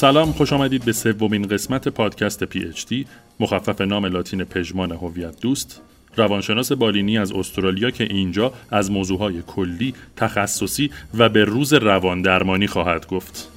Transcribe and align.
سلام 0.00 0.32
خوش 0.32 0.52
آمدید 0.52 0.84
به 0.84 0.92
سومین 0.92 1.48
قسمت 1.48 1.88
پادکست 1.88 2.44
PhD 2.44 3.06
مخفف 3.40 3.80
نام 3.80 4.06
لاتین 4.06 4.44
پژمان 4.44 4.92
هویت 4.92 5.40
دوست 5.40 5.80
روانشناس 6.16 6.72
بالینی 6.72 7.18
از 7.18 7.32
استرالیا 7.32 7.90
که 7.90 8.04
اینجا 8.04 8.52
از 8.70 8.90
موضوعهای 8.90 9.42
کلی، 9.46 9.94
تخصصی 10.16 10.90
و 11.14 11.28
به 11.28 11.44
روز 11.44 11.72
روان 11.72 12.22
درمانی 12.22 12.66
خواهد 12.66 13.06
گفت. 13.06 13.48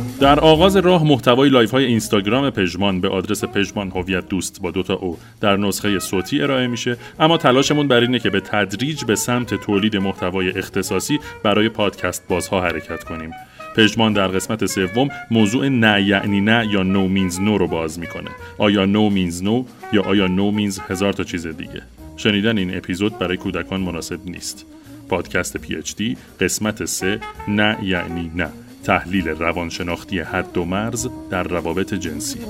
در 0.20 0.40
آغاز 0.40 0.76
راه 0.76 1.04
محتوای 1.04 1.48
live 1.48 1.70
های 1.70 1.84
اینستاگرام 1.84 2.50
پژمان 2.50 3.00
به 3.00 3.08
آدرس 3.08 3.44
پژمان 3.44 3.90
هویت 3.90 4.28
دوست 4.28 4.62
با 4.62 4.70
دوتا 4.70 4.94
او 4.94 5.18
در 5.40 5.56
نسخه 5.56 5.98
صوتی 5.98 6.42
ارائه 6.42 6.66
میشه. 6.66 6.96
اما 7.20 7.36
تلاشمون 7.36 7.88
بر 7.88 8.00
اینه 8.00 8.18
که 8.18 8.30
به 8.30 8.40
تدریج 8.40 9.04
به 9.04 9.14
سمت 9.14 9.54
تولید 9.54 9.96
محتوای 9.96 10.58
اختصاصی 10.58 11.20
برای 11.42 11.68
پادکست 11.68 12.28
بازها 12.28 12.60
حرکت 12.60 13.04
کنیم. 13.04 13.30
پژمان 13.76 14.12
در 14.12 14.28
قسمت 14.28 14.66
سوم 14.66 15.08
موضوع 15.30 15.68
نه 15.68 16.02
یعنی 16.02 16.40
نه 16.40 16.68
یا 16.70 16.82
نو 16.82 17.08
مینز 17.08 17.40
نو 17.40 17.58
رو 17.58 17.66
باز 17.66 17.98
می‌کنه. 17.98 18.30
آیا 18.58 18.84
نو 18.84 19.10
مینز 19.10 19.42
نو 19.42 19.64
یا 19.92 20.02
آیا 20.02 20.26
نو 20.26 20.50
مینز 20.50 20.78
هزار 20.88 21.12
تا 21.12 21.24
چیز 21.24 21.46
دیگه؟ 21.46 21.82
شنیدن 22.16 22.58
این 22.58 22.76
اپیزود 22.76 23.18
برای 23.18 23.36
کودکان 23.36 23.80
مناسب 23.80 24.20
نیست. 24.26 24.66
پادکست 25.08 25.56
پی 25.56 25.76
اچ 25.76 25.94
دی 25.94 26.16
قسمت 26.40 26.84
سه 26.84 27.20
نه 27.48 27.78
یعنی 27.82 28.30
نه. 28.34 28.48
تحلیل 28.84 29.28
روانشناختی 29.28 30.20
حد 30.20 30.58
و 30.58 30.64
مرز 30.64 31.08
در 31.30 31.42
روابط 31.42 31.94
جنسی. 31.94 32.40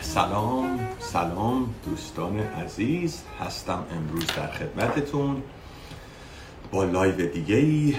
سلام 0.00 0.80
سلام 0.98 1.74
دوستان 1.84 2.38
عزیز. 2.38 3.22
هستم 3.40 3.84
امروز 3.96 4.26
در 4.26 4.46
خدمتتون 4.46 5.42
با 6.70 6.84
live 6.84 7.26
دیگه 7.32 7.56
ای 7.56 7.94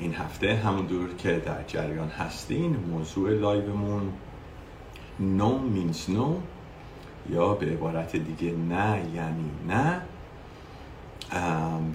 این 0.00 0.14
هفته 0.14 0.54
همون 0.54 0.86
طور 0.86 1.14
که 1.18 1.42
در 1.46 1.62
جریان 1.66 2.08
هستین 2.08 2.76
موضوع 2.90 3.30
live 3.30 3.77
مون 3.77 4.12
No 5.20 5.52
means 5.74 6.08
no 6.08 6.28
یا 7.30 7.54
به 7.54 7.66
عبارت 7.66 8.16
دیگه 8.16 8.56
نه 8.56 9.02
یعنی 9.14 9.50
نه. 9.68 10.02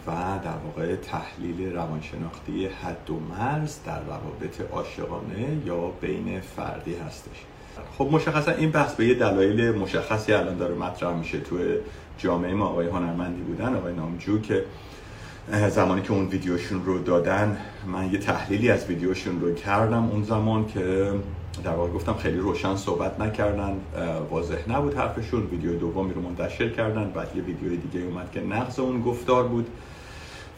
و 0.08 0.12
در 0.44 0.58
واقع 0.66 0.96
تحلیل 0.96 1.74
روانشناختی 1.74 2.66
حد 2.66 3.10
و 3.10 3.20
مرز 3.20 3.80
در 3.86 4.02
روابط 4.04 4.62
عاشقانه 4.72 5.62
یا 5.66 5.78
بین 6.02 6.40
فردی 6.40 6.96
هستش. 6.96 7.46
خب 7.98 8.10
مشخصا 8.12 8.52
این 8.52 8.72
بحث 8.72 8.96
به 8.96 9.06
یه 9.08 9.14
دلایل 9.14 9.72
مشخصی 9.72 10.34
الان 10.34 10.58
داره 10.58 10.76
مطرح 10.76 11.16
میشه 11.16 11.40
تو 11.40 11.58
جامعه 12.18 12.54
ما. 12.54 12.66
آقای 12.66 12.88
هنرمندی 12.88 13.42
بودن 13.42 13.76
آقای 13.76 13.94
نامجو 13.94 14.42
که 14.42 14.64
زمانی 15.70 16.02
که 16.02 16.12
اون 16.12 16.28
ویدیوشون 16.28 16.86
رو 16.86 17.00
دادن 17.00 17.58
من 17.88 18.12
یه 18.12 18.20
تحلیلی 18.20 18.72
از 18.72 18.86
ویدیوشون 18.86 19.42
رو 19.42 19.54
کردم 19.54 20.10
اون 20.10 20.24
زمان 20.24 20.68
که 20.68 21.12
در 21.64 21.74
واقع 21.74 21.90
گفتم 21.92 22.14
خیلی 22.14 22.38
روشن 22.38 22.76
صحبت 22.76 23.20
نکردن 23.20 23.80
واضح 24.32 24.72
نبود 24.72 24.94
حرفشون. 24.94 25.46
ویدیو 25.46 25.80
دومی 25.80 26.14
رو 26.14 26.22
منتشر 26.22 26.70
کردن 26.70 27.12
بعد 27.16 27.32
یه 27.36 27.44
ویدیو 27.44 27.70
دیگه 27.70 28.06
اومد 28.06 28.32
که 28.32 28.42
نقض 28.42 28.80
اون 28.80 29.02
گفتار 29.02 29.44
بود. 29.44 29.68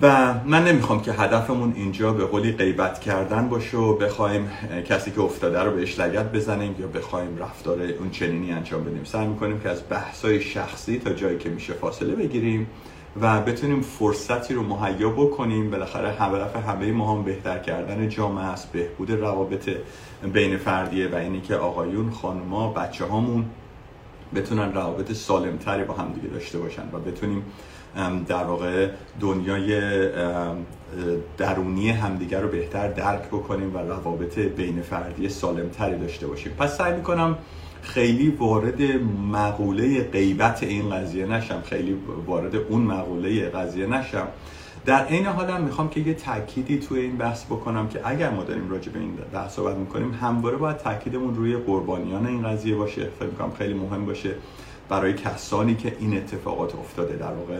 و 0.02 0.33
من 0.45 0.64
نمی‌خوام 0.64 1.02
که 1.02 1.11
هدفمون 1.11 1.73
اینجا 1.75 2.14
به 2.14 2.25
قولی 2.25 2.52
غیبت 2.52 3.00
کردن 3.00 3.50
باشه 3.50 3.77
و 3.77 3.94
بخوایم 3.94 4.50
کسی 4.86 5.11
که 5.11 5.22
افتاده 5.22 5.59
رو 5.59 5.72
بهش 5.72 5.99
لگت 5.99 6.32
بزنیم 6.32 6.76
یا 6.80 6.87
بخوایم 6.87 7.37
رفتار 7.37 7.81
اون 7.81 8.10
چنینی 8.10 8.52
انجام 8.52 8.83
بدیم. 8.83 9.04
سعی 9.04 9.27
می‌کنیم 9.27 9.60
که 9.60 9.70
از 9.70 9.81
بحثای 9.89 10.42
شخصی 10.42 10.99
تا 10.99 11.14
جایی 11.14 11.37
که 11.37 11.49
میشه 11.49 11.73
فاصله 11.73 12.16
بگیریم. 12.16 12.67
و 13.21 13.42
بتونیم 13.42 13.81
فرصتی 13.81 14.53
رو 14.53 14.64
مهیا 14.64 15.09
بکنیم. 15.09 15.71
بالاخره 15.71 16.09
هدف 16.09 16.55
همه 16.55 16.92
ما 16.92 17.15
هم 17.15 17.23
بهتر 17.23 17.59
کردن 17.59 18.09
جامعه 18.09 18.45
است. 18.45 18.71
بهبود 18.71 19.11
روابط 19.11 19.70
بین 20.33 20.58
فردیه 20.58 21.08
و 21.08 21.15
اینی 21.15 21.42
که 21.42 21.55
آقایون 21.55 22.09
خانما 22.11 22.73
بچه 22.73 23.05
هامون 23.05 23.45
بتونن 24.36 24.73
روابط 24.73 25.11
سالمتری 25.11 25.83
با 25.83 25.93
هم 25.93 26.14
دیگه 26.14 26.27
داشته 26.27 26.58
باشن 26.58 26.83
و 26.93 26.99
بتونیم 26.99 27.43
در 28.27 28.43
واقع 28.43 28.89
دنیای 29.19 29.81
درونی 31.37 31.89
همدیگه 31.89 32.39
رو 32.39 32.48
بهتر 32.48 32.87
درک 32.87 33.27
بکنیم 33.27 33.75
و 33.75 33.77
روابط 33.77 34.39
بین 34.39 34.81
فردی 34.81 35.30
سالمتری 35.30 35.99
داشته 35.99 36.27
باشیم. 36.27 36.52
پس 36.58 36.77
سعی 36.77 36.93
می‌کنم 36.93 37.37
خیلی 37.82 38.30
وارد 38.30 38.82
مقوله 39.32 40.04
غیبت 40.04 40.64
این 40.64 40.90
قضیه 40.90 41.26
نشم. 41.26 41.62
خیلی 41.62 41.98
وارد 42.26 42.56
اون 42.56 42.82
مقوله 42.82 43.50
قضیه 43.50 43.86
نشم. 43.86 44.28
در 44.86 45.08
این 45.08 45.26
حال 45.26 45.50
هم 45.50 45.62
می‌خوام 45.62 45.90
که 45.90 46.00
یه 46.00 46.14
تأکیدی 46.14 46.80
توی 46.80 47.00
این 47.00 47.17
بحث 47.17 47.45
بکنم 47.45 47.88
که 47.88 48.02
اگر 48.04 48.30
ما 48.30 48.44
داریم 48.44 48.70
راجع 48.70 48.92
به 48.92 49.00
این 49.00 49.17
بحث 49.34 49.56
صحبت 49.56 49.76
می‌کنیم 49.76 50.14
همواره 50.22 50.58
باید 50.58 50.78
تاکیدمون 50.78 51.36
روی 51.36 51.58
قربانیان 51.58 52.26
این 52.28 52.48
قضیه 52.48 52.76
باشه. 52.76 53.08
فکر 53.20 53.30
می‌کنم 53.30 53.52
خیلی 53.58 53.73
مهم 53.73 54.06
باشه 54.06 54.36
برای 54.90 55.14
کسانی 55.14 55.76
که 55.76 55.96
این 56.00 56.17
اتفاقات 56.17 56.76
افتاده. 56.76 57.16
در 57.16 57.34
واقع 57.34 57.60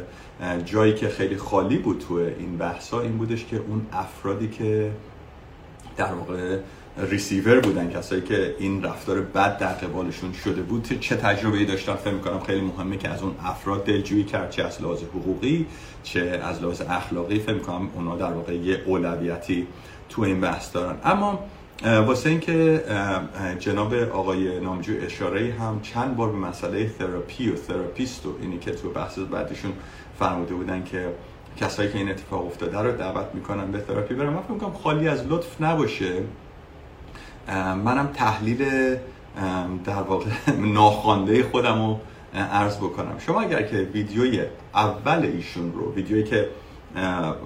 جایی 0.66 0.94
که 0.94 1.08
خیلی 1.08 1.38
خالی 1.38 1.78
بود 1.78 2.06
توی 2.08 2.24
این 2.24 2.58
بحث 2.58 2.94
این 2.94 3.18
بودش 3.18 3.46
که 3.46 3.58
اون 3.58 3.82
افرادی 3.94 4.48
که 4.48 4.92
در 5.98 6.14
واقع 6.14 6.58
ریسیور 7.02 7.60
بودن. 7.60 7.90
کسایی 7.90 8.22
که 8.22 8.56
این 8.60 8.84
رفتار 8.84 9.22
بد 9.22 9.58
در 9.58 9.74
قبالشون 9.74 10.34
شده 10.34 10.62
بود 10.62 11.00
چه 11.00 11.16
تجربه 11.16 11.58
ای 11.58 11.66
داشتن؟ 11.66 11.96
فکر 11.96 12.14
می‌کنم 12.14 12.40
خیلی 12.40 12.62
مهمه 12.62 12.98
که 12.98 13.10
از 13.10 13.24
اون 13.24 13.36
افراد 13.44 13.86
دلجویی 13.86 14.24
کرد 14.24 14.52
چه 14.52 14.64
از 14.64 14.82
لحاظ 14.82 15.04
حقوقی 15.04 15.66
چه 16.04 16.42
از 16.44 16.62
لحاظ 16.62 16.82
اخلاقی. 16.82 17.40
فکر 17.40 17.54
می‌کنم 17.54 17.90
اونا 17.96 18.16
در 18.16 18.32
واقع 18.32 18.56
یه 18.56 18.84
اولویتی 18.86 19.68
تو 20.10 20.22
این 20.22 20.42
بحث 20.42 20.74
دارن. 20.74 20.96
اما 21.04 21.40
واسه 21.84 22.30
اینکه 22.30 22.84
جناب 23.60 23.94
آقای 23.94 24.60
نامجو 24.60 24.94
اشاره 25.02 25.54
هم 25.60 25.80
چند 25.82 26.16
بار 26.16 26.30
به 26.30 26.38
مسئله 26.38 26.90
تراپی 26.90 27.50
و 27.50 27.56
therapist 27.56 28.26
و 28.26 28.36
اینی 28.42 28.58
که 28.60 28.72
تو 28.72 28.90
بحث 28.90 29.20
بعدشون 29.20 29.72
فرموده 30.20 30.54
بودن 30.54 30.84
که 30.84 31.10
کسایی 31.58 31.92
که 31.92 31.98
این 31.98 32.10
اتفاق 32.10 32.46
افتاده 32.46 32.80
رو 32.80 32.92
دعوت 32.92 33.26
می‌کنن 33.34 33.72
به 33.72 33.80
تراپی 33.80 34.14
برم 34.14 34.34
من 34.34 34.42
فکر 34.42 34.52
می‌کنم 34.52 34.74
خالی 34.74 35.08
از 35.08 35.28
لطف 35.28 35.62
نباشه. 35.62 36.24
منم 37.56 38.10
تحلیل 38.14 38.66
در 39.86 40.02
واقع 40.08 40.30
ناخوانده 40.74 41.44
خودم 41.44 41.86
رو 41.86 42.00
عرض 42.36 42.78
بکنم. 42.78 43.16
شما 43.20 43.42
اگر 43.42 43.62
که 43.62 43.78
ویدیوی 43.78 44.42
اول 44.76 45.26
ایشون 45.26 45.74
رو 45.74 45.94
ویدیویی 45.94 46.24
که 46.24 46.50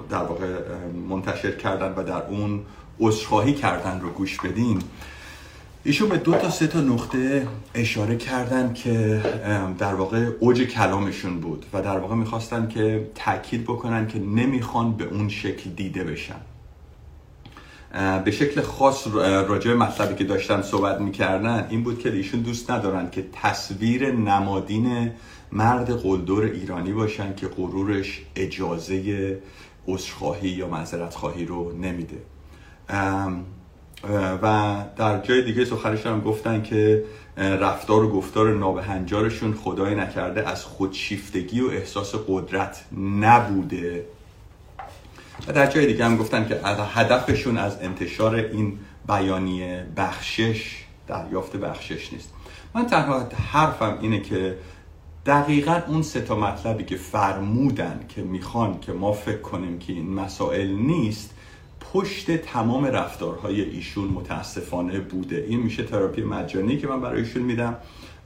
در 0.09 0.23
واقع 0.23 0.47
منتشر 1.09 1.51
کردن 1.51 1.93
و 1.97 2.03
در 2.03 2.27
اون 2.27 2.61
عذرخواهی 2.99 3.53
کردن 3.53 3.99
رو 4.01 4.09
گوش 4.09 4.39
بدین 4.39 4.81
ایشون 5.83 6.09
به 6.09 6.17
دو 6.17 6.33
تا 6.33 6.49
سه 6.49 6.67
تا 6.67 6.81
نقطه 6.81 7.47
اشاره 7.75 8.15
کردن 8.15 8.73
که 8.73 9.21
در 9.77 9.93
واقع 9.93 10.29
اوج 10.39 10.61
کلامشون 10.61 11.39
بود 11.39 11.65
و 11.73 11.81
در 11.81 11.97
واقع 11.97 12.15
می‌خواستن 12.15 12.67
که 12.67 13.07
تاکید 13.15 13.63
بکنن 13.63 14.07
که 14.07 14.19
نمی‌خوان 14.19 14.93
به 14.93 15.03
اون 15.03 15.29
شکل 15.29 15.69
دیده 15.69 16.03
بشن. 16.03 16.52
به 18.25 18.31
شکل 18.31 18.61
خاص 18.61 19.07
راجع 19.47 19.73
مطلبی 19.73 20.15
که 20.15 20.23
داشتن 20.23 20.61
صحبت 20.61 21.01
می‌کردن 21.01 21.67
این 21.69 21.83
بود 21.83 21.99
که 21.99 22.13
ایشون 22.13 22.39
دوست 22.41 22.71
ندارن 22.71 23.09
که 23.09 23.25
تصویر 23.33 24.11
نمادین 24.11 25.11
مرد 25.51 25.91
قلدر 25.91 26.41
ایرانی 26.41 26.91
باشن 26.91 27.35
که 27.35 27.47
غرورش 27.47 28.21
اجازه 28.35 29.37
عذرخواهی 29.87 30.49
یا 30.49 30.67
معذرت 30.67 31.15
خواهی 31.15 31.45
رو 31.45 31.77
نمیده. 31.77 32.17
و 34.41 34.75
در 34.97 35.21
جای 35.21 35.41
دیگه 35.41 35.65
سخنشون 35.65 36.11
هم 36.11 36.21
گفتن 36.21 36.63
که 36.63 37.03
رفتار 37.37 38.03
و 38.03 38.09
گفتار 38.09 38.53
نابهنجارشون 38.53 39.53
خدای 39.53 39.95
نکرده 39.95 40.49
از 40.49 40.63
خودشیفتگی 40.63 41.61
و 41.61 41.67
احساس 41.67 42.15
قدرت 42.27 42.85
نبوده. 43.21 44.05
و 45.47 45.53
در 45.53 45.67
جای 45.67 45.85
دیگه 45.85 46.05
هم 46.05 46.17
گفتن 46.17 46.47
که 46.47 46.67
از 46.67 46.77
هدفشون 46.79 47.57
از 47.57 47.81
انتشار 47.81 48.35
این 48.35 48.79
بیانیه 49.07 49.85
بخشش 49.97 50.83
دریافت 51.07 51.55
بخشش 51.55 52.13
نیست. 52.13 52.33
من 52.75 52.85
تنها 52.85 53.29
حرفم 53.51 53.97
اینه 54.01 54.19
که 54.19 54.57
دقیقا 55.25 55.81
اون 55.87 56.01
سه 56.01 56.21
تا 56.21 56.35
مطلبی 56.35 56.83
که 56.83 56.95
فرمودن 56.95 57.99
که 58.09 58.21
می‌خوان 58.21 58.79
که 58.79 58.91
ما 58.91 59.11
فکر 59.11 59.41
کنیم 59.41 59.79
که 59.79 59.93
این 59.93 60.13
مسائل 60.13 60.67
نیست 60.67 61.33
پشت 61.93 62.31
تمام 62.31 62.85
رفتارهای 62.85 63.61
ایشون 63.61 64.07
متاسفانه 64.07 64.99
بوده. 64.99 65.45
این 65.49 65.59
میشه 65.59 65.83
تراپی 65.83 66.23
مجانی 66.23 66.77
که 66.77 66.87
من 66.87 67.01
برای 67.01 67.21
ایشون 67.21 67.43
میدم. 67.43 67.77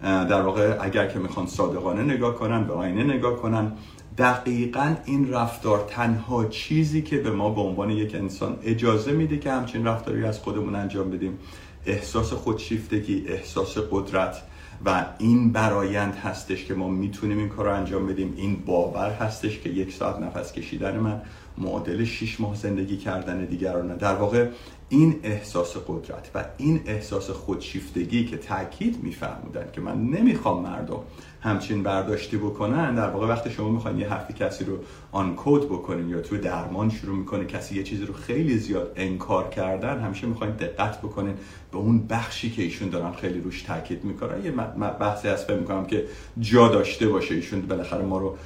در 0.01 0.41
واقع 0.41 0.77
اگر 0.81 1.07
که 1.07 1.19
می‌خوان 1.19 1.47
صادقانه 1.47 2.03
نگاه 2.03 2.35
کنن 2.35 2.63
به 2.63 2.73
آینه 2.73 3.03
نگاه 3.03 3.35
کنن. 3.35 3.71
دقیقا 4.17 4.95
این 5.05 5.33
رفتار 5.33 5.85
تنها 5.89 6.45
چیزی 6.45 7.01
که 7.01 7.17
به 7.17 7.31
ما 7.31 7.49
به 7.49 7.61
عنوان 7.61 7.89
یک 7.89 8.15
انسان 8.15 8.59
اجازه 8.63 9.11
میده 9.11 9.37
که 9.37 9.51
همچین 9.51 9.85
رفتاری 9.85 10.25
از 10.25 10.39
خودمون 10.39 10.75
انجام 10.75 11.09
بدیم. 11.09 11.39
احساس 11.85 12.33
خودشیفتگی 12.33 13.23
احساس 13.27 13.77
قدرت 13.91 14.41
و 14.85 15.05
این 15.17 15.51
برایند 15.51 16.15
هستش 16.15 16.65
که 16.65 16.73
ما 16.73 16.87
می‌تونیم 16.87 17.37
این 17.37 17.49
کار 17.49 17.65
رو 17.65 17.73
انجام 17.73 18.07
بدیم. 18.07 18.33
این 18.37 18.55
باور 18.65 19.09
هستش 19.09 19.59
که 19.59 19.69
یک 19.69 19.93
ساعت 19.93 20.19
نفس 20.19 20.51
کشیدن 20.51 20.97
من 20.97 21.21
معادل 21.57 22.03
6 22.05 22.41
ماه 22.41 22.55
زندگی 22.55 22.97
کردن 22.97 23.45
دیگرانه. 23.45 23.95
در 23.95 24.15
واقع 24.15 24.49
این 24.89 25.15
احساس 25.23 25.77
قدرت 25.87 26.31
و 26.35 26.45
این 26.57 26.81
احساس 26.85 27.29
خودشیفتگی 27.29 28.25
که 28.25 28.37
تاکید 28.37 29.03
میفهمودن 29.03 29.65
که 29.73 29.81
من 29.81 30.03
نمی‌خوام 30.03 30.63
مردم 30.63 30.99
همچین 31.47 31.83
برداشتی 31.83 32.37
بکنن 32.37 32.95
در 32.95 33.09
واقع 33.09 33.27
وقتی 33.27 33.49
شما 33.49 33.69
می‌خواین 33.69 33.99
یه 33.99 34.09
حرفی 34.09 34.33
کسی 34.33 34.65
رو 34.65 34.77
آن 35.11 35.35
کود 35.35 35.65
بکنین 35.65 36.09
یا 36.09 36.21
تو 36.21 36.37
درمان 36.37 36.89
شروع 36.89 37.17
می‌کنه 37.17 37.45
کسی 37.45 37.75
یه 37.75 37.83
چیزی 37.83 38.05
رو 38.05 38.13
خیلی 38.13 38.57
زیاد 38.57 38.93
انکار 38.95 39.49
کردن 39.49 39.99
همیشه 39.99 40.27
می‌خواین 40.27 40.53
دقت 40.53 40.97
بکنین 41.01 41.33
به 41.71 41.77
اون 41.77 42.07
بخشی 42.07 42.51
که 42.51 42.61
ایشون 42.61 42.89
دارن 42.89 43.11
خیلی 43.11 43.39
روش 43.39 43.61
تاکید 43.61 44.03
می‌کنن. 44.03 44.45
یه 44.45 44.51
بحثی 44.99 45.27
هست 45.27 45.47
فکر 45.47 45.57
می‌کنم 45.57 45.85
که 45.85 46.05
جا 46.39 46.67
داشته 46.67 47.07
باشه 47.07 47.35
ایشون. 47.35 47.61
بالاخره 47.61 48.05
ما 48.05 48.17
رو 48.17 48.37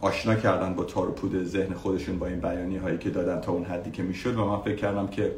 آشنا 0.00 0.34
کردن 0.34 0.74
با 0.74 0.84
تار 0.84 1.08
و 1.08 1.44
ذهن 1.44 1.74
خودشون 1.74 2.18
با 2.18 2.26
این 2.26 2.40
بیانی 2.40 2.98
که 2.98 3.10
دادن 3.10 3.40
تا 3.40 3.52
اون 3.52 3.64
حدی 3.64 3.90
که 3.90 4.02
می‌شد 4.02 4.38
و 4.38 4.44
من 4.44 4.58
فکر 4.58 4.76
کردم 4.76 5.06
که 5.06 5.32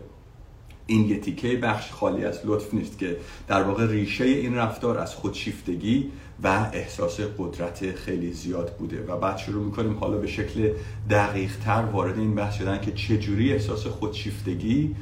این 0.90 1.08
یه 1.08 1.20
تیکه 1.20 1.56
بخش 1.56 1.90
خالی 1.90 2.24
از 2.24 2.40
لطف 2.44 2.74
نیست 2.74 2.98
که 2.98 3.16
در 3.48 3.62
واقع 3.62 3.86
ریشه 3.86 4.24
این 4.24 4.54
رفتار 4.54 4.98
از 4.98 5.14
خودشیفتگی 5.14 6.10
و 6.42 6.66
احساس 6.72 7.20
قدرت 7.38 7.94
خیلی 7.94 8.32
زیاد 8.32 8.76
بوده. 8.78 9.04
و 9.08 9.16
بعد 9.16 9.38
شروع 9.38 9.64
می‌کنیم 9.64 9.98
حالا 9.98 10.16
به 10.16 10.26
شکل 10.26 10.70
دقیق 11.10 11.56
تر 11.64 11.84
وارد 11.92 12.18
این 12.18 12.34
بحث 12.34 12.54
شدن 12.54 12.80
که 12.80 12.92
چجوری 12.92 13.52
احساس 13.52 13.86
خودشیفتگی 13.86 14.96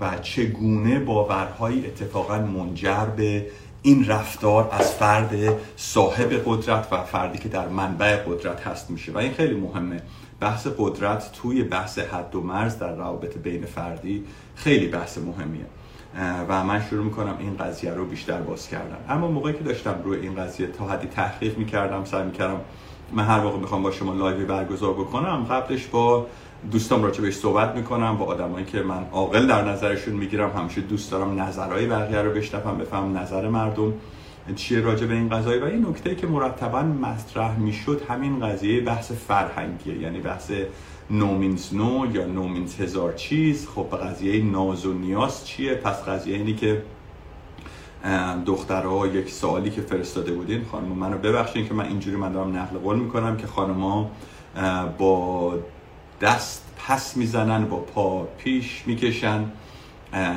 و 0.00 0.18
چگونه 0.22 0.98
باورهایی 0.98 1.86
اتفاقا 1.86 2.38
منجر 2.38 3.04
به 3.04 3.46
این 3.82 4.06
رفتار 4.06 4.68
از 4.72 4.92
فرد 4.92 5.58
صاحب 5.76 6.42
قدرت 6.46 6.88
و 6.92 7.02
فردی 7.02 7.38
که 7.38 7.48
در 7.48 7.68
منبع 7.68 8.16
قدرت 8.16 8.60
هست 8.66 8.90
میشه. 8.90 9.12
و 9.12 9.18
این 9.18 9.32
خیلی 9.32 9.54
مهمه. 9.54 10.02
بحث 10.40 10.66
قدرت 10.78 11.32
توی 11.32 11.62
بحث 11.62 11.98
حد 11.98 12.34
و 12.34 12.40
مرز 12.40 12.78
در 12.78 12.94
روابط 12.94 13.38
بین 13.38 13.64
فردی 13.64 14.24
خیلی 14.54 14.86
بحث 14.86 15.18
مهمیه. 15.18 15.66
و 16.48 16.64
من 16.64 16.82
شروع 16.90 17.04
می‌کنم 17.04 17.36
این 17.38 17.56
قضیه 17.56 17.90
رو 17.90 18.06
بیشتر 18.06 18.40
باز 18.40 18.68
کردم 18.68 18.96
اما 19.08 19.28
موقعی 19.28 19.52
که 19.52 19.64
داشتم 19.64 20.00
روی 20.04 20.20
این 20.20 20.34
قضیه 20.34 20.66
تا 20.66 20.84
حدی 20.84 21.06
تحقیق 21.06 21.58
می‌کردم 21.58 22.04
سعی 22.04 22.24
می‌کردم 22.24 22.60
من 23.12 23.24
هر 23.24 23.40
موقع 23.40 23.58
می‌خوام 23.58 23.82
با 23.82 23.90
شما 23.90 24.14
لایوی 24.14 24.44
برگزار 24.44 24.92
بکنم 24.92 25.46
قبلش 25.50 25.86
با 25.86 26.26
دوستام 26.70 27.02
راجع 27.02 27.30
صحبت 27.30 27.74
می‌کنم 27.74 28.16
با 28.16 28.24
آدمایی 28.24 28.64
که 28.64 28.82
من 28.82 29.06
عاقل 29.12 29.46
در 29.46 29.64
نظرشون 29.64 30.14
می‌گیرم 30.14 30.50
همیشه 30.50 30.80
دوست 30.80 31.10
دارم 31.10 31.40
نظرهای 31.40 31.86
بقیه 31.86 32.22
رو 32.22 32.30
بشنوم 32.30 32.78
بفهم 32.78 33.18
نظر 33.18 33.48
مردم. 33.48 33.92
چیه 34.54 34.80
راجع 34.80 35.06
به 35.06 35.14
این 35.14 35.28
قضایی؟ 35.28 35.60
و 35.60 35.64
این 35.64 35.86
نکته 35.86 36.14
که 36.14 36.26
مرتبا 36.26 36.82
مطرح 36.82 37.58
می‌شد 37.58 38.02
همین 38.08 38.40
قضیه 38.40 38.80
بحث 38.80 39.12
فرهنگیه. 39.12 39.98
یعنی 39.98 40.20
بحث 40.20 40.52
نومینز 41.10 41.74
نو 41.74 42.06
یا 42.14 42.26
نومینز 42.26 42.80
هزار 42.80 43.12
چیز 43.12 43.68
خب 43.68 43.86
قضیه 44.02 44.44
ناز 44.44 44.86
و 44.86 44.92
نیاز 44.92 45.46
چیه؟ 45.46 45.74
پس 45.74 46.02
قضیه 46.02 46.36
اینی 46.36 46.54
که 46.54 46.82
دخترها 48.46 49.06
یک 49.06 49.30
سوالی 49.30 49.70
که 49.70 49.80
فرستاده 49.80 50.32
بودین 50.32 50.64
خانم 50.64 50.88
منو 50.88 51.18
ببخشین 51.18 51.68
که 51.68 51.74
من 51.74 51.84
اینجوری 51.84 52.16
من 52.16 52.32
دارم 52.32 52.56
نقل 52.56 52.78
قول 52.78 52.96
می‌کنم 52.98 53.36
که 53.36 53.46
خانمها 53.46 54.10
با 54.98 55.54
دست 56.20 56.64
پس 56.78 57.16
می‌زنن 57.16 57.64
با 57.64 57.76
پا 57.76 58.28
پیش 58.38 58.82
می‌کشن. 58.86 59.44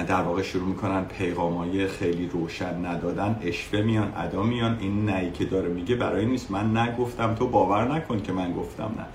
در 0.07 0.21
واقع 0.21 0.41
شروع 0.41 0.67
می‌کنن 0.67 1.05
پیغام 1.05 1.53
های 1.53 1.87
خیلی 1.87 2.27
روشن 2.27 2.85
ندادن 2.85 3.39
اشوه 3.41 3.81
میان 3.81 4.13
ادا 4.17 4.43
میان. 4.43 4.77
این 4.79 5.05
نهی 5.05 5.31
که 5.31 5.45
داره 5.45 5.69
میگه 5.69 5.95
برای 5.95 6.25
نیست. 6.25 6.51
من 6.51 6.77
نگفتم 6.77 7.35
تو 7.35 7.47
باور 7.47 7.93
نکن 7.93 8.21
که 8.21 8.31
من 8.31 8.53
گفتم 8.53 8.91
نه. 8.97 9.05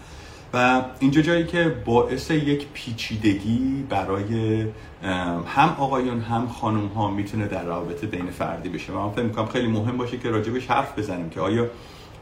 و 0.55 0.82
اینجا 1.00 1.22
جایی 1.22 1.44
که 1.44 1.76
باعث 1.84 2.31
یک 2.31 2.66
پیچیدگی 2.75 3.87
برای 3.88 4.64
هم 5.46 5.76
آقایون 5.78 6.20
هم 6.20 6.49
خانم 6.49 6.87
ها 6.87 7.11
می‌تونه 7.11 7.46
در 7.46 7.64
رابطه 7.64 8.06
بین 8.06 8.31
فردی 8.31 8.69
بشه. 8.69 8.93
من 8.93 9.11
فکر 9.11 9.22
می‌کنم 9.22 9.46
خیلی 9.46 9.69
مهم 9.69 9.96
باشه 9.96 10.19
که 10.19 10.31
راجبش 10.31 10.66
حرف 10.66 10.99
بزنیم 10.99 11.31
که 11.31 11.40
آیا 11.40 11.66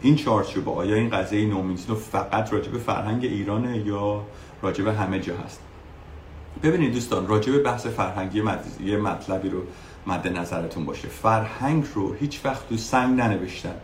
این 0.02 0.16
چارچوب 0.16 0.68
آیا 0.68 0.94
این 0.96 1.10
قضیه 1.10 1.46
نومینسلو 1.46 1.94
فقط 1.94 2.52
راجب 2.52 2.78
فرهنگ 2.78 3.24
ایرانه 3.24 3.78
یا 3.78 4.22
راجب 4.62 4.86
همه 4.86 5.20
جا 5.20 5.34
هست. 5.36 5.60
ببینید 6.62 6.92
دوستان 6.92 7.26
راجع 7.26 7.52
به 7.52 7.58
بحث 7.58 7.86
فرهنگی 7.86 8.42
یه 8.84 8.96
مطلبی 8.96 9.48
رو 9.48 9.62
مد 10.06 10.28
نظرتون 10.38 10.84
باشه. 10.84 11.08
فرهنگ 11.08 11.84
رو 11.94 12.12
هیچ 12.12 12.40
وقت 12.44 12.68
تو 12.68 12.76
سنگ 12.76 13.20
ننوشتن. 13.20 13.74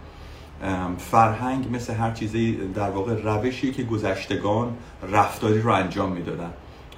فرهنگ 0.98 1.74
مثل 1.74 1.94
هر 1.94 2.10
چیزی 2.10 2.58
در 2.74 2.90
واقع 2.90 3.22
روشی 3.22 3.72
که 3.72 3.82
گذشتگان 3.82 4.76
رفتاری 5.12 5.60
رو 5.60 5.72
انجام 5.72 6.12
می‌دادن 6.12 6.50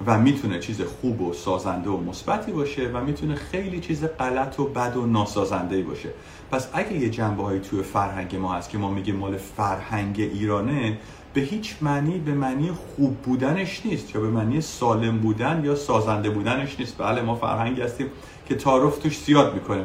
و 0.06 0.18
می‌تونه 0.18 0.58
چیز 0.58 0.80
خوب 0.80 1.20
و 1.20 1.32
سازنده 1.32 1.90
و 1.90 1.96
مثبتی 1.96 2.52
باشه 2.52 2.90
و 2.94 3.04
می‌تونه 3.04 3.34
خیلی 3.34 3.80
چیز 3.80 4.04
غلط 4.04 4.60
و 4.60 4.64
بد 4.64 4.96
و 4.96 5.06
ناسازنده 5.06 5.82
باشه. 5.82 6.08
پس 6.50 6.68
اگه 6.72 6.92
یه 6.92 7.10
جنبه 7.10 7.42
هایی 7.42 7.60
توی 7.60 7.82
فرهنگ 7.82 8.36
ما 8.36 8.54
هست 8.54 8.70
که 8.70 8.78
ما 8.78 8.90
میگیم 8.90 9.16
مال 9.16 9.36
فرهنگ 9.36 10.20
ایرانه 10.20 10.98
به 11.34 11.40
هیچ 11.40 11.76
معنی 11.80 12.18
به 12.18 12.32
معنی 12.32 12.70
خوب 12.70 13.16
بودنش 13.16 13.82
نیست 13.84 14.14
یا 14.14 14.20
به 14.20 14.28
معنی 14.28 14.60
سالم 14.60 15.18
بودن 15.18 15.62
یا 15.64 15.74
سازنده 15.74 16.30
بودنش 16.30 16.80
نیست. 16.80 16.98
بله 16.98 17.22
ما 17.22 17.34
فرهنگی 17.34 17.82
هستیم 17.82 18.06
که 18.46 18.54
تعارف 18.54 18.98
توش 18.98 19.18
زیاد 19.18 19.54
می‌کنه. 19.54 19.84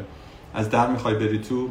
از 0.54 0.70
در 0.70 0.88
می‌خوای 0.88 1.16
بری 1.16 1.40
تو 1.40 1.70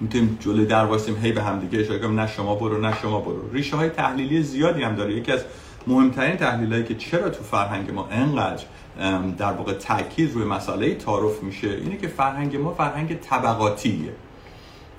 می‌تونیم 0.00 0.38
جلوی 0.40 0.66
در 0.66 0.84
واسیم 0.84 1.16
هی 1.16 1.32
به 1.32 1.42
هم 1.42 1.58
دیگه 1.58 1.78
اشاره 1.78 1.98
کنیم 1.98 2.20
نه 2.20 2.26
شما 2.26 2.54
برو 2.54 2.80
نه 2.80 3.00
شما 3.02 3.20
برو. 3.20 3.52
ریشه 3.52 3.76
های 3.76 3.88
تحلیلی 3.88 4.42
زیادی 4.42 4.82
هم 4.82 4.94
داره. 4.94 5.14
یکی 5.14 5.32
از 5.32 5.40
مهمترین 5.86 6.36
تحلیل 6.36 6.72
هایی 6.72 6.84
که 6.84 6.94
چرا 6.94 7.30
تو 7.30 7.42
فرهنگ 7.42 7.90
ما 7.90 8.08
انقدر 8.10 8.64
در 9.38 9.52
واقع 9.52 9.72
تاکید 9.72 10.34
روی 10.34 10.44
مسئله 10.44 10.94
تعارف 10.94 11.42
میشه 11.42 11.68
اینه 11.68 11.96
که 11.96 12.08
فرهنگ 12.08 12.56
ما 12.56 12.74
فرهنگ 12.74 13.20
طبقاتیه. 13.20 14.12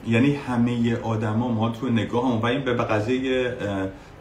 یعنی 0.08 0.36
همه 0.36 0.96
آدما 0.96 1.48
ما 1.48 1.70
تو 1.70 1.90
نگاه 1.90 2.42
و 2.42 2.46
این 2.46 2.62
به 2.62 2.74
قضیه 2.74 3.54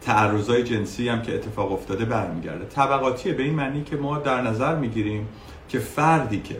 تعرضای 0.01 0.63
جنسی 0.63 1.09
هم 1.09 1.21
که 1.21 1.35
اتفاق 1.35 1.71
افتاده 1.71 2.05
برمیگرده. 2.05 2.65
طبقاتیه 2.65 3.33
به 3.33 3.43
این 3.43 3.53
معنی 3.53 3.83
که 3.83 3.95
ما 3.95 4.17
در 4.17 4.41
نظر 4.41 4.75
می‌گیریم 4.75 5.27
که 5.69 5.79
فردی 5.79 6.41
که 6.41 6.55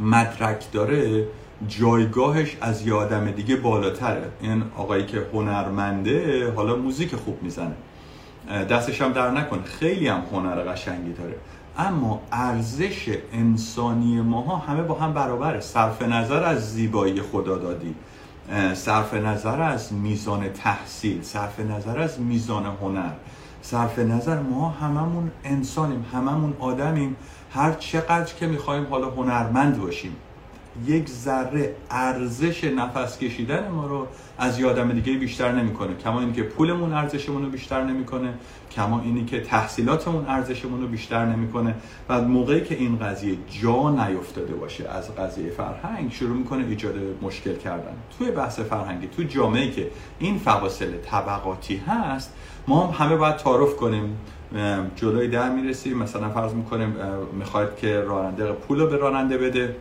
مدرک 0.00 0.72
داره 0.72 1.26
جایگاهش 1.68 2.56
از 2.60 2.86
یه 2.86 2.94
آدم 2.94 3.30
دیگه 3.30 3.56
بالاتره. 3.56 4.28
این 4.40 4.62
آقایی 4.76 5.06
که 5.06 5.26
هنرمنده 5.32 6.50
حالا 6.56 6.76
موزیک 6.76 7.16
خوب 7.16 7.42
می‌زنه. 7.42 7.74
دستش 8.70 9.02
هم 9.02 9.12
در 9.12 9.30
نکن 9.30 9.62
خیلی 9.64 10.08
هم 10.08 10.22
هنر 10.32 10.72
قشنگی 10.72 11.12
داره. 11.12 11.34
اما 11.78 12.22
ارزش 12.32 13.08
انسانی 13.32 14.20
ماها 14.20 14.56
همه 14.56 14.82
با 14.82 14.94
هم 14.94 15.12
برابره. 15.12 15.60
صرف 15.60 16.02
نظر 16.02 16.44
از 16.44 16.74
زیبایی 16.74 17.20
خدادادی. 17.20 17.94
صرف 18.74 19.14
نظر 19.14 19.62
از 19.62 19.92
میزان 19.92 20.48
تحصیل 20.52 21.22
صرف 21.22 21.60
نظر 21.60 21.98
از 21.98 22.20
میزان 22.20 22.66
هنر 22.66 23.10
صرف 23.62 23.98
نظر 23.98 24.40
ما 24.40 24.68
هممون 24.68 25.30
انسانیم 25.44 26.06
هممون 26.12 26.54
آدمیم 26.60 27.16
هر 27.50 27.72
چقدر 27.72 28.34
که 28.34 28.46
می‌خوایم 28.46 28.86
حالا 28.90 29.10
هنرمند 29.10 29.80
باشیم. 29.80 30.16
یک 30.86 31.08
ذره 31.08 31.74
ارزش 31.90 32.64
نفس 32.64 33.18
کشیدن 33.18 33.68
ما 33.68 33.86
رو 33.86 34.06
از 34.38 34.60
یه 34.60 34.66
آدم 34.66 34.92
دیگه 34.92 35.18
بیشتر 35.18 35.52
نمی‌کنه. 35.52 35.94
کما 35.94 36.20
اینی 36.20 36.32
که 36.32 36.42
پولمون 36.42 36.92
ارزشمون 36.92 37.44
رو 37.44 37.50
بیشتر 37.50 37.84
نمی‌کنه 37.84 38.34
کما 38.70 39.00
اینی 39.00 39.24
که 39.24 39.40
تحصیلاتمون 39.40 40.26
ارزشمون 40.26 40.80
رو 40.80 40.86
بیشتر 40.86 41.26
نمی‌کنه 41.26 41.74
و 42.08 42.22
موقعی 42.22 42.60
که 42.60 42.74
این 42.74 42.98
قضیه 42.98 43.36
جا 43.62 43.90
نیفتاده 43.90 44.54
باشه 44.54 44.88
از 44.88 45.14
قضیه 45.14 45.50
فرهنگ 45.50 46.12
شروع 46.12 46.36
می‌کنه 46.36 46.64
ایجاد 46.68 46.94
مشکل 47.22 47.56
کردن. 47.56 47.94
توی 48.18 48.30
بحث 48.30 48.60
فرهنگی 48.60 49.06
توی 49.06 49.24
جامعه 49.24 49.70
که 49.70 49.90
این 50.18 50.38
فواصل 50.38 50.92
طبقاتی 50.96 51.76
هست 51.76 52.34
ما 52.68 52.86
هم 52.86 53.06
همه 53.06 53.16
باید 53.16 53.36
تعارف 53.36 53.76
کنیم. 53.76 54.16
جلوی 54.96 55.28
در 55.28 55.50
می‌رسیم 55.50 55.98
مثلا 55.98 56.30
فرض 56.30 56.54
می‌کنیم 56.54 56.96
می‌خواید 57.32 57.76
که 57.76 58.00
راننده 58.00 58.52
پول 58.52 58.80
رو 58.80 58.86
به 58.86 58.96
راننده 58.96 59.38
بده. 59.38 59.76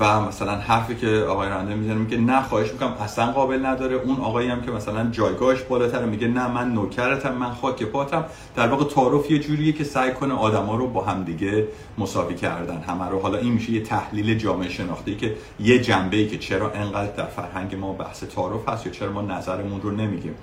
و 0.00 0.20
مثلا 0.20 0.56
حرفی 0.56 0.94
که 0.94 1.24
آقای 1.28 1.48
رنده 1.48 1.74
می‌زنه 1.74 1.94
میگه 1.94 2.16
نه 2.16 2.42
خواهش 2.42 2.72
می‌کنم 2.72 2.92
اصلا 2.92 3.32
قابل 3.32 3.66
نداره. 3.66 3.96
اون 3.96 4.16
آقایی 4.16 4.48
هم 4.48 4.62
که 4.62 4.70
مثلا 4.70 5.10
جایگاهش 5.10 5.62
بالاتر 5.62 6.04
میگه 6.04 6.28
نه 6.28 6.48
من 6.48 6.72
نوکرتم 6.72 7.34
من 7.34 7.50
خاک 7.50 7.82
پاتم. 7.82 8.24
در 8.56 8.68
واقع 8.68 8.84
تعارف 8.84 9.30
یه 9.30 9.38
جوریه 9.38 9.72
که 9.72 9.84
سعی 9.84 10.12
کنه 10.12 10.34
آدما 10.34 10.76
رو 10.76 10.86
با 10.86 11.04
هم 11.04 11.24
دیگه 11.24 11.66
مساوی 11.98 12.34
کردن. 12.34 12.80
همه 12.80 13.08
رو 13.08 13.20
حالا 13.20 13.38
این 13.38 13.52
میشه 13.52 13.72
یه 13.72 13.82
تحلیل 13.82 14.38
جامعه 14.38 14.68
شناختی 14.68 15.16
که 15.16 15.34
یه 15.60 15.78
جنبه 15.78 16.16
ای 16.16 16.28
که 16.28 16.38
چرا 16.38 16.70
انقدر 16.70 17.12
در 17.12 17.26
فرهنگ 17.26 17.74
ما 17.74 17.92
بحث 17.92 18.24
تعارف 18.24 18.68
هست 18.68 18.86
یا 18.86 18.92
چرا 18.92 19.12
ما 19.12 19.22
نظرمون 19.22 19.80
رو 19.80 19.90
نمیگیم. 19.90 20.34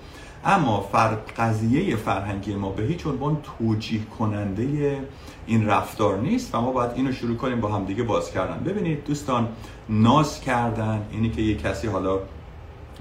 اما 0.46 0.82
فرق 0.92 1.18
قضیه 1.38 1.96
فرهنگی 1.96 2.56
ما 2.56 2.70
به 2.70 2.84
هیچ 2.84 3.08
عنوان 3.08 3.38
توجیه 3.58 4.02
کننده 4.20 4.98
این 5.50 5.68
رفتار 5.68 6.18
نیست 6.18 6.56
و 6.56 6.62
ما 6.62 6.72
باید 6.72 6.92
اینو 6.96 7.12
شروع 7.12 7.38
کنیم 7.38 7.62
با 7.62 7.68
همدیگه 7.68 8.04
باز 8.04 8.32
کردن. 8.32 8.64
ببینید 8.64 9.04
دوستان 9.06 9.48
ناز 9.90 10.42
کردن 10.42 11.06
اینی 11.12 11.30
که 11.30 11.42
یه 11.42 11.56
کسی 11.56 11.88
حالا 11.88 12.20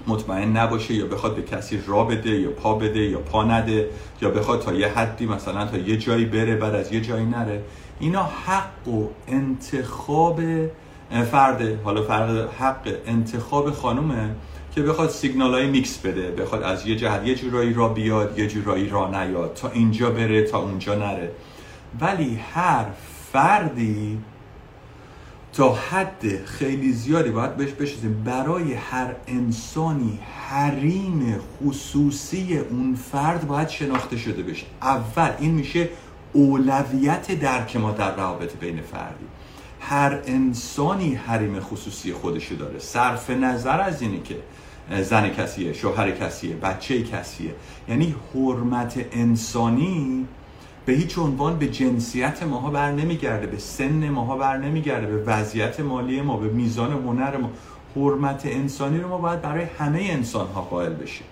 مطمئن 0.07 0.57
نباشه 0.57 0.93
یا 0.93 1.05
بخواد 1.05 1.35
به 1.35 1.41
کسی 1.41 1.79
را 1.87 2.03
بده 2.03 2.29
یا 2.29 2.49
پا 2.49 2.73
بده 2.73 2.99
یا 2.99 3.19
پا 3.19 3.43
نده 3.43 3.89
یا 4.21 4.29
بخواد 4.29 4.61
تا 4.61 4.73
یه 4.73 4.87
حدی 4.87 5.25
مثلا 5.25 5.65
تا 5.65 5.77
یه 5.77 5.97
جایی 5.97 6.25
بره 6.25 6.55
بعد 6.55 6.75
از 6.75 6.93
یه 6.93 7.01
جایی 7.01 7.25
نره 7.25 7.63
اینا 7.99 8.23
حق 8.23 8.87
و 8.87 9.07
انتخاب 9.27 10.41
فرده. 11.31 11.79
حالا 11.83 12.01
فرق 12.01 12.53
حق 12.53 12.93
انتخاب 13.07 13.71
خانومه 13.71 14.29
که 14.75 14.81
بخواد 14.81 15.09
سیگنال 15.09 15.53
های 15.53 15.67
میکس 15.67 15.97
بده 15.97 16.31
بخواد 16.31 16.63
از 16.63 16.87
یه 16.87 16.95
جهت 16.95 17.27
یه 17.27 17.35
جورایی 17.35 17.73
را 17.73 17.87
بیاد 17.87 18.39
یه 18.39 18.47
جورایی 18.47 18.89
را 18.89 19.23
نیاد 19.23 19.53
تا 19.53 19.69
اینجا 19.69 20.09
بره 20.09 20.43
تا 20.43 20.59
اونجا 20.59 20.95
نره. 20.95 21.31
ولی 22.01 22.39
هر 22.53 22.85
فردی 23.33 24.19
تا 25.53 25.73
حد 25.73 26.45
خیلی 26.45 26.91
زیادی 26.91 27.29
باید 27.29 27.57
بهش 27.57 27.71
بشیزیم 27.71 28.23
برای 28.23 28.73
هر 28.73 29.15
انسانی 29.27 30.19
حریم 30.49 31.39
خصوصی 31.39 32.57
اون 32.57 32.95
فرد 33.11 33.47
باید 33.47 33.69
شناخته 33.69 34.17
شده 34.17 34.43
بشه. 34.43 34.65
اول 34.81 35.31
این 35.39 35.51
میشه 35.51 35.89
اولویت 36.33 37.39
درک 37.39 37.75
ما 37.75 37.91
در 37.91 38.15
روابط 38.15 38.55
بین 38.57 38.81
فردی. 38.81 39.25
هر 39.79 40.19
انسانی 40.25 41.15
حریم 41.15 41.59
خصوصی 41.59 42.13
خودشو 42.13 42.55
داره. 42.55 42.79
صرف 42.79 43.29
نظر 43.29 43.81
از 43.81 44.01
اینی 44.01 44.21
که 44.21 44.39
زن 45.01 45.29
کسیه 45.29 45.73
شوهر 45.73 46.11
کسیه 46.11 46.55
بچه 46.55 47.03
کسیه. 47.03 47.55
یعنی 47.87 48.15
حرمت 48.33 49.05
انسانی 49.11 50.27
به 50.85 50.93
هیچ 50.93 51.17
عنوان 51.17 51.59
به 51.59 51.67
جنسیت 51.67 52.43
ماها 52.43 52.69
بر 52.69 52.91
نمیگرده 52.91 53.47
به 53.47 53.57
سن 53.57 54.09
ماها 54.09 54.37
بر 54.37 54.57
نمیگرده 54.57 55.07
به 55.07 55.23
وضعیت 55.23 55.79
مالی 55.79 56.21
ما 56.21 56.37
به 56.37 56.47
میزان 56.47 56.91
هنر 56.91 57.37
ما. 57.37 57.49
حرمت 57.95 58.45
انسانی 58.45 58.99
رو 58.99 59.07
ما 59.07 59.17
باید 59.17 59.41
برای 59.41 59.65
همه 59.79 59.99
انسان 60.09 60.47
ها 60.47 60.61
قائل 60.61 60.93
بشیم. 60.93 61.27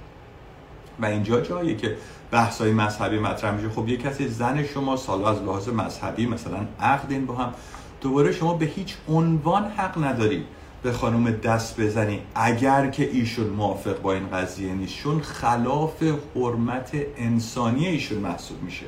و 1.00 1.06
اینجا 1.06 1.42
جاییه 1.42 1.76
که 1.76 1.98
بحث 2.32 2.62
های 2.62 2.72
مذهبی 2.72 3.20
مطرح 3.20 3.56
میشه. 3.56 3.70
خب 3.70 3.88
یه 3.88 3.98
کسی 3.98 4.28
زن 4.28 4.64
شما 4.64 4.96
سالا 4.96 5.30
از 5.30 5.42
لحاظ 5.42 5.70
مذهبی 5.70 6.26
مثلا 6.26 6.58
عقدین 6.80 7.26
با 7.26 7.36
هم 7.36 7.54
دوباره 8.02 8.32
شما 8.32 8.54
به 8.54 8.66
هیچ 8.66 8.96
عنوان 9.10 9.64
حق 9.64 10.04
نداری 10.04 10.44
به 10.84 10.92
خانم 10.92 11.32
دست 11.32 11.82
بزنی. 11.82 12.20
اگر 12.36 12.90
که 12.90 13.10
ایشون 13.12 13.48
موافق 13.48 14.02
با 14.02 14.14
این 14.14 14.30
قضیه 14.30 14.74
نیست 14.74 14.96
چون 14.96 15.22
خلاف 15.22 16.04
حرمت 16.36 16.92
انسانی 17.18 17.88
ایشون 17.88 18.18
محسوب 18.18 18.64
میشه. 18.64 18.86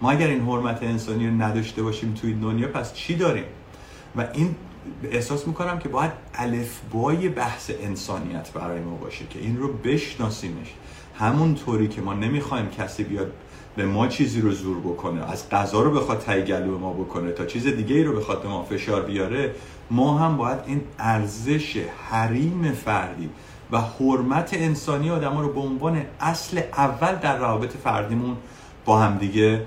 ما 0.00 0.10
اگر 0.10 0.26
این 0.26 0.40
حرمت 0.40 0.82
انسانی 0.82 1.26
رو 1.26 1.42
نداشته 1.42 1.82
باشیم 1.82 2.14
توی 2.14 2.34
دنیا 2.34 2.68
پس 2.68 2.94
چی 2.94 3.16
داریم؟ 3.16 3.44
و 4.16 4.26
این 4.34 4.54
احساس 5.04 5.46
می‌کنم 5.46 5.78
که 5.78 5.88
باید 5.88 6.12
الفبای 6.34 7.28
بحث 7.28 7.70
انسانیت 7.80 8.52
برای 8.52 8.80
ما 8.80 8.94
باشه 8.94 9.24
که 9.30 9.38
این 9.38 9.58
رو 9.58 9.72
بشناسیمش. 9.72 10.74
همون 11.18 11.54
طوری 11.54 11.88
که 11.88 12.00
ما 12.00 12.14
نمی‌خوایم 12.14 12.68
کسی 12.68 13.04
بیاد 13.04 13.32
به 13.76 13.86
ما 13.86 14.08
چیزی 14.08 14.40
رو 14.40 14.50
زور 14.50 14.78
بکنه 14.78 15.30
از 15.32 15.50
غذا 15.50 15.82
رو 15.82 15.90
بخواد 15.90 16.18
تای 16.18 16.44
گلو 16.44 16.78
ما 16.78 16.92
بکنه 16.92 17.32
تا 17.32 17.46
چیز 17.46 17.66
دیگه 17.66 17.96
ای 17.96 18.04
رو 18.04 18.16
بخواد 18.16 18.42
به 18.42 18.48
ما 18.48 18.64
فشار 18.64 19.02
بیاره 19.02 19.54
ما 19.90 20.18
هم 20.18 20.36
باید 20.36 20.58
این 20.66 20.80
ارزش 20.98 21.84
حریم 22.10 22.72
فردی 22.72 23.30
و 23.72 23.80
حرمت 23.80 24.54
انسانی 24.54 25.10
آدم 25.10 25.38
رو 25.38 25.52
به 25.52 25.60
عنوان 25.60 26.02
اصل 26.20 26.60
اول 26.72 27.14
در 27.14 27.38
روابط 27.38 27.76
فردیمون 27.76 28.36
با 28.84 28.98
همدیگه 28.98 29.62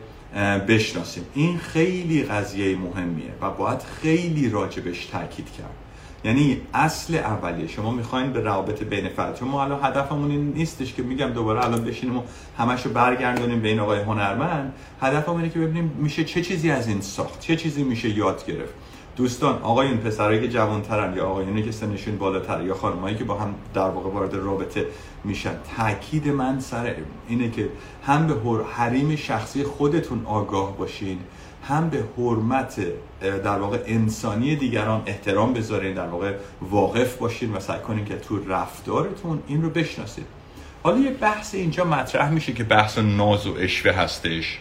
بشناسیم. 0.68 1.24
این 1.34 1.58
خیلی 1.58 2.24
قضیه 2.24 2.78
مهمیه 2.78 3.32
و 3.42 3.50
باید 3.50 3.80
خیلی 4.02 4.50
راجبش 4.50 5.06
تاکید 5.06 5.48
کرد. 5.58 5.74
یعنی 6.26 6.62
اصل 6.74 7.16
اولیه 7.16 7.68
شما 7.68 7.92
می‌خواین 7.92 8.34
به 8.34 8.40
روابط 8.40 8.84
بین 8.84 9.10
فرد 9.10 9.40
چون 9.40 9.48
ما 9.48 9.64
الان 9.64 9.80
هدفمون 9.84 10.32
این 10.32 10.54
نیستش 10.56 10.94
که 10.94 11.04
میگم 11.04 11.28
دوباره 11.28 11.66
الان 11.66 11.84
بشینیم 11.84 12.18
و 12.18 12.22
همشو 12.58 12.90
برگردونیم 12.90 13.62
به 13.62 13.68
این 13.68 13.80
آقای 13.80 14.00
هنرمند. 14.00 14.74
هدفمون 15.02 15.42
اینه 15.42 15.54
که 15.54 15.60
ببینیم 15.60 15.92
میشه 15.98 16.24
چه 16.24 16.42
چیزی 16.42 16.72
از 16.72 16.88
این 16.88 17.02
ساخت 17.02 17.40
چه 17.40 17.56
چیزی 17.56 17.84
میشه 17.84 18.10
یاد 18.10 18.46
گرفت. 18.46 18.74
دوستان 19.16 19.62
آقایون 19.62 19.98
پسرایی 19.98 20.42
که 20.42 20.48
جوانترن 20.48 21.18
یا 21.18 21.26
آقایونی 21.26 21.64
که 21.64 21.72
سنشون 21.72 22.18
بالاتر 22.18 22.64
یا 22.64 22.74
خانمایی 22.74 23.16
که 23.16 23.24
با 23.24 23.36
هم 23.36 23.56
در 23.74 23.90
واقع 23.90 24.10
وارد 24.10 24.36
رابطه 24.36 24.86
میشن 25.24 25.56
تاکید 25.78 26.28
من 26.28 26.60
سر 26.60 26.96
اینه 27.28 27.52
که 27.52 27.70
هم 28.06 28.28
به 28.28 28.64
حریم 28.64 29.16
شخصی 29.16 29.64
خودتون 29.64 30.26
آگاه 30.26 30.78
باشین 30.78 31.20
هم 31.68 31.90
به 31.90 32.04
حرمت 32.18 32.82
در 33.22 33.60
واقع 33.60 33.80
انسانی 33.86 34.56
دیگران 34.56 35.04
احترام 35.06 35.54
بذارین 35.54 35.94
در 35.94 36.08
واقع 36.08 36.34
واقف 36.62 37.18
باشین 37.18 37.54
و 37.54 37.60
سعی 37.60 37.80
کنین 37.80 38.06
که 38.06 38.16
تو 38.16 38.40
رفتارتون 38.48 39.44
این 39.48 39.62
رو 39.62 39.70
بشناسید 39.70 40.26
حالا 40.84 40.98
یه 40.98 41.12
بحث 41.12 41.56
اینجا 41.56 41.86
مطرح 41.86 42.30
میشه 42.30 42.54
که 42.54 42.64
بحث 42.64 42.98
ناز 42.98 43.48
و 43.48 43.56
اشوه 43.60 43.92
هستش. 43.92 44.60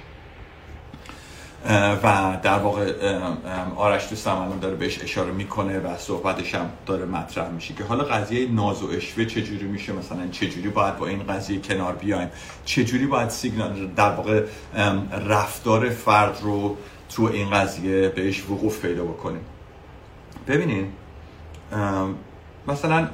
و 2.02 2.37
در 2.42 2.59
واقع 2.59 2.92
آرش 3.76 4.09
دوستم 4.09 4.37
الان 4.37 4.59
داره 4.59 4.75
بهش 4.75 5.02
اشاره 5.02 5.31
می‌کنه 5.31 5.78
و 5.78 5.97
صحبتش 5.99 6.54
هم 6.54 6.71
داره 6.87 7.04
مطرح 7.04 7.49
میشه 7.49 7.75
که 7.75 7.85
حالا 7.85 8.04
قضیه 8.04 8.50
ناز 8.50 8.83
و 8.83 8.90
اشوه 8.90 9.25
چجوری 9.25 9.66
میشه؟ 9.66 9.92
مثلا 9.92 10.28
چجوری 10.31 10.69
باید 10.69 10.97
با 10.97 11.07
این 11.07 11.23
قضیه 11.23 11.61
کنار 11.61 11.95
بیایم؟ 11.95 12.28
چجوری 12.64 13.07
باید 13.07 13.28
سیگنال 13.28 13.87
در 13.97 14.11
واقع 14.11 14.45
رفتار 15.28 15.90
فرد 15.90 16.38
رو 16.42 16.76
تو 17.16 17.23
این 17.23 17.50
قضیه 17.50 18.09
بهش 18.09 18.45
وقوف 18.50 18.81
پیدا 18.81 19.04
بکنیم؟ 19.04 19.45
ببینین 20.49 20.92
مثلا 22.69 23.09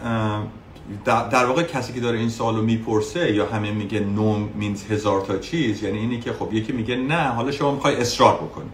در 1.04 1.45
واقع 1.45 1.62
کسی 1.62 1.92
که 1.92 2.00
داره 2.00 2.18
این 2.18 2.30
سوالو 2.30 2.62
می‌پرسه 2.62 3.33
یا 3.33 3.47
همه 3.47 3.71
میگه 3.71 4.00
نو 4.00 4.38
مینز 4.54 4.85
هزار 4.90 5.21
تا 5.21 5.38
چیز 5.38 5.83
یعنی 5.83 5.99
اینی 5.99 6.21
که 6.21 6.33
خب 6.33 6.52
یکی 6.52 6.73
میگه 6.73 6.97
نه 6.97 7.23
حالا 7.23 7.50
شما 7.50 7.75
می‌خوای 7.75 7.97
اصرار 7.97 8.35
بکنی. 8.35 8.68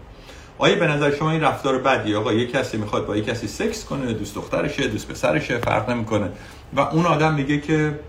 آیا 0.57 0.75
به 0.75 0.87
نظر 0.87 1.15
شما 1.15 1.31
این 1.31 1.41
رفتار 1.41 1.77
بدی 1.77 2.15
آقا 2.15 2.33
یه 2.33 2.47
کسی 2.47 2.77
می‌خواد 2.77 3.05
با 3.05 3.17
یه 3.17 3.23
کسی 3.23 3.47
سکس 3.47 3.85
کنه 3.85 4.13
دوست 4.13 4.35
دخترشه 4.35 4.87
دوست 4.87 5.07
پسرشه 5.07 5.57
فرق 5.57 5.89
نمی‌کنه. 5.89 6.29
و 6.75 6.79
اون 6.79 7.05
آدم 7.05 7.33
میگه 7.33 7.61
که 7.61 7.99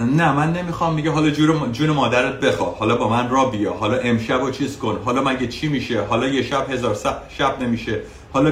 نه 0.00 0.32
من 0.32 0.52
نمی‌خوام. 0.52 0.94
میگه 0.94 1.10
حالا 1.10 1.30
جون, 1.30 1.72
جون 1.72 1.90
مادرت 1.90 2.40
بخوا 2.40 2.70
حالا 2.70 2.96
با 2.96 3.08
من 3.08 3.30
را 3.30 3.44
بیا. 3.44 3.72
حالا 3.72 3.96
امشب 3.96 4.42
و 4.42 4.50
چیز 4.50 4.78
کن. 4.78 4.98
حالا 5.04 5.22
مگه 5.22 5.46
چی 5.46 5.68
میشه؟ 5.68 6.02
حالا 6.02 6.28
یه 6.28 6.42
شب 6.42 6.70
هزار 6.70 6.96
شب 7.28 7.62
نمیشه. 7.62 8.00
حالا 8.32 8.50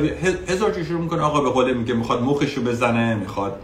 هزار 0.48 0.74
چی 0.74 0.84
شروع 0.84 1.00
می‌کنه. 1.00 1.22
آقا 1.22 1.40
به 1.40 1.50
قول 1.50 1.74
میگه 1.74 1.94
می‌خواد 1.94 2.22
مخشو 2.22 2.62
بزنه 2.62 3.14
می‌خواد 3.14 3.60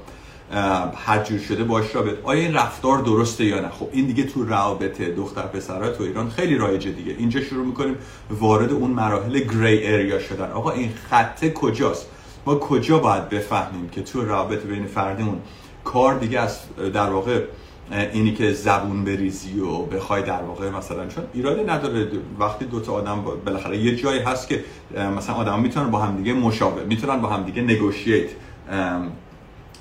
هر 0.97 1.23
جور 1.25 1.39
شده 1.39 1.65
باش 1.65 1.95
رابط. 1.95 2.15
آیا 2.25 2.41
این 2.41 2.55
رفتار 2.55 2.99
درسته 2.99 3.45
یا 3.45 3.61
نه؟ 3.61 3.69
خب 3.69 3.89
این 3.93 4.07
دیگه 4.07 4.25
تو 4.25 4.45
روابط 4.45 5.01
دختر 5.01 5.43
پسرها 5.43 5.91
تو 5.91 6.03
ایران 6.03 6.31
خیلی 6.31 6.57
رایجه 6.59 6.91
دیگه. 6.91 7.15
اینجا 7.19 7.41
شروع 7.41 7.67
می‌کنیم 7.67 7.97
وارد 8.31 8.73
اون 8.73 8.91
مراحل 8.91 9.41
گری 9.41 9.87
اریا 9.87 10.19
شدن. 10.19 10.51
آقا 10.51 10.71
این 10.71 10.91
خطه 11.11 11.51
کجاست؟ 11.51 12.07
ما 12.47 12.55
کجا 12.55 12.99
باید 12.99 13.29
بفهمیم 13.29 13.89
که 13.89 14.03
تو 14.03 14.25
روابط 14.25 14.63
بین 14.63 14.87
فردیمون 14.87 15.39
کار 15.85 16.19
دیگه 16.19 16.41
از 16.41 16.59
در 16.95 17.11
واقع 17.11 17.41
اینی 18.13 18.35
که 18.35 18.53
زبون 18.53 19.05
بریزی 19.05 19.61
و 19.61 19.83
بخوای 19.83 20.23
در 20.23 20.43
واقع 20.43 20.71
مثلا 20.71 21.07
چون 21.07 21.25
ایرادی 21.33 21.65
نداره. 21.65 22.09
وقتی 22.39 22.65
دوتا 22.65 22.93
آدم 22.93 23.25
بالاخره 23.45 23.77
یه 23.77 23.97
جایی 23.97 24.21
هست 24.21 24.49
که 24.49 24.65
مثلا 25.17 25.35
آدم 25.35 25.61
می‌تونن 25.61 25.91
با 25.91 25.99
همدیگه 25.99 26.33
مشابه 26.33 26.85
می‌تونن 26.85 27.21
با 27.21 27.29
همدیگه 27.29 27.63
نگوشیت 27.63 28.29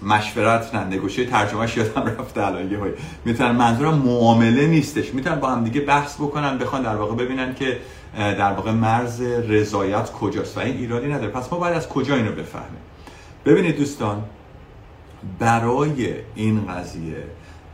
مشورت 0.04 0.76
نه 0.76 0.84
نگوشی 0.84 1.26
ترجمهش 1.26 1.78
یادم 1.78 2.16
رفته 2.20 2.46
الان 2.46 2.72
یه 2.72 2.80
می‌تونن 3.26 3.52
منظورم 3.52 3.94
معامله 3.98 4.68
نیستش. 4.68 5.14
می‌تونن 5.14 5.40
با 5.40 5.50
هم 5.50 5.64
دیگه 5.64 5.82
بحث 5.82 6.16
بکنن 6.16 6.58
بخوان 6.58 6.82
در 6.82 6.96
واقع 6.96 7.16
ببینن 7.16 7.56
که 7.56 7.78
در 8.18 8.52
واقع 8.52 8.72
مرز 8.72 9.22
رضایت 9.22 10.12
کجاست 10.12 10.58
و 10.58 10.60
این 10.60 10.78
ایرادی 10.78 11.08
نداره. 11.08 11.28
پس 11.28 11.54
ما 11.54 11.60
باید 11.60 11.76
از 11.76 11.90
کجا 11.90 12.16
اینو 12.16 12.32
بفهمیم؟ 12.32 12.82
ببینید 13.46 13.78
دوستان 13.78 14.24
برای 15.40 16.14
این 16.36 16.68
قضیه 16.68 17.24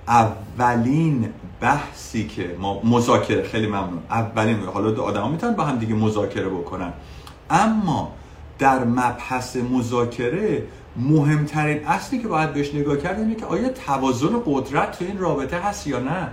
اولین 0.07 1.29
بحثی 1.61 2.27
که 2.27 2.55
ما 2.59 2.81
مذاکره 2.83 3.43
خیلی 3.43 3.67
ممنون. 3.67 4.03
اولین 4.09 4.59
حالا 4.59 4.91
دو 4.91 5.01
آدم 5.01 5.31
می‌تونن 5.31 5.53
با 5.53 5.63
هم 5.63 5.77
دیگه 5.77 5.93
مذاکره 5.93 6.49
بکنن. 6.49 6.93
اما 7.49 8.13
در 8.59 8.83
مبحث 8.83 9.55
مذاکره 9.55 10.63
مهمترین 10.95 11.85
اصلی 11.85 12.19
که 12.19 12.27
باید 12.27 12.53
بهش 12.53 12.75
نگاه 12.75 12.97
کرد 12.97 13.19
اینه 13.19 13.35
که 13.35 13.45
آیا 13.45 13.69
توازن 13.69 14.41
قدرت 14.45 14.99
تو 14.99 15.05
این 15.05 15.17
رابطه 15.17 15.59
هست 15.59 15.87
یا 15.87 15.99
نه؟ 15.99 16.27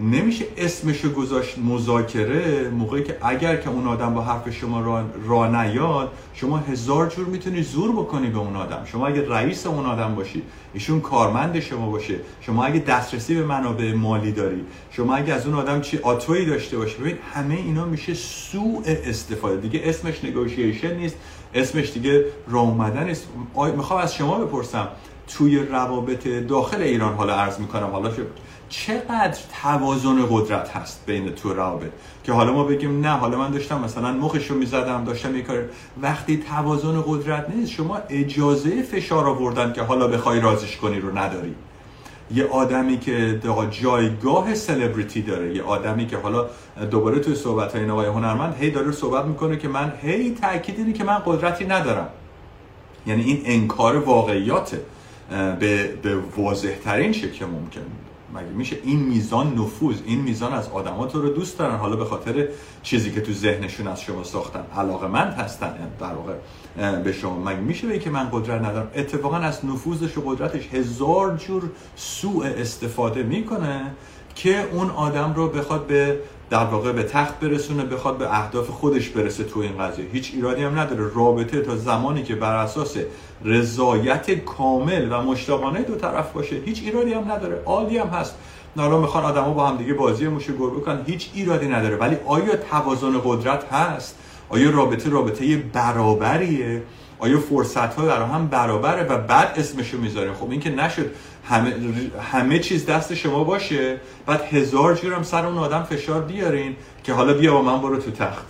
نمیشه 0.00 0.44
اسمشو 0.56 1.12
گذاشت 1.12 1.58
مذاکره 1.58 2.68
موقعی 2.68 3.02
که 3.02 3.16
اگر 3.22 3.56
که 3.56 3.70
اون 3.70 3.86
آدم 3.86 4.14
با 4.14 4.22
حرف 4.22 4.50
شما 4.50 4.80
را, 4.80 5.04
را 5.26 5.62
نیاد 5.62 6.12
شما 6.34 6.58
هزار 6.58 7.08
جور 7.08 7.26
می‌تونی 7.26 7.62
زور 7.62 7.92
بکنی 7.92 8.26
به 8.26 8.38
اون 8.38 8.56
آدم. 8.56 8.84
شما 8.84 9.06
اگه 9.06 9.28
رئیس 9.28 9.66
اون 9.66 9.86
آدم 9.86 10.14
باشی 10.14 10.42
ایشون 10.74 11.00
کارمند 11.00 11.60
شما 11.60 11.90
باشه. 11.90 12.14
شما 12.40 12.64
اگه 12.64 12.80
دسترسی 12.80 13.34
به 13.34 13.44
منابع 13.44 13.94
مالی 13.94 14.32
داری 14.32 14.64
شما 14.90 15.14
اگه 15.14 15.34
از 15.34 15.46
اون 15.46 15.54
آدم 15.54 15.80
چی 15.80 15.98
آتویی 15.98 16.46
داشته 16.46 16.76
باشی. 16.76 16.98
ببین 16.98 17.18
همه 17.34 17.54
اینا 17.54 17.84
میشه 17.84 18.14
سوء 18.14 18.82
استفاده. 18.84 19.56
دیگه 19.56 19.80
اسمش 19.84 20.24
نگوشیشن 20.24 20.96
نیست. 20.96 21.16
اسمش 21.54 21.92
دیگه 21.92 22.24
راه 22.48 22.62
اومدن 22.62 23.04
نیست. 23.04 23.28
می‌خوام 23.76 24.00
از 24.00 24.14
شما 24.14 24.38
بپرسم 24.38 24.88
توی 25.28 25.58
روابط 25.58 26.28
داخل 26.28 26.82
ایران 26.82 27.14
حالا 27.14 27.34
عرض 27.34 27.58
می‌کنم 27.60 27.86
حالا 27.86 28.10
چقدر 28.68 29.38
توازن 29.62 30.26
قدرت 30.30 30.76
هست 30.76 31.02
بین 31.06 31.34
تو 31.34 31.54
روابط؟ 31.54 31.90
که 32.24 32.32
حالا 32.32 32.52
ما 32.52 32.64
بگیم 32.64 33.00
نه 33.00 33.08
حالا 33.08 33.38
من 33.38 33.50
داشتم 33.50 33.80
مثلا 33.80 34.12
مخش 34.12 34.46
رو 34.46 34.56
می‌زدم 34.56 35.04
داشتم 35.04 35.36
یه 35.36 35.42
کار 35.42 35.64
وقتی 36.02 36.44
توازن 36.48 37.02
قدرت 37.06 37.50
نیست 37.54 37.70
شما 37.70 37.98
اجازه 38.08 38.82
فشار 38.82 39.28
آوردن 39.28 39.72
که 39.72 39.82
حالا 39.82 40.08
بخوای 40.08 40.40
رازش 40.40 40.76
کنی 40.76 41.00
رو 41.00 41.18
نداری. 41.18 41.54
یه 42.34 42.46
آدمی 42.46 42.98
که 42.98 43.40
جایگاه 43.70 44.54
سلبریتی 44.54 45.22
داره 45.22 45.56
یه 45.56 45.62
آدمی 45.62 46.06
که 46.06 46.16
حالا 46.16 46.46
دوباره 46.90 47.18
توی 47.18 47.34
صحبت 47.34 47.76
های 47.76 47.90
آقای 47.90 48.06
هنرمند 48.06 48.56
هی 48.60 48.70
داره 48.70 48.92
صحبت 48.92 49.24
می‌کنه 49.24 49.56
که 49.56 49.68
من 49.68 49.92
هی 50.02 50.34
تاکید 50.34 50.78
اینه 50.78 50.92
که 50.92 51.04
من 51.04 51.18
قدرتی 51.26 51.64
ندارم. 51.64 52.08
یعنی 53.06 53.22
این 53.22 53.42
انکار 53.44 53.96
واقعیاته. 53.96 54.80
به, 55.60 55.86
به 56.02 56.16
واضح 56.36 56.74
ترین 56.84 57.12
شکل 57.12 57.46
ممکن. 57.46 57.80
مگه 58.34 58.46
میشه 58.46 58.76
این 58.84 58.98
میزان 58.98 59.54
نفوذ 59.58 59.96
این 60.06 60.20
میزان 60.20 60.52
از 60.52 60.68
آدما 60.68 61.06
تو 61.06 61.22
رو 61.22 61.28
دوست 61.28 61.58
دارن؟ 61.58 61.76
حالا 61.76 61.96
به 61.96 62.04
خاطر 62.04 62.48
چیزی 62.82 63.10
که 63.10 63.20
تو 63.20 63.32
ذهنشون 63.32 63.88
از 63.88 64.00
شما 64.00 64.24
ساختن. 64.24 64.64
علاقه 64.76 65.06
مند 65.06 65.32
هستن. 65.32 65.74
در 66.00 66.14
واقع 66.14 66.32
به 67.04 67.12
شما. 67.12 67.38
مگه 67.38 67.60
میشه 67.60 67.86
به 67.86 67.98
که 67.98 68.10
من 68.10 68.28
قدرت 68.32 68.60
ندارم؟ 68.60 68.90
اتفاقا 68.94 69.36
از 69.36 69.64
نفوذش 69.64 70.18
و 70.18 70.20
قدرتش 70.20 70.68
هزار 70.72 71.36
جور 71.36 71.62
سوء 71.96 72.46
استفاده 72.46 73.22
می‌کنه 73.22 73.92
که 74.34 74.68
اون 74.72 74.90
آدم 74.90 75.32
رو 75.36 75.48
بخواد 75.48 75.86
به 75.86 76.18
در 76.50 76.64
واقع 76.64 76.92
به 76.92 77.02
تخت 77.02 77.40
برسونه 77.40 77.84
بخواد 77.84 78.18
به 78.18 78.38
اهداف 78.38 78.68
خودش 78.68 79.08
برسه 79.08 79.44
تو 79.44 79.60
این 79.60 79.78
قضیه. 79.78 80.04
هیچ 80.12 80.30
ایرادی 80.34 80.62
هم 80.62 80.78
نداره. 80.78 81.10
رابطه 81.14 81.60
تا 81.60 81.76
زمانی 81.76 82.22
که 82.22 82.34
بر 82.34 82.56
اساس 82.56 82.96
رضایت 83.44 84.30
کامل 84.30 85.12
و 85.12 85.22
مشتاقانه 85.22 85.82
دو 85.82 85.94
طرف 85.94 86.32
باشه 86.32 86.56
هیچ 86.56 86.82
ایرادی 86.84 87.12
هم 87.12 87.32
نداره. 87.32 87.62
عالی 87.66 87.98
هم 87.98 88.06
هست. 88.06 88.34
حالا 88.76 89.00
می‌خوان 89.00 89.24
آدما 89.24 89.50
با 89.50 89.66
هم 89.66 89.76
دیگه 89.76 89.94
بازی 89.94 90.28
موشه 90.28 90.52
گربه 90.52 90.80
کنن. 90.80 91.02
هیچ 91.06 91.30
ایرادی 91.34 91.68
نداره. 91.68 91.96
ولی 91.96 92.16
آیا 92.26 92.56
توازن 92.56 93.20
قدرت 93.24 93.72
هست؟ 93.72 94.18
آیا 94.52 94.70
رابطه 94.70 95.10
رابطه 95.10 95.56
برابریه؟ 95.56 96.82
آیا 97.18 97.40
فرصت 97.40 97.94
ها 97.94 98.06
در 98.06 98.22
هم 98.22 98.46
برابره 98.46 99.02
و 99.02 99.18
بعد 99.18 99.52
اسمشو 99.56 99.98
می‌ذاریم؟ 99.98 100.34
خب 100.34 100.50
این 100.50 100.60
که 100.60 100.70
نشد 100.70 101.10
همه, 101.44 101.74
همه 102.32 102.58
چیز 102.58 102.86
دست 102.86 103.14
شما 103.14 103.44
باشه 103.44 104.00
بعد 104.26 104.40
هزار 104.40 104.94
جور 104.94 105.14
هم 105.14 105.22
سر 105.22 105.46
اون 105.46 105.58
آدم 105.58 105.82
فشار 105.82 106.22
بیارین 106.22 106.76
که 107.04 107.12
حالا 107.12 107.34
بیا 107.34 107.52
با 107.52 107.62
من 107.62 107.82
برو 107.82 107.96
تو 107.96 108.10
تخت. 108.10 108.46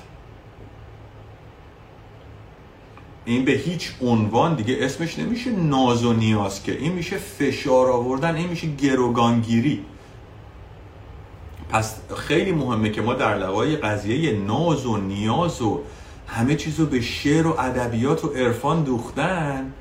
این 3.25 3.45
به 3.45 3.53
هیچ 3.53 3.93
عنوان 4.01 4.55
دیگه 4.55 4.77
اسمش 4.81 5.19
نمیشه 5.19 5.51
ناز 5.51 6.05
و 6.05 6.13
نیاز 6.13 6.63
که 6.63 6.73
این 6.73 6.93
میشه 6.93 7.17
فشار 7.17 7.91
آوردن 7.91 8.35
این 8.37 8.49
میشه 8.49 8.67
گروگانگیری. 8.67 9.85
پس 11.73 11.97
خیلی 12.17 12.53
مهمه 12.53 12.91
که 12.91 13.03
ما 13.03 13.15
در 13.15 13.39
لقای 13.39 13.77
قضیه 13.77 14.33
ناز 14.33 14.87
و 14.87 14.97
نیاز 14.97 15.63
و 15.63 15.81
همه 16.27 16.55
چیز 16.55 16.81
رو 16.81 16.87
به 16.87 17.01
شعر 17.01 17.47
و 17.47 17.61
ادبیات 17.61 18.25
و 18.25 18.29
عرفان 18.29 18.83
دوختن 18.83 19.73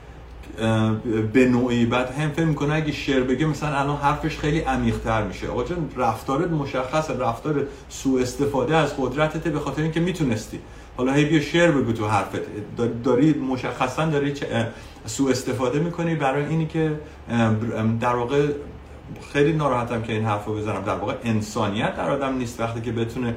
به 1.34 1.46
نوعی. 1.46 1.86
بعد 1.86 2.12
هم 2.12 2.30
فکر 2.30 2.46
می‌کنه 2.46 2.74
اگه 2.74 2.92
شعر 2.92 3.24
بگه 3.24 3.46
مثلا 3.46 3.80
الان 3.80 3.98
حرفش 3.98 4.38
خیلی 4.38 4.60
عمیق‌تر 4.60 5.24
میشه. 5.24 5.48
آقا 5.48 5.64
جان 5.64 5.90
رفتارت 5.98 6.52
مشخص 6.52 7.10
رفتار 7.10 7.68
سوء 7.90 8.22
استفاده 8.22 8.78
از 8.78 8.94
قدرتت 8.98 9.48
به 9.48 9.60
خاطر 9.60 9.82
اینکه 9.82 10.00
می‌تونستی. 10.00 10.60
حالا 10.98 11.14
هی 11.14 11.26
بیا 11.26 11.42
شعر 11.42 11.72
بگو 11.72 11.94
تو 11.94 12.08
حرفت. 12.08 12.42
داری 13.04 13.34
مشخصا 13.34 14.06
داری 14.06 14.34
سوء 15.06 15.32
استفاده 15.32 15.80
می‌کنی؟ 15.80 16.16
برای 16.16 16.46
اینی 16.46 16.66
که 16.66 17.00
در 18.00 18.16
واقع 18.16 18.48
خیلی 19.34 19.54
ناراحتم 19.54 20.02
که 20.02 20.14
این 20.14 20.26
حرف 20.26 20.46
رو 20.46 20.56
بزنم. 20.56 20.82
در 20.82 20.96
واقع 20.96 21.14
انسانیت 21.24 21.96
در 21.96 22.10
آدم 22.10 22.38
نیست. 22.38 22.60
وقتی 22.60 22.82
که 22.82 22.92
بتونه 22.92 23.36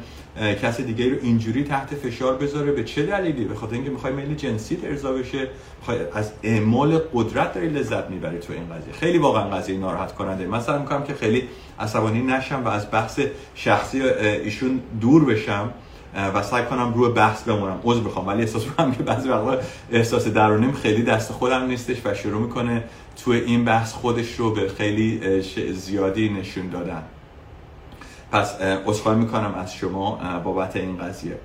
کسی 0.63 0.85
دیگه 0.85 1.11
رو 1.11 1.17
اینجوری 1.23 1.65
تحت 1.65 1.95
فشار 1.95 2.37
بذاره 2.37 2.73
به 2.73 2.85
چه 2.85 3.07
دلیلی؟ 3.07 3.45
به 3.45 3.55
خاطر 3.55 3.75
اینکه 3.75 3.91
می‌خوای 3.91 4.13
میل 4.13 4.35
جنسی 4.35 4.79
ارضا 4.85 5.13
بشه 5.13 5.49
از 6.15 6.33
اعمال 6.43 6.99
قدرت 7.15 7.55
داری 7.55 7.69
لذت 7.69 8.11
می‌بری 8.11 8.39
تو 8.39 8.53
این 8.53 8.67
قضیه. 8.67 8.93
خیلی 8.93 9.19
واقعا 9.19 9.45
قضیه 9.51 9.79
ناراحت 9.79 10.15
کننده 10.15 10.47
مثلا 10.47 10.79
می‌کنم 10.79 11.03
که 11.03 11.15
خیلی 11.15 11.49
عصبانی 11.79 12.23
نشم 12.23 12.65
و 12.65 12.69
از 12.69 12.91
بحث 12.91 13.21
شخصی 13.55 14.03
ایشون 14.03 14.81
دور 15.01 15.25
بشم 15.25 15.71
و 16.35 16.43
سعی 16.43 16.65
کنم 16.65 16.95
روی 16.95 17.13
بحث 17.13 17.43
بمونم. 17.43 17.81
عذر 17.85 18.01
بخوام 18.01 18.27
ولی 18.27 18.41
احساس 18.41 18.65
می‌کنم 18.65 18.93
که 18.93 19.03
بعضی 19.03 19.29
وقتا 19.29 19.59
احساس 19.93 20.29
درونیم 20.29 20.73
خیلی 20.73 21.03
دست 21.03 21.33
خودم 21.33 21.67
نیستش 21.67 21.97
و 22.05 22.15
شروع 22.15 22.43
می‌کنه 22.43 22.85
تو 23.25 23.31
این 23.31 23.65
بحث 23.65 23.93
خودش 23.93 24.35
رو 24.35 24.51
به 24.51 24.69
خیلی 24.69 25.41
زیادی 25.73 26.29
نشون 26.29 26.69
دادن. 26.69 27.03
پس 28.33 28.61
عذرخواهی 28.61 29.19
می‌کنم 29.19 29.55
از 29.55 29.75
شما 29.75 30.41
بابت 30.45 30.77
این 30.77 30.99
قضیه. 30.99 31.39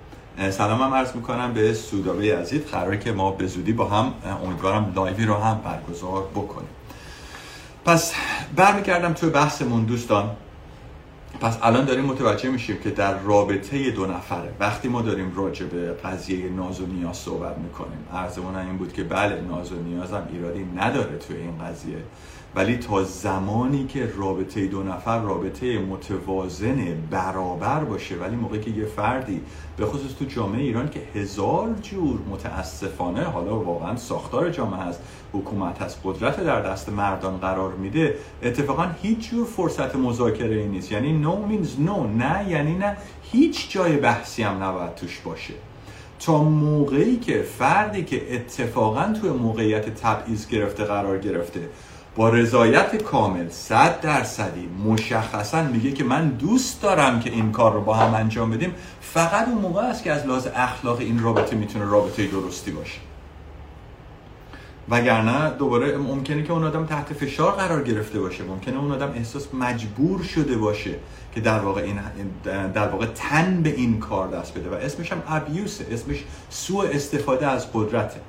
سلام 0.49 0.81
هم 0.81 0.93
عرض 0.93 1.15
می‌کنم 1.15 1.53
به 1.53 1.73
سودابه 1.73 2.37
عزیز. 2.37 2.65
قراره 2.65 2.99
که 2.99 3.11
ما 3.11 3.31
به 3.31 3.47
زودی 3.47 3.73
با 3.73 3.85
هم 3.85 4.13
امیدوارم 4.45 4.93
لایوی 4.95 5.25
رو 5.25 5.35
هم 5.35 5.61
برگزار 5.63 6.23
بکنیم. 6.35 6.69
پس 7.85 8.13
برمیگردم 8.55 9.13
توی 9.13 9.29
بحثمون 9.29 9.83
دوستان. 9.83 10.29
پس 11.41 11.57
الان 11.61 11.85
داریم 11.85 12.05
متوجه 12.05 12.49
میشیم 12.49 12.77
که 12.77 12.89
در 12.89 13.19
رابطه 13.19 13.91
دو 13.91 14.05
نفره 14.05 14.53
وقتی 14.59 14.87
ما 14.87 15.01
داریم 15.01 15.33
راجع 15.35 15.65
به 15.65 15.93
قضیه 15.93 16.49
ناز 16.49 16.81
و 16.81 16.85
نیاز 16.85 17.17
صحبت 17.17 17.57
می‌کنیم 17.57 18.07
عرضمون 18.13 18.55
این 18.55 18.77
بود 18.77 18.93
که 18.93 19.03
بله 19.03 19.41
ناز 19.41 19.71
و 19.71 19.75
نیاز 19.75 20.13
هم 20.13 20.27
ایرادی 20.31 20.65
نداره 20.75 21.17
توی 21.17 21.37
این 21.37 21.57
قضیه. 21.57 21.97
ولی 22.55 22.77
تا 22.77 23.03
زمانی 23.03 23.87
که 23.87 24.13
رابطه 24.17 24.67
دو 24.67 24.83
نفر 24.83 25.19
رابطه 25.19 25.79
متوازن 25.79 26.97
برابر 27.11 27.83
باشه 27.83 28.15
ولی 28.15 28.35
موقعی 28.35 28.59
که 28.59 28.71
یه 28.71 28.85
فردی 28.85 29.41
به 29.77 29.85
خصوص 29.85 30.11
تو 30.19 30.25
جامعه 30.25 30.61
ایران 30.61 30.89
که 30.89 31.01
هزار 31.15 31.73
جور 31.81 32.19
متاسفانه 32.29 33.23
حالا 33.23 33.59
واقعا 33.59 33.95
ساختار 33.95 34.49
جامعه 34.49 34.79
هست 34.79 34.99
حکومت 35.33 35.81
هست 35.81 35.99
قدرت 36.03 36.43
در 36.43 36.61
دست 36.61 36.89
مردان 36.89 37.37
قرار 37.37 37.73
میده 37.73 38.15
اتفاقا 38.43 38.87
هیچ 39.01 39.29
جور 39.29 39.45
فرصت 39.45 39.95
مذاکره 39.95 40.55
ای 40.55 40.67
نیست. 40.67 40.91
یعنی 40.91 41.23
no 41.23 41.51
means 41.51 41.87
no 41.87 42.17
نه 42.17 42.49
یعنی 42.49 42.75
نه 42.75 42.97
هیچ 43.23 43.71
جای 43.71 43.97
بحثی 43.97 44.43
هم 44.43 44.63
نباید 44.63 44.95
توش 44.95 45.19
باشه. 45.19 45.53
تا 46.19 46.43
موقعی 46.43 47.17
که 47.17 47.41
فردی 47.41 48.03
که 48.03 48.35
اتفاقا 48.35 49.13
توی 49.21 49.29
موقعیت 49.29 49.89
تبعیض 49.89 50.47
گرفته 50.47 50.83
قرار 50.83 51.17
گرفته 51.17 51.69
با 52.19 52.29
رضایت 52.29 52.95
کامل 52.95 53.49
صد 53.49 54.01
درصدی 54.01 54.69
مشخصا 54.85 55.63
میگه 55.63 55.91
که 55.91 56.03
من 56.03 56.29
دوست 56.29 56.81
دارم 56.81 57.19
که 57.19 57.29
این 57.29 57.51
کار 57.51 57.73
رو 57.73 57.81
با 57.81 57.93
هم 57.93 58.13
انجام 58.13 58.51
بدیم 58.51 58.73
فقط 59.01 59.47
اون 59.47 59.57
موقع 59.57 59.81
است 59.81 60.03
که 60.03 60.11
از 60.11 60.25
لحاظ 60.25 60.47
اخلاق 60.55 60.99
این 60.99 61.23
رابطه 61.23 61.55
می‌تونه 61.55 61.85
رابطه 61.85 62.27
درستی 62.27 62.71
باشه. 62.71 62.99
وگرنه 64.89 65.49
دوباره 65.49 65.97
ممکنه 65.97 66.43
که 66.43 66.53
اون 66.53 66.63
آدم 66.63 66.85
تحت 66.85 67.13
فشار 67.13 67.51
قرار 67.51 67.83
گرفته 67.83 68.19
باشه 68.19 68.43
ممکنه 68.43 68.79
اون 68.79 68.91
آدم 68.91 69.11
احساس 69.15 69.53
مجبور 69.53 70.23
شده 70.23 70.57
باشه 70.57 70.95
که 71.35 71.41
در 71.41 71.59
واقع 71.59 71.81
این 71.81 71.99
در 72.73 72.87
واقع 72.87 73.05
تن 73.05 73.61
به 73.63 73.69
این 73.69 73.99
کار 73.99 74.27
دست 74.27 74.57
بده. 74.57 74.69
و 74.69 74.73
اسمش 74.73 75.11
هم 75.11 75.23
ابیوسه 75.27 75.85
اسمش 75.91 76.23
سوء 76.49 76.85
استفاده 76.85 77.47
از 77.47 77.73
قدرته. 77.73 78.19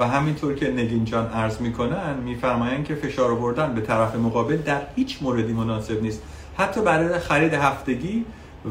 و 0.00 0.04
همینطور 0.08 0.54
که 0.54 0.70
نگین 0.70 1.04
جان 1.04 1.26
عرض 1.26 1.60
می‌کنن 1.60 2.16
میفرمایند 2.24 2.84
که 2.84 2.94
فشار 2.94 3.32
آوردن 3.32 3.74
به 3.74 3.80
طرف 3.80 4.14
مقابل 4.14 4.56
در 4.56 4.80
هیچ 4.96 5.18
موردی 5.22 5.52
مناسب 5.52 6.02
نیست. 6.02 6.22
حتی 6.58 6.80
برای 6.80 7.18
خرید 7.18 7.54
هفتگی 7.54 8.24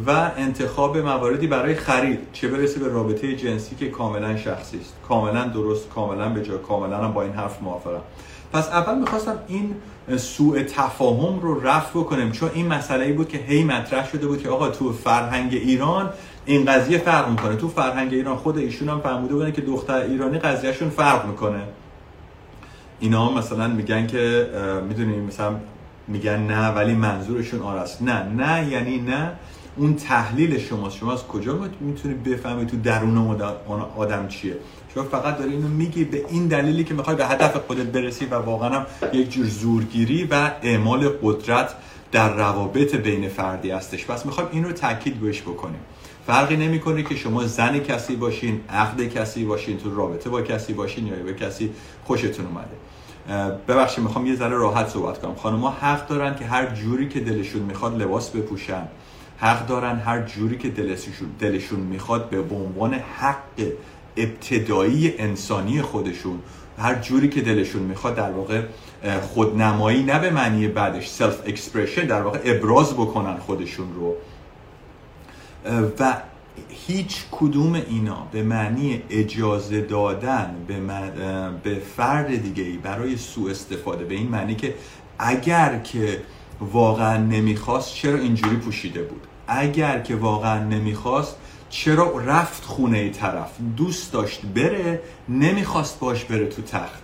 و 0.08 0.32
انتخاب 0.38 0.98
مواردی 0.98 1.48
برای 1.48 1.76
خرید 1.76 2.20
چه 2.34 2.48
برسه 2.48 2.80
به 2.80 2.88
رابطه 2.88 3.36
جنسی 3.36 3.76
که 3.76 3.89
کاملا 3.89 4.38
شخصی 4.38 4.80
است. 4.80 4.94
کاملا 5.08 5.44
درست 5.44 5.89
کاملا 5.89 6.30
به 6.30 6.44
جا 6.44 6.58
کاملا 6.58 7.08
با 7.08 7.22
این 7.22 7.34
حرف 7.34 7.62
موافقم. 7.62 8.02
پس 8.54 8.68
اول 8.70 9.00
می‌خواستم 9.00 9.39
این 9.48 9.76
سوء 10.18 10.63
تفاهم 10.63 11.39
رو 11.39 11.68
رفع 11.68 12.00
بکنیم 12.00 12.32
چون 12.32 12.50
این 12.54 12.68
مسئله 12.68 13.06
ای 13.06 13.13
بود 13.13 13.30
که 13.30 13.38
هی 13.38 13.63
مطرح 13.63 14.10
شده 14.10 14.28
بود 14.28 14.42
که 14.44 14.50
آقا 14.50 14.70
تو 14.70 14.94
فرهنگ 14.94 15.54
ایران 15.54 16.10
این 16.50 16.66
قضیه 16.66 16.98
فرق 16.98 17.30
می‌کنه. 17.30 17.56
تو 17.56 17.68
فرهنگ 17.70 18.14
ایران 18.14 18.36
خود 18.38 18.58
ایشون 18.58 18.90
هم 18.90 19.00
فهمیده 19.00 19.34
بودن 19.34 19.52
که 19.52 19.62
دختر 19.62 19.94
ایرانی 19.94 20.40
قضیهشون 20.40 20.90
فرق 20.90 21.26
می‌کنه. 21.26 21.62
اینا 23.00 23.32
مثلا 23.32 23.68
میگن 23.68 24.08
که 24.08 24.50
می‌دونیم 24.88 25.24
مثلا 25.24 25.56
میگن 26.08 26.40
نه 26.40 26.68
ولی 26.68 26.94
منظورشون 26.94 27.62
آرست 27.62 28.02
نه 28.02 28.24
نه 28.24 28.72
یعنی 28.72 28.98
نه. 28.98 29.32
اون 29.78 29.96
تحلیل 29.96 30.60
شماست 30.60 30.98
شما 30.98 31.14
از 31.14 31.28
کجا 31.28 31.60
می‌تونید 31.80 32.24
بفهمید 32.24 32.68
تو 32.68 32.78
درون 32.78 33.42
آدم 33.98 34.28
چیه؟ 34.28 34.58
شما 34.94 35.04
فقط 35.04 35.38
داری 35.38 35.52
اینو 35.52 35.68
میگی 35.68 36.04
به 36.04 36.26
این 36.30 36.48
دلیلی 36.48 36.84
که 36.84 36.94
می‌خوای 36.94 37.16
به 37.16 37.26
هدف 37.26 37.58
خودت 37.58 37.86
برسی 37.86 38.26
و 38.26 38.36
واقعا 38.36 38.70
هم 38.70 38.86
یک 39.14 39.30
جور 39.32 39.46
زورگیری 39.46 40.28
و 40.32 40.52
اعمال 40.62 41.10
قدرت 41.24 41.74
در 42.12 42.34
روابط 42.34 42.96
بین 42.96 43.30
فردی 43.30 43.72
هستش. 43.72 44.06
پس 44.06 44.26
می‌خوایم 44.26 44.50
این 44.52 44.64
رو 44.64 44.72
تاکید 44.72 45.20
بهش 45.20 45.42
بکنیم. 45.42 45.80
فرقی 46.30 46.58
نمی‌کنه 46.58 47.04
که 47.04 47.15
شما 47.15 47.46
زن 47.46 47.80
کسی 47.80 48.15
باشین 48.15 48.62
عقد 48.70 49.04
کسی 49.04 49.46
باشین 49.46 49.78
تو 49.78 49.96
رابطه 49.96 50.30
با 50.30 50.42
کسی 50.42 50.74
باشین 50.74 51.08
یا 51.08 51.15
به 51.15 51.34
کسی 51.34 51.72
خوشتون 52.04 52.46
اومده. 52.46 53.56
ببخشید 53.68 54.04
می‌خوام 54.04 54.26
یه 54.26 54.36
ذره 54.36 54.58
راحت 54.58 54.89
صحبت 54.89 55.22
کنم. 55.22 55.36
خانم‌ها 55.36 55.70
حق 55.70 56.08
دارن 56.08 56.36
که 56.36 56.46
هر 56.46 56.65
جوری 56.65 57.10
که 57.10 57.20
دلشون 57.20 57.62
می‌خواد 57.62 58.02
لباس 58.02 58.30
بپوشن. 58.30 58.88
حق 59.38 59.68
دارن 59.68 60.00
هر 60.00 60.22
جوری 60.22 60.58
که 60.58 60.70
دلشون, 60.70 61.30
دلشون 61.39 61.80
می‌خواد 61.80 62.30
به 62.30 62.56
عنوان 62.56 62.94
حق 62.94 63.44
ابتدایی 64.18 65.13
انسانی 65.18 65.82
خودشون 65.82 66.39
هر 66.78 66.96
جوری 66.96 67.30
که 67.30 67.42
دلشون 67.42 67.82
می‌خواد 67.82 68.15
در 68.15 68.32
واقع 68.32 68.62
خودنمایی 69.22 70.04
نه 70.04 70.20
به 70.20 70.30
معنی 70.30 70.68
بعدش 70.68 71.10
self 71.10 71.41
expression 71.45 72.06
در 72.06 72.22
واقع 72.22 72.39
ابراز 72.46 72.94
بکنن 72.94 73.38
خودشون 73.38 73.88
رو. 73.96 74.15
و 76.00 76.22
هیچ 76.69 77.24
کدوم 77.32 77.74
اینا 77.74 78.28
به 78.32 78.43
معنی 78.43 79.02
اجازه 79.10 79.82
دادن 79.82 80.56
به, 80.67 80.80
به 81.63 81.80
فرد 81.80 82.41
دیگه 82.41 82.63
ای 82.63 82.78
برای 82.78 83.17
سوء 83.17 83.52
استفاده 83.52 84.06
به 84.06 84.15
این 84.15 84.28
معنی 84.28 84.56
که 84.56 84.76
اگر 85.19 85.80
که 85.80 86.22
واقعا 86.62 87.17
نمی‌خواست 87.17 87.93
چرا 87.93 88.17
اینجوری 88.17 88.56
پوشیده 88.56 89.02
بود؟ 89.02 89.22
اگر 89.48 90.00
که 90.00 90.15
واقعا 90.15 90.63
نمی‌خواست 90.63 91.36
چرا 91.69 92.17
رفت 92.17 92.65
خونه 92.65 92.98
ای 92.98 93.10
طرف؟ 93.10 93.52
دوست 93.78 94.13
داشت 94.13 94.41
بره 94.45 95.02
نمی‌خواست 95.30 96.00
باش 96.00 96.26
بره 96.26 96.45
تو 96.48 96.62
تخت. 96.62 97.04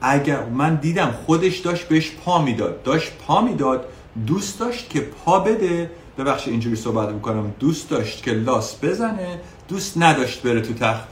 اگر 0.00 0.44
من 0.44 0.74
دیدم 0.74 1.14
خودش 1.26 1.58
داشت 1.58 1.88
بهش 1.88 2.10
پا 2.10 2.42
می‌داد 2.42 2.82
داشت 2.82 3.12
پا 3.26 3.40
می‌داد 3.40 3.84
دوست 4.26 4.60
داشت 4.60 4.90
که 4.90 5.00
پا 5.00 5.38
بده 5.38 5.90
ببخشید 6.18 6.50
اینجوری 6.50 6.76
صحبت 6.76 7.08
می‌کنم. 7.08 7.54
دوست 7.58 7.90
داشت 7.90 8.22
که 8.22 8.30
لاس 8.30 8.84
بزنه 8.84 9.40
دوست 9.68 9.98
نداشت 9.98 10.42
بره 10.42 10.60
تو 10.60 10.74
تخت. 10.74 11.08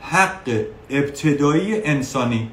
حق 0.00 0.64
ابتدایی 0.90 1.82
انسانی. 1.82 2.50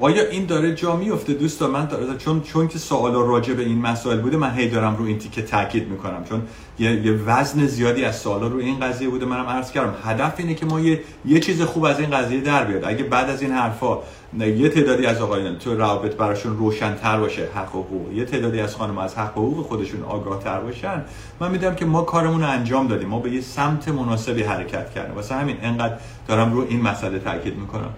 آیا 0.00 0.28
این 0.28 0.46
داره 0.46 0.74
جا 0.74 0.96
میفته 0.96 1.32
دوستان 1.32 1.70
من 1.70 1.84
داره 1.84 2.16
چون 2.16 2.40
چون 2.40 2.68
که 2.68 2.78
سوالا 2.78 3.20
راجع 3.20 3.54
به 3.54 3.62
این 3.62 3.78
مسائل 3.78 4.20
بوده 4.20 4.36
من 4.36 4.54
هی 4.54 4.68
دارم 4.68 4.96
رو 4.96 5.04
این 5.04 5.18
تیکه 5.18 5.42
تاکید 5.42 5.88
می‌کنم. 5.88 6.24
چون 6.28 6.42
یه, 6.78 7.06
یه 7.06 7.12
وزن 7.12 7.66
زیادی 7.66 8.04
از 8.04 8.16
سوالا 8.16 8.46
رو 8.46 8.58
این 8.58 8.80
قضیه 8.80 9.08
بوده 9.08 9.26
منم 9.26 9.46
عرض 9.46 9.72
کردم. 9.72 9.94
هدف 10.04 10.34
اینه 10.38 10.54
که 10.54 10.66
ما 10.66 10.80
یه, 10.80 11.00
یه 11.24 11.40
چیز 11.40 11.62
خوب 11.62 11.84
از 11.84 12.00
این 12.00 12.10
قضیه 12.10 12.40
در 12.40 12.64
بیاد. 12.64 12.84
اگه 12.84 13.04
بعد 13.04 13.30
از 13.30 13.42
این 13.42 13.52
حرفا 13.52 13.98
یه 14.38 14.68
تعدادی 14.68 15.06
از 15.06 15.20
آقایان 15.20 15.58
تو 15.58 15.74
روابط 15.74 16.14
براشون 16.14 16.56
روشنتر 16.56 17.20
باشه 17.20 17.48
حق 17.54 17.76
و 17.76 17.82
حقوق 17.82 18.12
یه 18.12 18.24
تعدادی 18.24 18.60
از 18.60 18.76
خانم 18.76 18.98
از 18.98 19.18
حق 19.18 19.38
و 19.38 19.40
حقوق 19.40 19.66
خودشون 19.66 20.02
آگاه 20.02 20.42
تر 20.42 20.60
باشن 20.60 21.04
من 21.40 21.50
می‌دونم 21.50 21.74
که 21.74 21.84
ما 21.84 22.02
کارمون 22.02 22.40
رو 22.40 22.48
انجام 22.48 22.86
دادیم. 22.86 23.08
ما 23.08 23.18
به 23.18 23.30
یه 23.30 23.40
سمت 23.40 23.88
مناسبی 23.88 24.42
حرکت 24.42 24.90
کردیم. 24.90 25.14
واسه 25.14 25.34
همین 25.34 25.56
انقدر 25.62 25.94
دارم 26.28 26.52
رو 26.52 26.66
این 26.68 26.82
مسئله 26.82 27.18
تاکید 27.18 27.56
می‌کنم. 27.56 27.90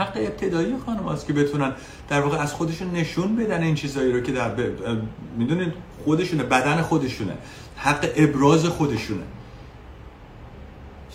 حق 0.00 0.12
ابتدایی 0.16 0.74
خانم 0.86 1.08
هست 1.08 1.26
که 1.26 1.32
بتونن 1.32 1.72
در 2.08 2.20
واقع 2.20 2.38
از 2.38 2.52
خودشون 2.52 2.90
نشون 2.90 3.36
بدن 3.36 3.62
این 3.62 3.74
چیزایی 3.74 4.12
رو 4.12 4.20
که 4.20 4.32
در 4.32 4.48
ب... 4.48 4.60
می‌دونید 5.38 5.72
خودشونه 6.04 6.42
بدن 6.42 6.82
خودشونه. 6.82 7.32
حق 7.76 8.08
ابراز 8.16 8.66
خودشونه. 8.66 9.22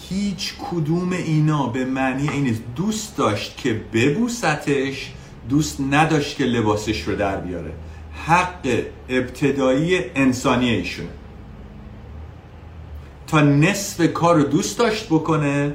هیچ 0.10 0.54
کدوم 0.72 1.12
اینا 1.12 1.68
به 1.68 1.86
معنی 1.86 2.30
این 2.30 2.58
دوست 2.76 3.18
داشت 3.18 3.58
که 3.58 3.82
ببوستش 3.94 5.12
دوست 5.50 5.82
نداشت 5.92 6.38
که 6.38 6.44
لباسش 6.44 7.02
رو 7.02 7.16
در 7.16 7.38
بیاره. 7.38 7.72
حق 8.26 8.84
ابتدایی 9.10 10.00
انسانی 10.16 10.70
ایشونه. 10.70 11.10
تا 13.28 13.42
نصف 13.42 14.14
کار 14.14 14.36
رو 14.36 14.44
دوست 14.44 14.80
داشت 14.80 15.06
بکنه 15.06 15.74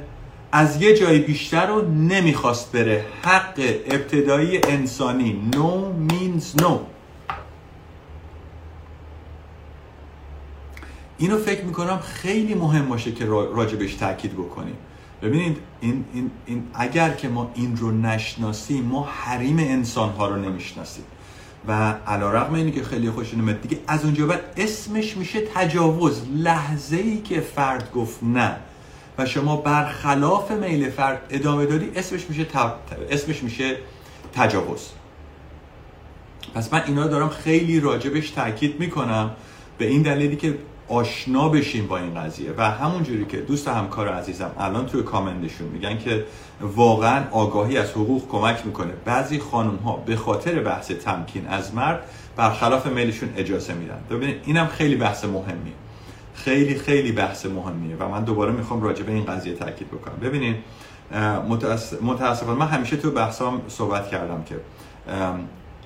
از 0.51 0.81
یه 0.81 0.97
جای 0.97 1.19
بیشتر 1.19 1.67
رو 1.67 1.91
نمی‌خواست 1.91 2.71
بره. 2.71 3.05
حق 3.23 3.53
ابتدایی 3.85 4.59
انسانی. 4.63 5.51
No 5.51 6.11
means 6.11 6.61
no. 6.61 6.71
اینو 11.17 11.37
فکر 11.37 11.63
می‌کنم 11.63 11.99
خیلی 11.99 12.53
مهم 12.53 12.89
باشه 12.89 13.11
که 13.11 13.25
راجبش 13.25 13.93
تاکید 13.93 14.33
بکنیم. 14.33 14.75
ببینید 15.21 15.57
این, 15.81 16.05
این, 16.13 16.31
این 16.45 16.63
اگر 16.73 17.09
که 17.09 17.29
ما 17.29 17.51
این 17.53 17.77
رو 17.77 17.91
نشناسیم 17.91 18.83
ما 18.83 19.09
حریم 19.11 19.59
انسان 19.59 20.09
ها 20.09 20.27
رو 20.27 20.35
نمی‌شناسیم. 20.35 21.03
و 21.67 21.91
علا 21.91 22.31
رقم 22.31 22.53
اینی 22.53 22.71
که 22.71 22.83
خیلی 22.83 23.07
اومد 23.07 23.61
دیگه 23.61 23.79
از 23.87 24.05
اونجا 24.05 24.27
بعد 24.27 24.41
اسمش 24.57 25.17
میشه 25.17 25.41
تجاوز. 25.41 26.21
لحظه 26.35 26.97
ای 26.97 27.17
که 27.17 27.39
فرد 27.41 27.91
گفت 27.91 28.23
نه. 28.23 28.55
شما 29.25 29.55
برخلاف 29.55 30.51
میل 30.51 30.89
فرد 30.89 31.21
ادامه 31.29 31.65
دادی 31.65 31.91
اسمش 31.95 32.29
میشه 32.29 32.45
اسمش 33.09 33.43
میشه 33.43 33.77
تجاوز. 34.33 34.89
پس 36.55 36.73
من 36.73 36.83
اینا 36.87 37.07
دارم 37.07 37.29
خیلی 37.29 37.79
راجبش 37.79 38.29
تاکید 38.29 38.79
می‌کنم 38.79 39.31
به 39.77 39.87
این 39.87 40.01
دلیلی 40.01 40.35
که 40.35 40.57
آشنا 40.87 41.49
بشیم 41.49 41.87
با 41.87 41.97
این 41.97 42.19
قضیه. 42.19 42.53
و 42.57 42.71
همونجوری 42.71 43.25
که 43.25 43.37
دوست 43.37 43.67
همکار 43.67 44.09
عزیزم 44.09 44.51
الان 44.59 44.85
توی 44.85 45.03
کامندشون 45.03 45.67
میگن 45.67 45.97
که 45.97 46.25
واقعا 46.61 47.23
آگاهی 47.31 47.77
از 47.77 47.91
حقوق 47.91 48.27
کمک 48.29 48.65
می‌کنه. 48.65 48.93
بعضی 49.05 49.39
خانم 49.39 49.75
ها 49.75 49.95
به 49.95 50.15
خاطر 50.15 50.59
بحث 50.59 50.91
تمکین 50.91 51.47
از 51.47 51.75
مرد 51.75 52.03
برخلاف 52.35 52.85
میلشون 52.87 53.29
اجازه 53.37 53.73
میدن. 53.73 53.99
ببینید 54.09 54.41
اینم 54.45 54.67
خیلی 54.67 54.95
بحث 54.95 55.25
مهمیه. 55.25 55.73
خیلی 56.43 56.75
خیلی 56.75 57.11
بحث 57.11 57.45
مهمیه 57.45 57.95
و 57.99 58.07
من 58.07 58.23
دوباره 58.23 58.51
می‌خوام 58.51 58.81
راجع 58.83 59.03
به 59.03 59.11
این 59.11 59.25
قضیه 59.25 59.53
تاکید 59.53 59.87
بکنم. 59.87 60.15
ببینید 60.21 60.55
متاسفانه 62.01 62.59
من 62.59 62.67
همیشه 62.67 62.97
تو 62.97 63.11
بحثام 63.11 63.61
صحبت 63.67 64.09
کردم 64.09 64.43
که 64.43 64.55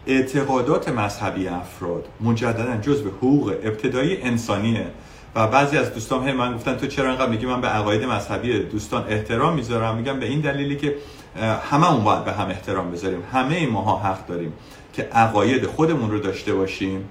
اعتقادات 0.07 0.89
مذهبی 0.89 1.47
افراد 1.47 2.07
مجددا 2.21 2.77
جزء 2.77 3.07
حقوق 3.07 3.55
ابتدایی 3.63 4.21
انسانیه 4.21 4.87
و 5.35 5.47
بعضی 5.47 5.77
از 5.77 5.93
دوستان 5.93 6.27
هم 6.27 6.35
من 6.35 6.55
گفتن 6.55 6.75
تو 6.75 6.87
چرا 6.87 7.09
انقدر 7.09 7.29
میگی 7.29 7.45
من 7.45 7.61
به 7.61 7.67
عقاید 7.67 8.03
مذهبی 8.03 8.59
دوستان 8.59 9.05
احترام 9.09 9.53
می‌ذارم؟ 9.53 9.97
میگم 9.97 10.19
به 10.19 10.25
این 10.25 10.41
دلیلی 10.41 10.75
که 10.75 10.95
همه 11.71 11.93
اون 11.93 12.03
باید 12.03 12.25
به 12.25 12.33
هم 12.33 12.49
احترام 12.49 12.91
بذاریم. 12.91 13.23
همه 13.33 13.67
ماها 13.67 13.97
حق 13.97 14.27
داریم 14.27 14.53
که 14.93 15.03
عقاید 15.03 15.65
خودمون 15.65 16.11
رو 16.11 16.19
داشته 16.19 16.53
باشیم. 16.53 17.09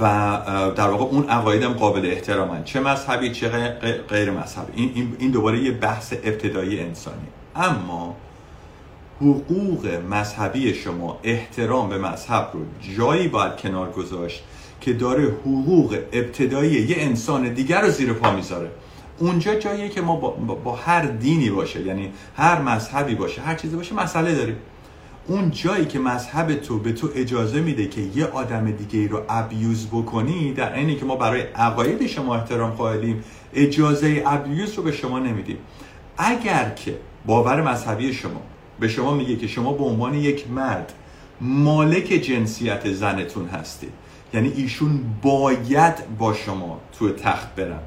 و 0.00 0.40
در 0.76 0.88
واقع 0.88 1.04
اون 1.04 1.28
عقایدم 1.28 1.72
قابل 1.72 2.06
احترامن 2.06 2.64
چه 2.64 2.80
مذهبی 2.80 3.30
چه 3.30 3.48
غیر 4.08 4.30
مذهبی. 4.30 4.72
این, 4.94 5.16
این 5.18 5.30
دوباره 5.30 5.58
یه 5.58 5.70
بحث 5.70 6.12
ابتدایی 6.24 6.80
انسانی. 6.80 7.26
اما 7.56 8.16
حقوق 9.20 9.86
مذهبی 10.10 10.74
شما 10.74 11.18
احترام 11.22 11.88
به 11.88 11.98
مذهب 11.98 12.50
رو 12.52 12.60
جایی 12.96 13.28
باید 13.28 13.56
کنار 13.56 13.90
گذاشت 13.90 14.44
که 14.80 14.92
داره 14.92 15.24
حقوق 15.24 15.98
ابتدایی 16.12 16.72
یه 16.72 16.96
انسان 16.98 17.54
دیگر 17.54 17.80
رو 17.80 17.90
زیر 17.90 18.12
پا 18.12 18.30
می‌ذاره. 18.30 18.70
اونجا 19.18 19.54
جاییه 19.54 19.88
که 19.88 20.00
ما 20.00 20.16
با, 20.16 20.30
با 20.54 20.74
هر 20.74 21.02
دینی 21.02 21.50
باشه 21.50 21.80
یعنی 21.80 22.12
هر 22.36 22.62
مذهبی 22.62 23.14
باشه 23.14 23.42
هر 23.42 23.54
چیزی 23.54 23.76
باشه 23.76 23.94
مسئله 23.94 24.34
داریم. 24.34 24.56
اون 25.26 25.50
جایی 25.50 25.84
که 25.84 25.98
مذهب 25.98 26.54
تو 26.54 26.78
به 26.78 26.92
تو 26.92 27.08
اجازه 27.14 27.60
میده 27.60 27.86
که 27.86 28.00
یه 28.00 28.26
آدم 28.26 28.70
دیگه 28.70 28.98
ای 28.98 29.08
رو 29.08 29.22
ابیوز 29.28 29.86
بکنی 29.86 30.52
در 30.52 30.74
اینی 30.74 30.96
که 30.96 31.04
ما 31.04 31.16
برای 31.16 31.40
عقاید 31.40 32.06
شما 32.06 32.34
احترام 32.34 32.70
قائلیم 32.70 33.24
اجازه 33.54 34.22
ابیوز 34.26 34.74
رو 34.74 34.82
به 34.82 34.92
شما 34.92 35.18
نمیدیم. 35.18 35.58
اگر 36.18 36.70
که 36.70 36.98
باور 37.26 37.62
مذهبی 37.62 38.12
شما 38.12 38.42
به 38.80 38.88
شما 38.88 39.14
میگه 39.14 39.36
که 39.36 39.46
شما 39.46 39.72
به 39.72 39.84
عنوان 39.84 40.14
یک 40.14 40.50
مرد 40.50 40.92
مالک 41.40 42.04
جنسیت 42.04 42.92
زنتون 42.92 43.48
هستید 43.48 43.92
یعنی 44.34 44.52
ایشون 44.56 45.00
باید 45.22 45.94
با 46.18 46.34
شما 46.34 46.80
تو 46.98 47.10
تخت 47.10 47.54
برن. 47.54 47.80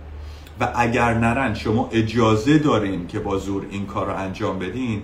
و 0.60 0.72
اگر 0.76 1.14
نرن 1.14 1.54
شما 1.54 1.90
اجازه 1.92 2.58
دارین 2.58 3.08
که 3.08 3.20
با 3.20 3.38
زور 3.38 3.66
این 3.72 3.86
کار 3.86 4.06
رو 4.06 4.16
انجام 4.16 4.60
بدین. 4.60 5.02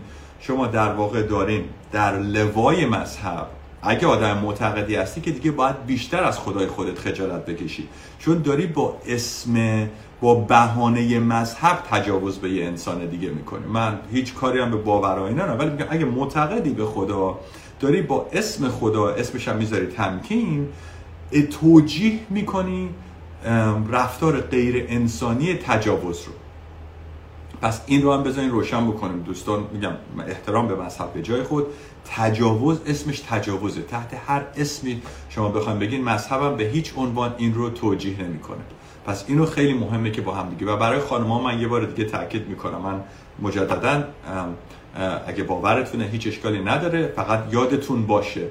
شما 0.48 0.68
در 0.68 0.94
واقع 0.94 1.22
دارین 1.22 1.64
در 1.92 2.20
لوای 2.20 2.86
مذهب 2.86 3.48
اگه 3.82 4.08
آدم 4.08 4.38
معتقدی 4.38 4.96
هستی 4.96 5.22
که 5.22 5.32
دیگه 5.32 5.52
باید 5.52 5.86
بیشتر 5.86 6.24
از 6.24 6.40
خدای 6.40 6.68
خودت 6.68 7.00
خجالت 7.00 7.46
بکشی. 7.46 7.88
چون 8.20 8.42
داری 8.42 8.68
با 8.68 8.98
اسم 9.08 9.88
با 10.22 10.36
بهانه 10.36 11.20
مذهب 11.20 11.84
تجاوز 11.92 12.38
به 12.38 12.50
یه 12.50 12.66
انسان 12.66 13.06
دیگه 13.06 13.30
می‌کنی. 13.30 13.66
من 13.66 14.00
هیچ 14.12 14.34
کاری 14.34 14.60
هم 14.60 14.72
به 14.72 14.78
باورهای 14.78 15.34
نه 15.34 15.44
ولی 15.44 15.70
میگم 15.70 15.86
اگه 15.90 16.06
معتقدی 16.06 16.70
به 16.70 16.86
خدا 16.86 17.40
داری 17.80 18.02
با 18.02 18.30
اسم 18.34 18.70
خدا 18.70 19.10
اسمش 19.10 19.48
هم 19.48 19.56
می‌ذاری 19.56 19.88
تمکین 19.88 20.68
توجیه 21.52 22.20
می‌کنی 22.30 22.90
رفتار 23.92 24.42
غیر 24.42 24.86
انسانی 24.90 25.54
تجاوز 25.54 26.22
رو. 26.24 26.34
پس 27.64 27.82
این 27.86 28.02
رو 28.02 28.14
هم 28.14 28.24
بذارین 28.24 28.52
روشن 28.52 28.88
بکنیم. 28.88 29.20
دوستان 29.20 29.68
میگم 29.74 29.92
احترام 30.28 30.68
به 30.68 30.76
مذهب 30.76 31.14
به 31.14 31.22
جای 31.22 31.44
خود. 31.44 31.66
تجاوز 32.06 32.82
اسمش 32.86 33.20
تجاوزه. 33.20 33.82
تحت 33.82 34.22
هر 34.28 34.44
اسمی 34.58 35.02
شما 35.30 35.50
بخوایم 35.50 35.80
بگین 35.80 36.04
مذهبم 36.04 36.56
به 36.56 36.64
هیچ 36.64 36.94
عنوان 36.98 37.36
این 37.38 37.54
رو 37.54 37.70
توجیه 37.70 38.22
نمی‌کنه. 38.22 38.62
پس 39.06 39.26
اینو 39.28 39.46
خیلی 39.46 39.74
مهمه 39.74 40.12
که 40.12 40.22
با 40.22 40.34
هم 40.34 40.50
دیگه. 40.50 40.72
و 40.72 40.78
برای 40.78 41.00
خانم‌ها 41.00 41.42
من 41.42 41.60
یه 41.62 41.68
بار 41.68 41.86
دیگه 41.86 42.10
تاکید 42.10 42.48
می‌کنم. 42.48 42.82
من 42.82 43.04
مجددا 43.42 44.04
اگه 45.28 45.44
باورتونه 45.44 46.06
هیچ 46.06 46.28
اشکالی 46.28 46.60
نداره 46.60 47.14
فقط 47.16 47.44
یادتون 47.52 48.06
باشه 48.06 48.48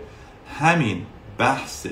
همین 0.60 1.06
بحث 1.38 1.86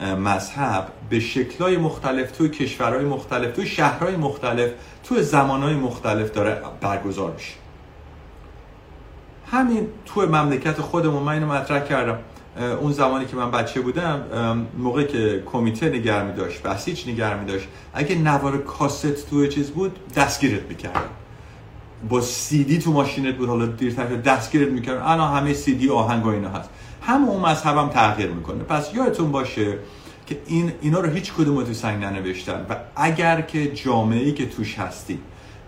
مذهب 0.00 0.88
به 1.10 1.20
شکلهای 1.20 1.76
مختلف 1.76 2.30
توی 2.30 2.48
کشورهای 2.48 3.04
مختلف 3.04 3.56
توی 3.56 3.66
شهرهای 3.66 4.16
مختلف 4.16 4.70
توی 5.04 5.22
زمانهای 5.22 5.74
مختلف 5.74 6.32
داره 6.32 6.62
برگزار 6.80 7.32
میشه. 7.32 7.52
همین 9.50 9.86
توی 10.06 10.26
مملکت 10.26 10.80
خودمون 10.80 11.22
من 11.22 11.32
اینو 11.32 11.46
مطرح 11.46 11.80
کردم. 11.84 12.18
اون 12.80 12.92
زمانی 12.92 13.26
که 13.26 13.36
من 13.36 13.50
بچه 13.50 13.80
بودم 13.80 14.22
موقعی 14.78 15.06
که 15.06 15.42
کمیته 15.46 15.88
نگر 15.88 16.24
می 16.24 16.32
داشت 16.32 16.62
بسیج 16.62 17.08
نگر 17.08 17.34
می 17.34 17.46
داشت 17.46 17.68
اگه 17.94 18.14
نوار 18.14 18.58
کاست 18.58 19.30
توی 19.30 19.48
چیز 19.48 19.70
بود 19.70 19.98
دستگیرت 20.14 20.62
می‌کردم 20.62 21.00
با 22.08 22.20
سیدی 22.20 22.78
تو 22.78 22.92
ماشینت 22.92 23.36
بود 23.36 23.48
حالا 23.48 23.66
دیرتر 23.66 24.06
دستگیرت 24.06 24.68
می‌کردن. 24.68 25.02
الان 25.02 25.36
همه 25.36 25.54
سیدی 25.54 25.90
آهنگ 25.90 26.26
و 26.26 26.28
اینا 26.28 26.48
هست. 26.48 26.70
هم 27.10 27.28
اون 27.28 27.40
مذهب 27.40 27.76
هم 27.76 27.88
تغییر 27.88 28.30
می‌کنه. 28.30 28.64
پس 28.64 28.94
یادتون 28.94 29.32
باشه 29.32 29.78
که 30.26 30.38
این 30.46 30.72
اینا 30.80 31.00
رو 31.00 31.10
هیچ 31.10 31.32
کدوم 31.32 31.64
تو 31.64 31.72
سنگ 31.72 32.04
ننوشتن 32.04 32.66
و 32.70 32.76
اگر 32.96 33.40
که 33.40 33.72
جامعه 33.72 34.32
که 34.32 34.46
توش 34.46 34.78
هستی 34.78 35.18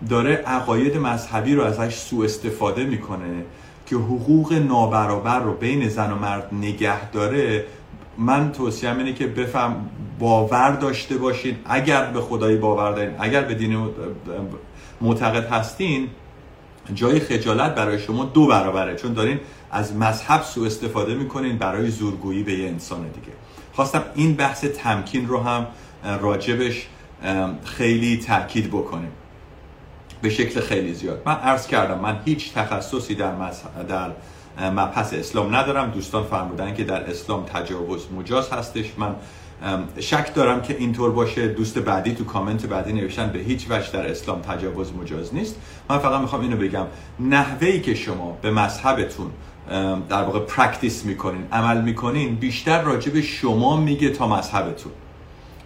داره 0.09 0.35
عقاید 0.35 0.97
مذهبی 0.97 1.55
رو 1.55 1.63
ازش 1.63 1.95
سوء 1.95 2.25
استفاده 2.25 2.83
می‌کنه 2.83 3.43
که 3.85 3.95
حقوق 3.95 4.53
نابرابر 4.53 5.39
رو 5.39 5.53
بین 5.53 5.89
زن 5.89 6.11
و 6.11 6.15
مرد 6.15 6.49
نگه 6.51 7.11
داره 7.11 7.65
من 8.17 8.51
توصیه 8.51 8.97
اینه 8.97 9.13
که 9.13 9.27
بفهم 9.27 9.89
باور 10.19 10.71
داشته 10.71 11.17
باشین. 11.17 11.55
اگر 11.65 12.05
به 12.05 12.21
خدایی 12.21 12.57
باور 12.57 12.91
دارین 12.91 13.15
اگر 13.19 13.41
به 13.41 13.53
دین 13.53 13.87
معتقد 15.01 15.51
هستین 15.51 16.07
جای 16.95 17.19
خجالت 17.19 17.75
برای 17.75 17.99
شما 17.99 18.25
دو 18.25 18.47
برابره. 18.47 18.95
چون 18.95 19.13
دارین 19.13 19.39
از 19.73 19.95
مذهب 19.95 20.41
سوء 20.41 20.65
استفاده 20.65 21.15
می‌کنین 21.15 21.57
برای 21.57 21.89
زورگویی 21.89 22.43
به 22.43 22.53
یه 22.53 22.67
انسان 22.67 23.01
دیگه. 23.01 23.33
خواستم 23.73 24.03
این 24.15 24.35
بحث 24.35 24.65
تمکین 24.65 25.27
رو 25.27 25.39
هم 25.39 25.67
راجبش 26.21 26.87
خیلی 27.65 28.17
تاکید 28.17 28.67
بکنیم. 28.67 29.11
به 30.21 30.29
شکل 30.29 30.59
خیلی 30.59 30.93
زیاد. 30.93 31.21
من 31.25 31.35
عرض 31.35 31.67
کردم 31.67 31.99
من 31.99 32.19
هیچ 32.25 32.53
تخصصی 32.53 33.15
در, 33.15 33.33
در 33.87 34.11
مبحث 34.71 35.13
اسلام 35.13 35.55
ندارم. 35.55 35.91
دوستان 35.91 36.23
فرمودن 36.23 36.73
که 36.73 36.83
در 36.83 37.09
اسلام 37.09 37.45
تجاوز 37.45 38.07
مجاز 38.19 38.49
هستش. 38.49 38.85
من 38.97 39.15
شک 39.99 40.33
دارم 40.33 40.61
که 40.61 40.75
اینطور 40.79 41.11
باشه. 41.11 41.47
دوست 41.47 41.77
بعدی 41.77 42.13
تو 42.15 42.23
کامنت 42.23 42.65
بعدی 42.65 42.93
نوشتن 42.93 43.29
به 43.29 43.39
هیچ 43.39 43.65
وجه 43.69 43.91
در 43.91 44.07
اسلام 44.07 44.41
تجاوز 44.41 44.93
مجاز 44.93 45.33
نیست. 45.35 45.55
من 45.89 45.97
فقط 45.97 46.21
می‌خوام 46.21 46.41
اینو 46.41 46.57
بگم. 46.57 46.85
نحوه‌ای 47.19 47.81
که 47.81 47.95
شما 47.95 48.37
به 48.41 48.51
مذهبتون 48.51 49.31
در 50.09 50.23
واقع 50.23 50.39
practice 50.39 51.05
می‌کنین 51.05 51.47
عمل 51.51 51.81
می‌کنین 51.81 52.35
بیشتر 52.35 52.81
راجع 52.81 53.11
به 53.11 53.21
شما 53.21 53.77
میگه 53.77 54.09
تا 54.09 54.27
مذهبتون. 54.27 54.91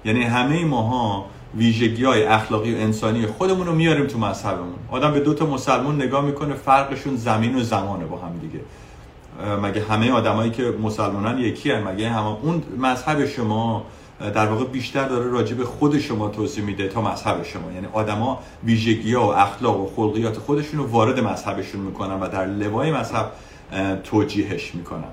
یعنی 0.05 0.23
همه 0.23 0.65
ماها 0.65 1.25
ویژگی 1.55 2.03
های 2.03 2.23
اخلاقی 2.23 2.75
و 2.75 2.77
انسانی 2.77 3.25
خودمون 3.25 3.67
رو 3.67 3.75
میاریم 3.75 4.07
تو 4.07 4.19
مذهبمون. 4.19 4.75
آدم 4.91 5.11
به 5.11 5.19
دو 5.19 5.33
تا 5.33 5.45
مسلمون 5.45 5.95
نگاه 5.95 6.25
می‌کنه 6.25 6.53
فرقشون 6.53 7.15
زمین 7.15 7.55
و 7.55 7.63
زمانه 7.63 8.05
با 8.05 8.17
هم 8.17 8.31
دیگه. 8.41 8.59
مگه 9.63 9.83
همه 9.83 10.11
آدمایی 10.11 10.51
که 10.51 10.73
مسلمانان 10.83 11.39
یکی 11.39 11.71
هن 11.71 11.83
مگه 11.83 12.09
همه 12.09 12.37
اون 12.41 12.63
مذهب 12.77 13.25
شما 13.25 13.85
در 14.19 14.47
واقع 14.47 14.65
بیشتر 14.65 15.07
داره 15.07 15.29
راجع 15.29 15.55
به 15.55 15.65
خود 15.65 15.99
شما 15.99 16.29
توضیح 16.29 16.63
میده 16.63 16.87
تا 16.87 17.01
مذهب 17.01 17.43
شما. 17.43 17.71
یعنی 17.71 17.87
آدما 17.93 18.39
ویژگی 18.63 19.13
ها 19.13 19.27
و 19.27 19.33
اخلاق 19.33 19.79
و 19.79 19.89
خلقیات 19.95 20.37
خودشون 20.37 20.79
رو 20.79 20.87
وارد 20.87 21.19
مذهبشون 21.19 21.81
می‌کنن 21.81 22.19
و 22.19 22.27
در 22.27 22.45
لوای 22.45 22.91
مذهب 22.91 23.31
توجیهش 24.03 24.75
می‌کنن 24.75 25.09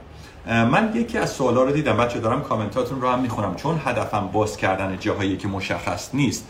من 0.46 0.92
یکی 0.94 1.18
از 1.18 1.30
سوالا 1.30 1.62
رو 1.62 1.72
دیدم. 1.72 1.96
بچه 1.96 2.20
دارم 2.20 2.42
کامنتاتون 2.42 3.00
رو 3.00 3.08
هم 3.08 3.18
می‌خونم. 3.18 3.54
چون 3.54 3.80
هدفم 3.84 4.28
باز 4.32 4.56
کردن 4.56 4.96
جاهایی 5.00 5.36
که 5.36 5.48
مشخص 5.48 6.14
نیست. 6.14 6.46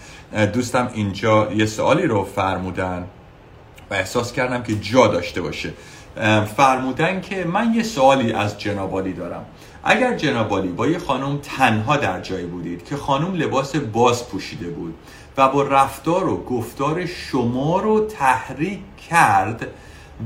دوستم 0.53 0.91
اینجا 0.95 1.53
یه 1.53 1.67
سوالی 1.67 2.07
رو 2.07 2.25
فرمودن 2.25 3.05
و 3.91 3.95
احساس 3.95 4.33
کردم 4.33 4.63
که 4.63 4.75
جا 4.75 5.07
داشته 5.07 5.43
باشه. 5.43 5.73
فرمودن 6.57 7.21
که 7.21 7.45
من 7.45 7.75
یه 7.75 7.83
سوالی 7.83 8.33
از 8.33 8.61
جنابالی 8.61 9.13
دارم. 9.13 9.45
اگر 9.85 10.17
جنابالی 10.17 10.69
با 10.69 10.87
یه 10.87 10.99
خانم 10.99 11.39
تنها 11.39 11.97
در 11.97 12.21
جایی 12.21 12.47
بودید 12.47 12.85
که 12.85 12.97
خانم 12.97 13.35
لباس 13.35 13.77
باز 13.77 14.29
پوشیده 14.29 14.69
بود 14.69 14.95
و 15.37 15.49
با 15.49 15.63
رفتار 15.63 16.29
و 16.29 16.45
گفتار 16.45 17.07
شما 17.07 17.81
رو 17.81 18.07
تحریک 18.07 18.81
کرد 19.11 19.67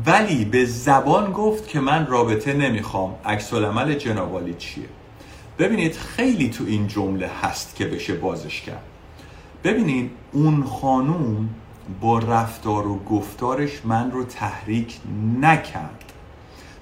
ولی 0.07 0.45
به 0.45 0.65
زبان 0.65 1.33
گفت 1.33 1.69
که 1.69 1.81
من 1.81 2.07
رابطه 2.07 2.53
نمی‌خوام. 2.53 3.15
عکس 3.25 3.55
عمل 3.55 3.95
جنابالی 3.95 4.55
چیه؟ 4.55 4.85
ببینید 5.59 5.95
خیلی 5.95 6.49
تو 6.49 6.65
این 6.67 6.87
جمله 6.87 7.31
هست 7.43 7.77
که 7.77 7.87
بشه 7.87 8.15
بازش 8.15 8.61
کرد. 8.61 8.83
ببینید 9.65 10.11
اون 10.33 10.65
خانوم 10.65 11.49
با 12.01 12.19
رفتار 12.19 12.87
و 12.87 12.99
گفتارش 12.99 13.71
من 13.85 14.11
رو 14.11 14.25
تحریک 14.25 14.99
نکرد. 15.41 16.13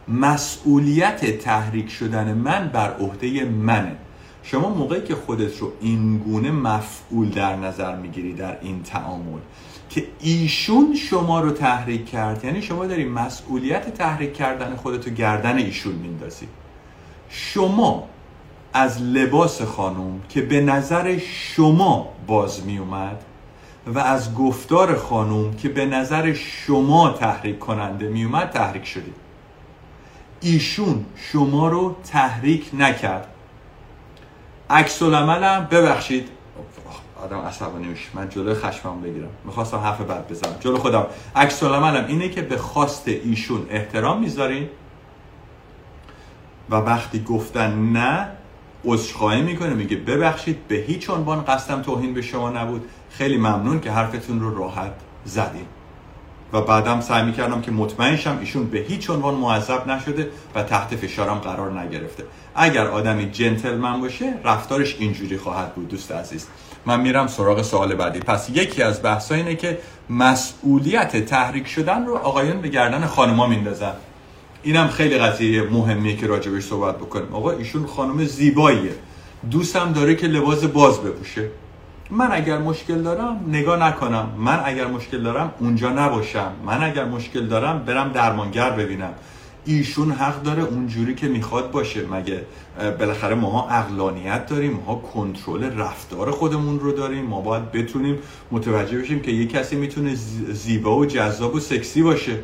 مسئولیت 0.09 1.39
تحریک 1.39 1.91
شدن 1.91 2.35
من 2.35 2.69
بر 2.69 2.97
عهده 2.97 3.45
منه. 3.45 3.97
شما 4.43 4.69
موقعی 4.69 5.03
که 5.03 5.15
خودت 5.15 5.59
رو 5.59 5.73
این 5.81 6.19
گونه 6.19 6.51
مفعول 6.51 7.31
در 7.31 7.57
نظر 7.57 7.97
می‌گیری 7.97 8.35
در 8.35 8.59
این 8.61 8.83
تعامل 8.83 9.41
که 9.91 10.07
ایشون 10.21 10.95
شما 10.95 11.41
رو 11.41 11.51
تحریک 11.51 12.11
کرد. 12.11 12.45
یعنی 12.45 12.63
شما 12.63 12.87
داری 12.87 13.05
مسئولیت 13.05 13.95
تحریک 13.95 14.35
کردن 14.35 14.77
خودتو 14.77 15.11
گردن 15.11 15.57
ایشون 15.57 15.95
میندازی. 15.95 16.49
شما 17.29 18.09
از 18.73 19.03
لباس 19.03 19.63
خانم 19.63 20.21
که 20.29 20.43
به 20.43 20.61
نظر 20.61 21.19
شما 21.19 22.09
باز 22.27 22.67
می 22.67 22.79
اومد 22.79 23.25
و 23.87 23.99
از 23.99 24.35
گفتار 24.35 24.97
خانم 24.97 25.55
که 25.55 25.69
به 25.69 25.87
نظر 25.87 26.33
شما 26.33 27.11
تحریک 27.11 27.59
کننده 27.59 28.09
می 28.09 28.25
اومد 28.25 28.51
تحریک 28.51 28.85
شدید 28.85 29.15
ایشون 30.41 31.05
شما 31.17 31.69
رو 31.69 31.97
تحریک 32.05 32.71
نکرد. 32.79 33.29
عکس 34.71 35.03
العملم 35.03 35.69
ببخشید 35.71 36.29
آدم 37.27 37.39
عصبانی 37.39 37.87
میشه 37.87 38.09
من 38.15 38.29
جلوی 38.29 38.55
خشمم 38.55 39.01
بگیرم. 39.01 39.29
می‌خواستم 39.45 39.77
حرف 39.77 40.01
بد 40.01 40.29
بزنم. 40.29 40.57
جلو 40.61 40.79
خودم. 40.79 41.07
عکس 41.37 41.63
العملم 41.63 42.07
اینه 42.07 42.29
که 42.29 42.43
به 42.43 42.57
خواست 42.57 43.09
ایشون 43.09 43.67
احترام 43.71 44.21
می‌ذارین 44.21 44.69
و 46.71 46.77
وقتی 46.77 47.23
گفتن 47.23 47.93
نه 47.93 48.29
عذرخواهی 48.85 49.43
می‌کنه. 49.43 49.75
میگه 49.75 49.97
ببخشید 49.97 50.69
به 50.69 50.77
هیچ 50.77 51.11
عنوان 51.11 51.45
قصدم 51.45 51.83
توهین 51.83 52.15
به 52.15 52.23
شما 52.23 52.51
نبود. 52.51 52.85
خیلی 53.11 53.37
ممنون 53.37 53.81
که 53.81 53.91
حرفتون 53.91 54.41
رو 54.41 54.59
راحت 54.59 54.93
زدیم 55.25 55.67
و 56.53 56.61
بعدم 56.61 57.01
سعی 57.01 57.25
می‌کردم 57.25 57.61
که 57.61 57.71
مطمئن 57.71 58.17
شم 58.17 58.39
ایشون 58.41 58.67
به 58.67 58.79
هیچ 58.79 59.11
عنوان 59.11 59.35
معذب 59.35 59.91
نشده 59.91 60.31
و 60.55 60.63
تحت 60.63 60.97
فشارم 60.97 61.39
قرار 61.39 61.81
نگرفته. 61.81 62.25
اگر 62.55 62.87
آدمی 62.87 63.31
جنتلمن 63.31 64.01
باشه 64.01 64.35
رفتارش 64.45 64.97
اینجوری 64.99 65.39
خواهد 65.39 65.75
بود 65.75 65.89
دوست 65.89 66.13
عزیز. 66.13 66.47
من 66.87 67.01
میرم 67.01 67.27
سراغ 67.27 67.63
سوال 67.63 67.95
بعدی. 67.95 68.21
پس 68.21 68.51
یکی 68.51 68.83
از 68.83 69.03
بحث 69.03 69.33
اینه 69.33 69.55
که 69.55 69.79
مسئولیت 70.11 71.25
تحریک 71.25 71.67
شدن 71.67 72.07
رو 72.07 72.15
آقایان 72.17 72.61
به 72.61 72.69
گردن 72.69 73.07
خانما 73.07 73.47
میندازن. 73.47 73.93
اینم 74.63 74.89
خیلی 74.89 75.19
قضیه 75.19 75.63
مهمیه 75.63 76.17
که 76.17 76.27
راجبش 76.27 76.63
صحبت 76.63 76.97
بکنیم. 76.97 77.35
آقا 77.35 77.51
ایشون 77.51 77.87
خانم 77.87 78.25
زیباییه. 78.25 78.95
دوستم 79.51 79.93
داره 79.93 80.15
که 80.15 80.27
لباس 80.27 80.65
باز 80.65 81.01
بپوشه. 81.01 81.49
من 82.11 82.29
اگر 82.33 82.59
مشکل 82.59 83.03
دارم 83.03 83.45
نگاه 83.49 83.89
نکنم. 83.89 84.29
من 84.39 84.63
اگر 84.65 84.87
مشکل 84.87 85.23
دارم 85.23 85.53
اونجا 85.61 85.91
نباشم. 85.91 86.53
من 86.67 86.83
اگر 86.85 87.05
مشکل 87.05 87.47
دارم 87.47 87.79
برم 87.79 88.13
درمانگر 88.13 88.71
ببینم. 88.71 89.13
ایشون 89.67 90.11
حق 90.11 90.43
داره 90.43 90.63
اونجوری 90.63 91.15
که 91.15 91.29
می‌خواد 91.29 91.71
باشه. 91.71 92.07
مگه 92.07 92.43
بالاخره 92.99 93.35
ماها 93.35 93.69
اقلانیت 93.69 94.47
داریم 94.47 94.73
ماها 94.73 94.95
کنترل 94.95 95.79
رفتار 95.79 96.31
خودمون 96.31 96.81
رو 96.81 96.93
داریم. 96.93 97.25
ما 97.25 97.41
باید 97.41 97.73
بتونیم 97.73 98.19
متوجه 98.51 98.99
بشیم 98.99 99.21
که 99.21 99.31
یه 99.31 99.47
کسی 99.47 99.77
می‌تونه 99.77 100.15
زیبا 100.51 100.97
و 100.97 101.07
جذاب 101.07 101.55
و 101.55 101.61
سکسی 101.61 102.03
باشه. 102.03 102.39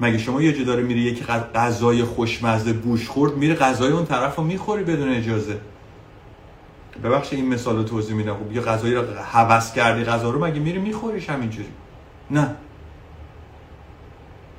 مگه 0.00 0.18
شما 0.18 0.42
یه 0.42 0.52
جا 0.52 0.64
داره 0.64 0.82
میری 0.82 1.00
یکی 1.00 1.24
غذای 1.54 2.04
خوشمزه 2.04 2.72
بوش 2.72 3.08
خورد 3.08 3.36
میره 3.36 3.54
غذای 3.54 3.92
اون 3.92 4.06
طرف 4.06 4.36
رو 4.36 4.44
می‌خوری 4.44 4.84
بدون 4.84 5.08
اجازه؟ 5.08 5.58
ببخشید 7.04 7.38
این 7.38 7.48
مثال 7.48 7.76
رو 7.76 7.82
توضیح 7.82 8.16
میدم. 8.16 8.34
خب 8.34 8.52
یه 8.52 8.60
غذایی 8.60 8.94
رو 8.94 9.02
حوس 9.32 9.72
کردی 9.72 10.04
غذا 10.04 10.30
رو 10.30 10.44
مگه 10.44 10.60
میری 10.60 10.78
میخوریش 10.78 11.30
همینجوری؟ 11.30 11.68
نه. 12.30 12.54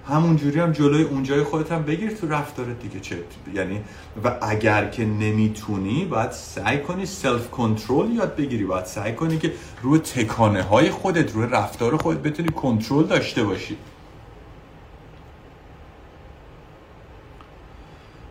همون 0.08 0.36
جوری 0.36 0.60
هم 0.60 0.72
جلوی 0.72 1.04
اونجای 1.04 1.44
خودت 1.44 1.72
هم 1.72 1.84
بگیر 1.84 2.12
تو 2.12 2.28
رفتارت 2.28 2.80
دیگه. 2.80 3.00
چه 3.00 3.24
یعنی 3.56 3.82
و 4.24 4.38
اگر 4.42 4.88
که 4.88 5.06
نمی‌تونی 5.06 6.06
باید 6.06 6.32
سعی 6.32 6.80
کنی 6.80 7.06
سلف 7.06 7.50
کنترل 7.50 8.12
یاد 8.12 8.36
بگیری. 8.36 8.64
باید 8.64 8.86
سعی 8.86 9.14
کنی 9.14 9.38
که 9.38 9.54
روی 9.82 10.00
تکانه 10.00 10.62
های 10.62 10.90
خودت 10.90 11.34
روی 11.34 11.48
رفتار 11.52 11.98
خودت 11.98 12.20
بتونی 12.20 12.50
کنترل 12.50 13.04
داشته 13.04 13.44
باشی. 13.44 13.78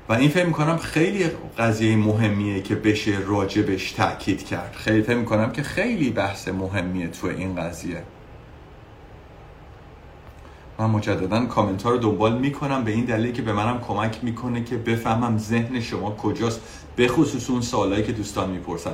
و 0.09 0.12
این 0.12 0.28
فکر 0.28 0.46
می‌کنم 0.46 0.76
خیلی 0.76 1.30
قضیه 1.59 1.96
مهمیه 1.96 2.62
که 2.62 2.74
بشه 2.74 3.18
راجبش 3.26 3.92
تاکید 3.92 4.46
کرد. 4.46 4.74
خیلی 4.76 5.02
فکر 5.02 5.16
می‌کنم 5.16 5.52
که 5.52 5.62
خیلی 5.62 6.11
بحث 6.11 6.48
مهمیه 6.48 7.09
تو 7.09 7.26
این 7.26 7.54
قضیه. 7.54 8.02
من 10.80 10.90
مجددا 10.90 11.46
کامنت 11.46 11.82
ها 11.82 11.90
رو 11.90 11.98
دنبال 11.98 12.38
می‌کنم. 12.38 12.84
به 12.84 12.90
این 12.90 13.04
دلیل 13.04 13.32
که 13.32 13.42
به 13.42 13.52
منم 13.52 13.80
کمک 13.88 14.18
می‌کنه 14.22 14.64
که 14.64 14.76
بفهمم 14.76 15.38
ذهن 15.38 15.80
شما 15.80 16.10
کجاست 16.10 16.60
به 16.96 17.08
خصوص 17.08 17.50
اون 17.50 17.60
سوالایی 17.60 18.02
که 18.02 18.12
دوستان 18.12 18.50
می‌پرسن. 18.50 18.90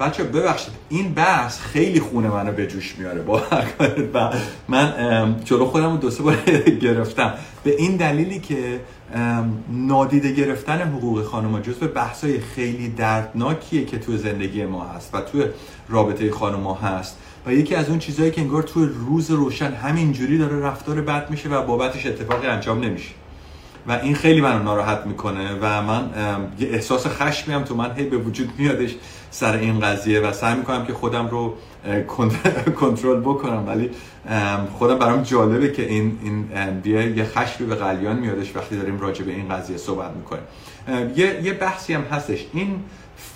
بچه 0.00 0.24
ببخشید 0.24 0.74
این 0.88 1.14
بحث 1.14 1.60
خیلی 1.60 2.00
خونه 2.00 2.28
منو 2.28 2.52
به 2.52 2.66
جوش 2.66 2.94
میاره 2.98 3.22
با 3.22 3.42
و 4.14 4.30
من 4.68 5.36
جلو 5.44 5.66
خودم 5.66 5.96
دو 5.96 6.10
سه 6.10 6.22
بار 6.22 6.36
گرفتم. 6.82 7.34
به 7.64 7.76
این 7.76 7.96
دلیلی 7.96 8.40
که 8.40 8.80
نادیده 9.72 10.32
گرفتن 10.32 10.80
حقوق 10.80 11.24
خانم 11.24 11.60
جز 11.60 11.74
به 11.74 11.86
بحثای 11.86 12.40
خیلی 12.40 12.88
دردناکیه 12.88 13.84
که 13.84 13.98
تو 13.98 14.16
زندگی 14.16 14.64
ما 14.64 14.84
هست 14.84 15.14
و 15.14 15.20
تو 15.20 15.44
رابطه 15.88 16.30
خانم 16.30 16.72
هست. 16.72 17.18
و 17.46 17.52
یکی 17.52 17.74
از 17.74 17.88
اون 17.88 17.98
چیزهایی 17.98 18.30
که 18.30 18.40
انگار 18.40 18.62
تو 18.62 18.86
روز 18.86 19.30
روشن 19.30 19.72
همینجوری 19.72 20.38
داره 20.38 20.60
رفتار 20.60 21.00
بد 21.00 21.30
میشه 21.30 21.48
و 21.48 21.62
بابتش 21.62 22.06
اتفاقی 22.06 22.46
انجام 22.46 22.84
نمیشه. 22.84 23.10
و 23.88 23.92
این 23.92 24.14
خیلی 24.14 24.40
منو 24.40 24.62
ناراحت 24.62 25.06
می‌کنه 25.06 25.58
و 25.60 25.82
من 25.82 26.10
یه 26.58 26.68
احساس 26.68 27.06
خشمی 27.06 27.54
هم 27.54 27.64
تو 27.64 27.74
من 27.74 27.94
هی 27.96 28.04
به 28.04 28.16
وجود 28.16 28.50
میادش 28.58 28.94
سر 29.30 29.56
این 29.56 29.80
قضیه 29.80 30.20
و 30.20 30.32
سعی 30.32 30.54
می‌کنم 30.54 30.86
که 30.86 30.92
خودم 30.92 31.28
رو 31.28 31.54
کنترل 32.80 33.20
بکنم. 33.20 33.64
ولی 33.66 33.90
خودم 34.78 34.98
برام 34.98 35.22
جالبه 35.22 35.72
که 35.72 35.86
این 35.88 36.18
این 36.22 37.16
یه 37.16 37.24
خشمی 37.24 37.66
به 37.66 37.74
قلیان 37.74 38.18
میادش 38.18 38.56
وقتی 38.56 38.76
داریم 38.76 39.00
راجع 39.00 39.24
به 39.24 39.32
این 39.32 39.48
قضیه 39.48 39.76
صحبت 39.76 40.10
می‌کنیم. 40.16 40.42
یه 41.16 41.40
یه 41.44 41.52
بحثی 41.52 41.94
هم 41.94 42.02
هستش. 42.02 42.46
این 42.52 42.74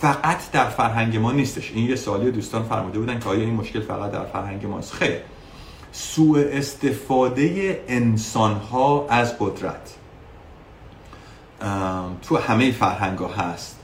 فقط 0.04 0.50
در 0.50 0.68
فرهنگ 0.68 1.16
ما 1.16 1.32
نیستش. 1.32 1.72
این 1.74 1.88
یه 1.88 1.96
سوالی 1.96 2.30
دوستان 2.30 2.62
فرموده 2.62 2.98
بودن 2.98 3.18
که 3.18 3.28
آیا 3.28 3.40
این 3.40 3.54
مشکل 3.54 3.80
فقط 3.80 4.10
در 4.10 4.24
فرهنگ 4.24 4.66
ماست؟ 4.66 4.92
خیر. 4.92 5.16
سوء 5.92 6.44
استفاده 6.52 7.84
انسان 7.88 8.54
ها 8.54 9.06
از 9.10 9.38
قدرت. 9.38 9.94
تو 12.22 12.36
همه 12.36 12.72
فرهنگ 12.72 13.18
ها 13.18 13.28
هست 13.28 13.80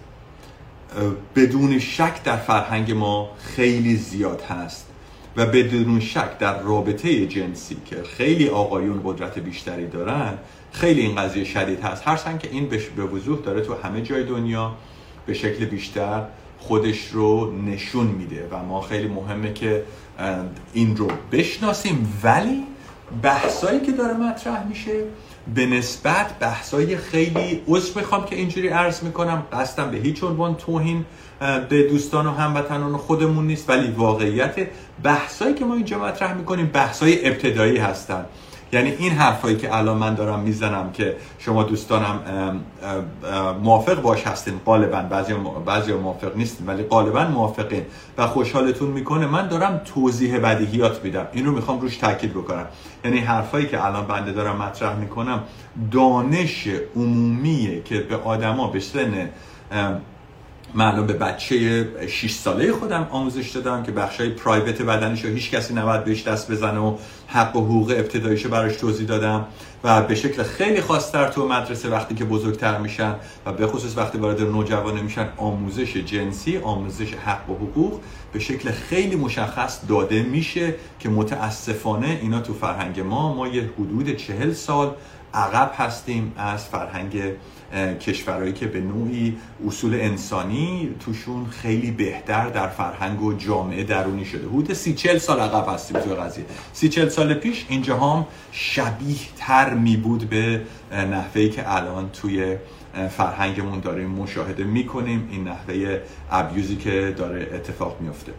بدون 1.36 1.78
شک 1.78 2.22
در 2.22 2.36
فرهنگ 2.36 2.92
ما 2.92 3.30
خیلی 3.38 3.96
زیاد 3.96 4.42
هست 4.42 4.86
و 5.36 5.46
بدون 5.46 6.00
شک 6.00 6.38
در 6.38 6.60
رابطه 6.60 7.26
جنسی 7.26 7.76
که 7.86 8.02
خیلی 8.02 8.48
آقایون 8.48 9.00
قدرت 9.04 9.38
بیشتری 9.38 9.86
دارن 9.86 10.38
خیلی 10.72 11.00
این 11.00 11.16
قضیه 11.16 11.44
شدید 11.44 11.80
هست. 11.80 12.08
هر 12.08 12.36
که 12.38 12.48
این 12.52 12.68
به 12.96 13.04
وضوح 13.04 13.38
داره 13.38 13.60
تو 13.60 13.74
همه 13.74 14.02
جای 14.02 14.24
دنیا 14.24 14.76
به 15.30 15.34
شکل 15.34 15.64
بیشتر 15.64 16.22
خودش 16.58 17.06
رو 17.06 17.52
نشون 17.66 18.06
میده 18.06 18.48
و 18.50 18.62
ما 18.62 18.80
خیلی 18.80 19.08
مهمه 19.08 19.52
که 19.52 19.82
این 20.72 20.96
رو 20.96 21.08
بشناسیم. 21.32 22.20
ولی 22.22 22.62
بحثایی 23.22 23.80
که 23.80 23.92
داره 23.92 24.14
مطرح 24.14 24.66
میشه 24.68 24.92
به 25.54 25.66
نسبت 25.66 26.38
بحثای 26.38 26.96
خیلی 26.96 27.62
عذر 27.68 28.00
می‌خوام 28.00 28.24
که 28.24 28.36
اینجوری 28.36 28.68
عرض 28.68 29.02
می‌کنم. 29.02 29.42
قصدم 29.52 29.90
به 29.90 29.96
هیچ 29.96 30.24
عنوان 30.24 30.54
توهین 30.54 31.04
به 31.68 31.88
دوستان 31.90 32.26
و 32.26 32.30
هموطنان 32.30 32.96
خودمون 32.96 33.46
نیست 33.46 33.70
ولی 33.70 33.90
واقعیت 33.90 34.56
بحثایی 35.02 35.54
که 35.54 35.64
ما 35.64 35.74
اینجا 35.74 35.98
مطرح 35.98 36.34
می‌کنیم 36.34 36.66
بحثای 36.66 37.28
ابتدایی 37.28 37.76
هستن. 37.76 38.24
یعنی 38.72 38.90
این 38.90 39.12
حرفایی 39.12 39.56
که 39.56 39.76
الان 39.76 39.96
من 39.96 40.14
دارم 40.14 40.40
می‌زنم 40.40 40.92
که 40.92 41.16
شما 41.38 41.62
دوستانم 41.62 42.20
موافق 43.62 44.02
باش 44.02 44.26
هستین 44.26 44.54
غالبا 44.66 45.02
بعضی 45.02 45.34
بعضی 45.66 45.92
موافق 45.92 46.36
نیستین 46.36 46.66
ولی 46.66 46.82
غالبا 46.82 47.24
موافقین 47.24 47.82
و 48.18 48.26
خوشحالتون 48.26 48.90
می‌کنه. 48.90 49.26
من 49.26 49.48
دارم 49.48 49.80
توضیح 49.84 50.38
بدیهیات 50.38 51.04
میدم. 51.04 51.26
این 51.32 51.46
رو 51.46 51.52
می‌خوام 51.52 51.80
روش 51.80 51.96
تاکید 51.96 52.30
بکنم. 52.30 52.66
یعنی 53.04 53.18
حرفایی 53.18 53.66
که 53.66 53.84
الان 53.84 54.06
بنده 54.06 54.32
دارم 54.32 54.56
مطرح 54.56 54.96
می‌کنم 54.96 55.42
دانش 55.90 56.68
عمومیه 56.96 57.82
که 57.82 57.98
به 57.98 58.16
آدما 58.16 58.66
به 58.66 58.80
سن 58.80 59.28
معلوم 60.74 61.06
به 61.06 61.12
بچه 61.12 61.88
6 62.08 62.32
ساله 62.32 62.72
خودم 62.72 63.08
آموزش 63.10 63.50
دادم 63.50 63.82
که 63.82 63.92
بخشای 63.92 64.30
پرایوت 64.30 64.82
بدنش 64.82 65.24
رو 65.24 65.30
هیچ 65.30 65.50
کسی 65.50 65.74
نباید 65.74 66.04
بهش 66.04 66.22
دست 66.22 66.50
بزنه 66.50 66.78
و 66.78 66.96
حق 67.26 67.56
و 67.56 67.60
حقوق 67.64 67.90
ابتداییشو 67.90 68.48
براش 68.48 68.76
توضیح 68.76 69.06
دادم 69.06 69.46
و 69.84 70.02
به 70.02 70.14
شکل 70.14 70.42
خیلی 70.42 70.80
خاصتر 70.80 71.28
تو 71.28 71.48
مدرسه 71.48 71.88
وقتی 71.88 72.14
که 72.14 72.24
بزرگتر 72.24 72.78
میشن 72.78 73.14
و 73.46 73.52
به 73.52 73.66
خصوص 73.66 73.98
وقتی 73.98 74.18
وارد 74.18 74.42
نوجوانه 74.42 75.02
میشن 75.02 75.28
آموزش 75.36 75.96
جنسی 75.96 76.58
آموزش 76.58 77.14
حق 77.14 77.50
و 77.50 77.54
حقوق 77.54 78.00
به 78.32 78.38
شکل 78.38 78.70
خیلی 78.70 79.16
مشخص 79.16 79.80
داده 79.88 80.22
میشه 80.22 80.74
که 80.98 81.08
متاسفانه 81.08 82.18
اینا 82.22 82.40
تو 82.40 82.54
فرهنگ 82.54 83.00
ما 83.00 83.34
ما 83.34 83.48
یه 83.48 83.70
حدود 83.78 84.16
چهل 84.16 84.52
سال 84.52 84.94
عقب 85.34 85.72
هستیم 85.76 86.32
از 86.36 86.64
فرهنگ 86.64 87.22
کشورهایی 88.00 88.52
که 88.52 88.66
به 88.66 88.80
نوعی 88.80 89.36
اصول 89.66 89.94
انسانی 89.94 90.94
توشون 91.00 91.46
خیلی 91.46 91.90
بهتر 91.90 92.48
در 92.48 92.68
فرهنگ 92.68 93.22
و 93.22 93.32
جامعه 93.32 93.84
درونی 93.84 94.24
شده. 94.24 94.48
حدود 94.48 94.72
سی 94.72 94.94
چل 94.94 95.18
سال 95.18 95.40
عقب 95.40 95.74
هستیم 95.74 96.00
توی 96.00 96.14
قضیه. 96.14 96.44
سی 96.72 96.88
چل 96.88 97.08
سال 97.08 97.34
پیش 97.34 97.66
اینجا 97.68 97.96
هم 97.96 98.26
شبیه 98.52 99.16
تر 99.36 99.74
می 99.74 99.96
بود 99.96 100.28
به 100.28 100.62
نحوهی 100.92 101.50
که 101.50 101.76
الان 101.76 102.10
توی 102.10 102.56
فرهنگمون 103.10 103.80
داریم 103.80 104.10
مشاهده 104.10 104.64
می‌کنیم. 104.64 105.28
این 105.32 105.44
نحوه 105.44 106.00
ابیوزی 106.30 106.76
که 106.76 107.14
داره 107.16 107.50
اتفاق 107.54 108.00
میفته 108.00 108.32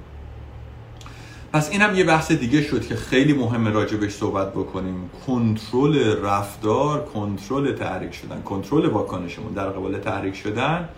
پس 1.54 1.70
اینم 1.70 1.96
یه 1.96 2.04
بحث 2.04 2.32
دیگه 2.32 2.62
شد 2.62 2.88
که 2.88 2.96
خیلی 2.96 3.34
مهمه 3.34 3.70
راجبش 3.70 4.12
صحبت 4.12 4.52
بکنیم. 4.52 5.10
کنترل 5.28 6.22
رفتار 6.24 7.06
کنترل 7.06 7.72
تحریک 7.72 8.14
شدن. 8.14 8.42
کنترل 8.42 8.86
واکنشمون. 8.86 9.54
در 9.54 9.70
قبال 9.70 9.98
تحریک 9.98 10.36
شدن 10.36 10.90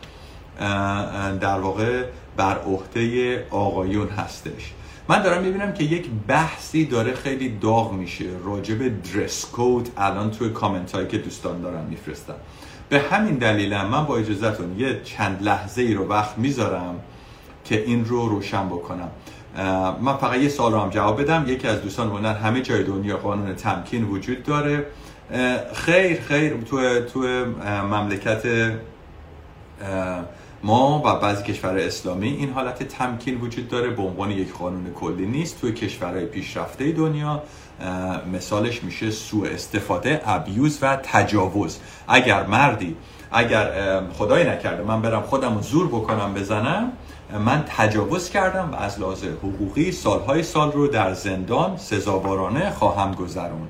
در 1.39 1.59
واقع 1.59 2.03
بر 2.37 2.57
عهده 2.57 3.47
آقایون 3.49 4.07
هستش. 4.07 4.73
من 5.09 5.23
دارم 5.23 5.43
می‌بینم 5.43 5.73
که 5.73 5.83
یک 5.83 6.09
بحثی 6.27 6.85
داره 6.85 7.13
خیلی 7.13 7.49
داغ 7.49 7.93
میشه. 7.93 8.25
راجب 8.45 9.01
درس 9.13 9.45
کود 9.45 9.89
الان 9.97 10.31
توی 10.31 10.49
کامنت 10.49 10.91
هایی 10.91 11.07
که 11.07 11.17
دوستان 11.17 11.61
دارم 11.61 11.85
میفرستم 11.89 12.35
به 12.89 12.99
همین 12.99 13.35
دلیلم 13.35 13.85
من 13.85 14.05
با 14.05 14.17
اجازهتون 14.17 14.79
یه 14.79 15.01
چند 15.03 15.43
لحظه 15.43 15.81
ای 15.81 15.93
رو 15.93 16.07
وقت 16.07 16.37
می‌ذارم 16.37 16.99
که 17.65 17.83
این 17.83 18.05
رو 18.05 18.27
روشن 18.27 18.67
بکنم. 18.67 19.09
من 20.01 20.17
فقط 20.17 20.39
یه 20.39 20.49
سال 20.49 20.71
رو 20.71 20.79
هم 20.79 20.89
جواب 20.89 21.21
بدم. 21.21 21.43
یکی 21.47 21.67
از 21.67 21.81
دوستان 21.81 22.09
بودن 22.09 22.33
همه 22.33 22.61
جای 22.61 22.83
دنیا 22.83 23.17
قانون 23.17 23.55
تمکین 23.55 24.03
وجود 24.03 24.43
داره. 24.43 24.85
خیر 25.73 26.21
خیر. 26.21 26.53
تو, 26.57 26.99
تو 26.99 27.19
مملکت 27.91 28.43
ما 30.63 31.01
و 31.05 31.19
بعضی 31.19 31.43
کشور 31.43 31.77
اسلامی 31.77 32.29
این 32.29 32.53
حالت 32.53 32.83
تمکین 32.83 33.41
وجود 33.41 33.67
داره. 33.67 33.89
به 33.89 34.01
عنوان 34.01 34.31
یک 34.31 34.53
قانون 34.53 34.93
کلی 34.93 35.25
نیست. 35.25 35.61
توی 35.61 35.71
کشورهای 35.73 36.25
پیشرفته 36.25 36.91
دنیا 36.91 37.43
مثالش 38.33 38.83
میشه 38.83 39.11
سوء 39.11 39.47
استفاده 39.47 40.21
ابیوز 40.25 40.79
و 40.81 40.95
تجاوز. 41.03 41.79
اگر 42.07 42.45
مردی 42.45 42.95
اگر 43.31 44.01
خدای 44.13 44.43
نکرده 44.43 44.83
من 44.83 45.01
برم 45.01 45.21
خودم 45.21 45.61
زور 45.61 45.87
بکنم 45.87 46.33
بزنم 46.33 46.91
من 47.45 47.63
تجاوز 47.67 48.29
کردم 48.29 48.69
و 48.71 48.75
از 48.75 48.99
لحاظ 48.99 49.23
حقوقی 49.23 49.91
سالهای 49.91 50.43
سال 50.43 50.71
رو 50.71 50.87
در 50.87 51.13
زندان 51.13 51.77
سزاوارانه 51.77 52.71
خواهم 52.71 53.11
گذروند. 53.11 53.69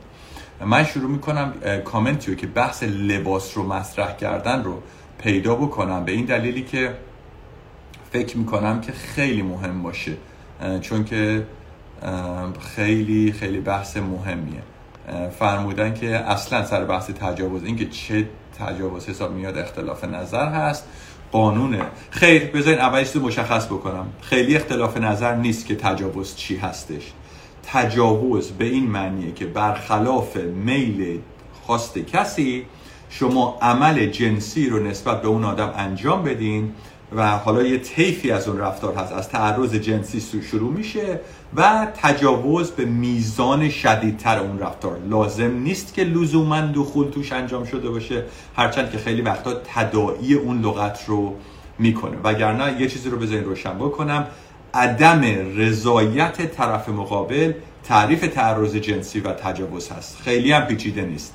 من 0.65 0.83
شروع 0.83 1.09
می‌کنم 1.09 1.53
کامنتی 1.85 2.31
رو 2.31 2.37
که 2.37 2.47
بحث 2.47 2.83
لباس 2.83 3.57
رو 3.57 3.63
مطرح 3.63 4.15
کردن 4.15 4.63
رو 4.63 4.81
پیدا 5.17 5.55
بکنم. 5.55 6.05
به 6.05 6.11
این 6.11 6.25
دلیلی 6.25 6.63
که 6.63 6.93
فکر 8.11 8.37
می‌کنم 8.37 8.81
که 8.81 8.91
خیلی 8.91 9.41
مهم 9.41 9.83
باشه 9.83 10.17
چون 10.81 11.03
که 11.05 11.47
خیلی 12.75 13.31
خیلی 13.31 13.59
بحث 13.59 13.97
مهمیه. 13.97 14.61
فرمودن 15.39 15.93
که 15.93 16.15
اصلا 16.15 16.65
سر 16.65 16.85
بحث 16.85 17.09
تجاوز 17.09 17.63
اینکه 17.63 17.89
چه 17.89 18.27
تجاوز 18.59 19.09
حساب 19.09 19.31
میاد 19.31 19.57
اختلاف 19.57 20.03
نظر 20.03 20.49
هست. 20.49 20.87
قانونه. 21.34 21.81
خیر 22.09 22.45
بذارین 22.45 22.79
اولش 22.79 23.11
رو 23.11 23.21
مشخص 23.21 23.65
بکنم. 23.65 24.05
خیلی 24.21 24.55
اختلاف 24.55 24.97
نظر 24.97 25.36
نیست 25.36 25.65
که 25.65 25.75
تجاوز 25.75 26.36
چی 26.36 26.57
هستش. 26.57 27.11
تجاوز 27.63 28.51
به 28.51 28.65
این 28.65 28.86
معنیه 28.86 29.31
که 29.31 29.45
برخلاف 29.45 30.38
میل 30.38 31.19
خواست 31.65 31.97
کسی 31.97 32.65
شما 33.09 33.57
عمل 33.61 34.05
جنسی 34.05 34.69
رو 34.69 34.84
نسبت 34.84 35.21
به 35.21 35.27
اون 35.27 35.43
آدم 35.43 35.73
انجام 35.77 36.23
بدین 36.23 36.71
و 37.16 37.38
حالا 37.38 37.64
یه 37.64 37.78
طیفی 37.78 38.32
از 38.32 38.47
اون 38.47 38.57
رفتار 38.57 38.95
هست. 38.95 39.14
از 39.14 39.30
تعرض 39.30 39.76
جنسی 39.76 40.41
شروع 40.41 40.74
میشه 40.74 41.20
و 41.55 41.88
تجاوز 42.01 42.72
به 42.72 42.86
میزان 42.86 43.70
شدیدتر 43.70 44.39
اون 44.39 44.59
رفتار. 44.59 44.99
لازم 45.09 45.51
نیست 45.51 45.93
که 45.93 46.03
لزوما 46.03 46.61
دخول 46.61 47.09
توش 47.09 47.32
انجام 47.32 47.66
شده 47.66 47.89
باشه. 47.89 48.24
هرچند 48.55 48.91
که 48.91 48.97
خیلی 48.97 49.22
وقتا 49.22 49.53
تداعی 49.53 50.34
اون 50.34 50.61
لغت 50.61 50.99
رو 51.07 51.36
می‌کنه. 51.80 52.18
وگرنه 52.24 52.82
یه 52.82 52.88
چیزی 52.88 53.09
رو 53.09 53.18
بذارین 53.18 53.43
روشن 53.43 53.78
بکنم. 53.78 54.28
عدم 54.74 55.22
رضایت 55.57 56.55
طرف 56.55 56.89
مقابل 56.89 57.53
تعریف 57.84 58.28
تعرض 58.28 58.76
جنسی 58.76 59.20
و 59.20 59.34
تجاوز 59.34 59.89
هست. 59.89 60.18
خیلی 60.22 60.51
هم 60.51 60.61
پیچیده 60.61 61.01
نیست. 61.01 61.34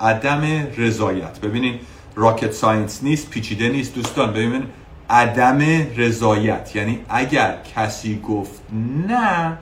عدم 0.00 0.42
رضایت. 0.76 1.40
ببینین 1.40 1.78
راکت 2.20 2.52
ساینس 2.52 3.02
نیست 3.02 3.30
پیچیده 3.30 3.68
نیست 3.68 3.94
دوستان 3.94 4.32
ببین 4.32 4.62
عدم 5.10 5.58
رضایت. 5.96 6.76
یعنی 6.76 6.98
اگر 7.08 7.58
کسی 7.76 8.20
گفت 8.20 8.60
نه 9.08 9.58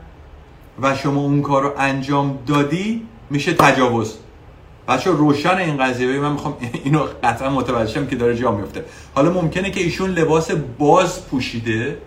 و 0.82 0.96
شما 0.96 1.20
اون 1.20 1.42
کار 1.42 1.62
رو 1.62 1.72
انجام 1.78 2.38
دادی 2.46 3.06
میشه 3.30 3.54
تجاوز. 3.54 4.14
بچه 4.88 5.10
روشن 5.10 5.56
این 5.56 5.76
قضیه. 5.76 6.06
من 6.06 6.32
می‌خوام 6.32 6.56
اینو 6.84 7.06
قطعا 7.24 7.50
متوجه 7.50 8.06
که 8.06 8.16
داره 8.16 8.36
جا 8.36 8.52
میفته 8.52 8.84
حالا 9.14 9.30
ممکنه 9.30 9.70
که 9.70 9.80
ایشون 9.80 10.10
لباس 10.10 10.50
باز 10.78 11.26
پوشیده 11.26 11.98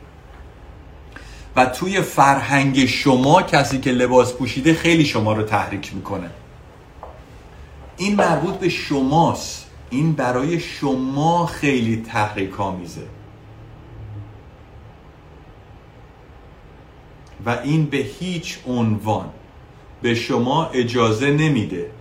و 1.55 1.65
توی 1.65 2.01
فرهنگ 2.01 2.85
شما 2.85 3.41
کسی 3.41 3.79
که 3.79 3.91
لباس 3.91 4.33
پوشیده 4.33 4.73
خیلی 4.73 5.05
شما 5.05 5.33
رو 5.33 5.43
تحریک 5.43 5.95
می‌کنه. 5.95 6.29
این 7.97 8.15
مربوط 8.15 8.53
به 8.53 8.69
شماست. 8.69 9.70
این 9.91 10.13
برای 10.13 10.59
شما 10.59 11.45
خیلی 11.45 12.01
تحریک 12.01 12.59
آمیزه 12.59 13.07
و 17.45 17.49
این 17.63 17.85
به 17.85 17.97
هیچ 17.97 18.59
عنوان 18.67 19.29
به 20.01 20.15
شما 20.15 20.65
اجازه 20.65 21.31
نمیده 21.31 21.91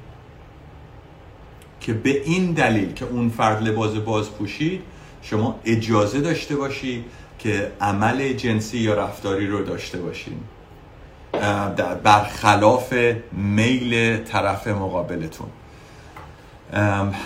که 1.81 1.93
به 1.93 2.23
این 2.23 2.53
دلیل 2.53 2.93
که 2.93 3.05
اون 3.05 3.29
فرد 3.29 3.63
لباس 3.63 3.95
باز 3.95 4.31
پوشید 4.31 4.83
شما 5.23 5.61
اجازه 5.65 6.21
داشته 6.21 6.57
باشی 6.57 7.05
که 7.39 7.73
عمل 7.81 8.33
جنسی 8.33 8.79
یا 8.79 8.95
رفتاری 8.95 9.47
رو 9.47 9.65
داشته 9.65 9.99
باشین. 9.99 10.41
برخلاف 12.05 12.95
میل 13.33 14.17
طرف 14.17 14.67
مقابلتون. 14.67 15.49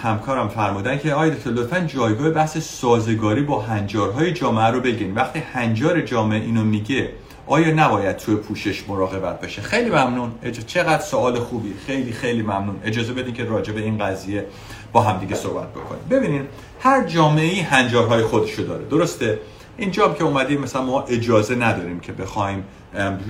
همکارم 0.03 0.49
فرمودن 0.49 0.99
که 0.99 1.15
آید 1.15 1.49
لطفا 1.49 1.81
جایگاه 1.81 2.31
بحث 2.31 2.59
سازگاری 2.59 3.43
با 3.43 3.61
هنجارهای 3.61 4.33
جامعه 4.33 4.67
رو 4.67 4.81
بگین. 4.81 5.15
وقتی 5.15 5.43
هنجار 5.53 6.01
جامعه 6.01 6.41
اینو 6.41 6.65
میگه 6.65 7.11
آیا 7.47 7.75
نباید 7.75 8.17
توی 8.17 8.37
پوشش 8.37 8.89
مراقبت 8.89 9.41
بشه 9.41 9.63
خیلی 9.63 9.91
ممنون. 9.91 10.33
چقدر 10.67 11.03
سوال 11.03 11.41
خوبی. 11.41 11.75
خیلی 11.87 12.13
خیلی 12.13 12.43
ممنون. 12.43 12.77
اجازه 12.85 13.13
بدین 13.13 13.35
که 13.35 13.45
راجع 13.45 13.73
به 13.73 13.81
این 13.81 13.99
قضیه 13.99 14.47
با 14.93 15.03
همدیگه 15.03 15.35
صحبت 15.35 15.71
بکنیم. 15.71 16.03
ببینین 16.11 16.47
هر 16.81 17.05
جامعه 17.05 17.45
ای 17.45 17.61
هنجارهای 17.61 18.23
خودشو 18.23 18.63
داره. 18.63 18.85
درسته؟ 18.85 19.39
اینجا 19.77 20.15
که 20.15 20.25
اومدیم 20.25 20.61
مثلا 20.61 20.83
ما 20.83 21.03
اجازه 21.03 21.55
نداریم 21.55 22.01
که 22.01 22.13
بخوایم 22.13 22.65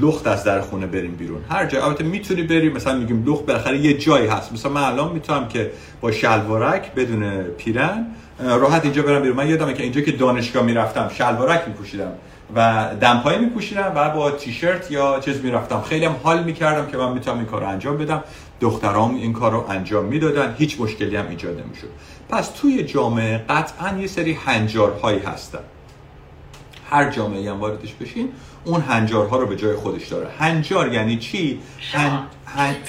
لخت 0.00 0.26
از 0.26 0.44
در 0.44 0.60
خونه 0.60 0.86
بریم 0.86 1.14
بیرون. 1.14 1.40
هر 1.50 1.66
جای 1.66 1.80
البته 1.80 2.04
می‌تونی 2.04 2.42
بریم 2.42 2.72
مثلا 2.72 2.98
میگیم 2.98 3.24
لخت 3.26 3.46
بالاخره 3.46 3.78
یه 3.78 3.98
جایی 3.98 4.26
هست. 4.26 4.52
مثلا 4.52 4.72
من 4.72 4.82
الان 4.82 5.12
می‌تونم 5.12 5.48
که 5.48 5.70
با 6.00 6.12
شلوارک 6.12 6.94
بدون 6.94 7.42
پیرن 7.42 8.06
راحت 8.38 8.84
اینجا 8.84 9.02
برم 9.02 9.22
بیرون. 9.22 9.36
من 9.36 9.48
یادمه 9.48 9.74
که 9.74 9.82
اینجا 9.82 10.00
که 10.00 10.12
دانشگاه 10.12 10.62
می‌رفتم 10.62 11.10
شلوارک 11.14 11.62
میپوشیدم 11.66 12.12
و 12.56 12.88
دمپایی 13.00 13.38
میپوشیدم 13.38 13.92
و 13.96 14.10
با 14.10 14.30
تیشرت 14.30 14.90
یا 14.90 15.20
چیز 15.20 15.44
می‌رفتم. 15.44 15.80
خیلی 15.80 16.04
هم 16.04 16.16
حال 16.22 16.44
می‌کردم 16.44 16.86
که 16.86 16.96
من 16.96 17.12
می‌تونم 17.12 17.36
این 17.36 17.46
کار 17.46 17.60
رو 17.60 17.68
انجام 17.68 17.96
بدم. 17.96 18.24
دخترام 18.60 19.14
این 19.14 19.32
کار 19.32 19.52
رو 19.52 19.66
انجام 19.68 20.04
می‌دادن. 20.04 20.54
هیچ 20.58 20.80
مشکلی 20.80 21.16
هم 21.16 21.26
ایجاد 21.30 21.60
نمی‌شد. 21.60 21.88
پس 22.28 22.48
توی 22.48 22.84
جامعه 22.84 23.44
قطعا 23.48 23.98
یه 23.98 24.06
سری 24.06 24.32
هنجارهایی 24.32 25.18
هستن. 25.18 25.58
هر 26.94 27.10
جامعه 27.10 27.50
هم 27.50 27.60
واردش 27.60 27.92
بشین 27.92 28.28
اون 28.64 28.80
هنجارها 28.80 29.36
رو 29.36 29.46
به 29.46 29.56
جای 29.56 29.76
خودش 29.76 30.08
داره. 30.08 30.28
هنجار 30.38 30.92
یعنی 30.92 31.18
چی؟ 31.18 31.60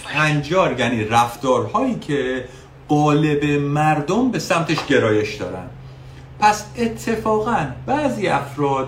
هنجار 0.05 0.79
یعنی 0.79 1.03
رفتارهایی 1.03 1.95
که 1.95 2.45
قالب 2.87 3.45
مردم 3.45 4.31
به 4.31 4.39
سمتش 4.39 4.85
گرایش 4.85 5.35
دارن. 5.35 5.65
پس 6.39 6.65
اتفاقا 6.77 7.65
بعضی 7.85 8.27
افراد 8.27 8.87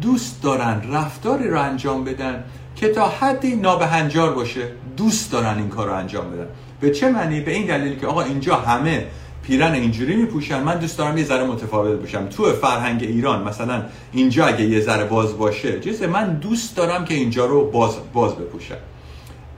دوست 0.00 0.42
دارن 0.42 0.82
رفتاری 0.92 1.48
رو 1.48 1.60
انجام 1.60 2.04
بدن 2.04 2.44
که 2.76 2.88
تا 2.88 3.08
حدی 3.08 3.56
نابهنجار 3.56 4.32
باشه. 4.34 4.68
دوست 4.96 5.32
دارن 5.32 5.58
این 5.58 5.68
کار 5.68 5.86
رو 5.86 5.94
انجام 5.94 6.30
بدن. 6.30 6.46
به 6.80 6.90
چه 6.90 7.10
معنی؟ 7.10 7.40
به 7.40 7.52
این 7.52 7.66
دلیل 7.66 7.98
که 7.98 8.06
آقا 8.06 8.22
اینجا 8.22 8.56
همه 8.56 9.06
پیرن 9.48 9.72
اینجوری 9.72 10.16
میپوشن 10.16 10.62
من 10.62 10.78
دوست 10.78 10.98
دارم 10.98 11.18
یه 11.18 11.24
ذره 11.24 11.44
متفاوت 11.44 12.00
باشم. 12.00 12.26
تو 12.26 12.52
فرهنگ 12.52 13.02
ایران 13.02 13.48
مثلا 13.48 13.82
اینجا 14.12 14.46
اگه 14.46 14.64
یه 14.64 14.80
ذره 14.80 15.04
باز 15.04 15.38
باشه 15.38 15.80
چیزه 15.80 16.06
من 16.06 16.34
دوست 16.34 16.76
دارم 16.76 17.04
که 17.04 17.14
اینجا 17.14 17.46
رو 17.46 17.70
باز, 17.70 17.94
باز 18.12 18.34
بپوشم. 18.34 18.76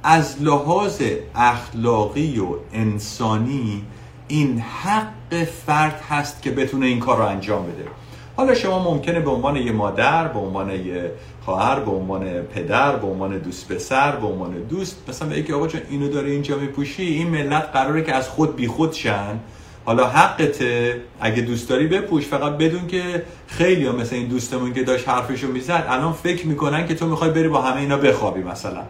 از 0.03 0.43
لحاظ 0.43 1.03
اخلاقی 1.35 2.39
و 2.39 2.47
انسانی 2.73 3.83
این 4.29 4.59
حق 4.59 5.45
فرد 5.67 6.03
هست 6.11 6.43
که 6.43 6.51
بتونه 6.51 6.87
این 6.87 7.01
کار 7.01 7.19
رو 7.19 7.25
انجام 7.25 7.63
بده. 7.63 7.85
حالا 8.37 8.55
شما 8.55 8.93
ممکنه 8.95 9.21
به 9.21 9.31
عنوان 9.31 9.57
یه 9.57 9.73
مادر 9.73 10.29
به 10.29 10.39
عنوان 10.39 10.71
یه 10.71 11.13
خواهر 11.45 11.81
به 11.81 11.91
عنوان 11.91 12.25
پدر 12.43 12.97
به 12.97 13.07
عنوان 13.07 13.39
دوست 13.39 13.69
پسر 13.69 14.17
به 14.17 14.27
عنوان 14.27 14.63
دوست 14.63 14.97
مثلا 15.09 15.29
به 15.29 15.55
آقا 15.55 15.67
چون 15.67 15.81
اینو 15.91 16.09
داره 16.09 16.31
اینجا 16.31 16.57
میپوشی 16.59 17.03
این 17.03 17.29
ملت 17.29 17.69
قراره 17.73 18.03
که 18.03 18.15
از 18.15 18.29
خود 18.29 18.57
بیخود 18.57 18.93
شن. 18.93 19.41
حالا 19.85 20.07
حقته 20.07 21.01
اگه 21.21 21.43
دوست 21.43 21.69
داری 21.69 21.87
بپوش 21.87 22.27
فقط 22.27 22.53
بدون 22.53 22.87
که 22.87 23.23
خیلی 23.47 23.87
ها 23.87 23.93
مثل 23.93 24.17
این 24.17 24.29
دوستمون 24.29 24.73
که 24.73 24.83
داشت 24.83 25.09
حرفشو 25.09 25.49
می‌زد 25.49 25.87
الان 25.89 26.13
فکر 26.13 26.47
می‌کنن 26.47 26.87
که 26.87 26.95
تو 26.95 27.07
می‌خوای 27.07 27.31
بری 27.31 27.49
با 27.49 27.63
همه 27.63 27.81
اینا 27.81 27.97
بخوابی 27.97 28.43
مثلا. 28.43 28.83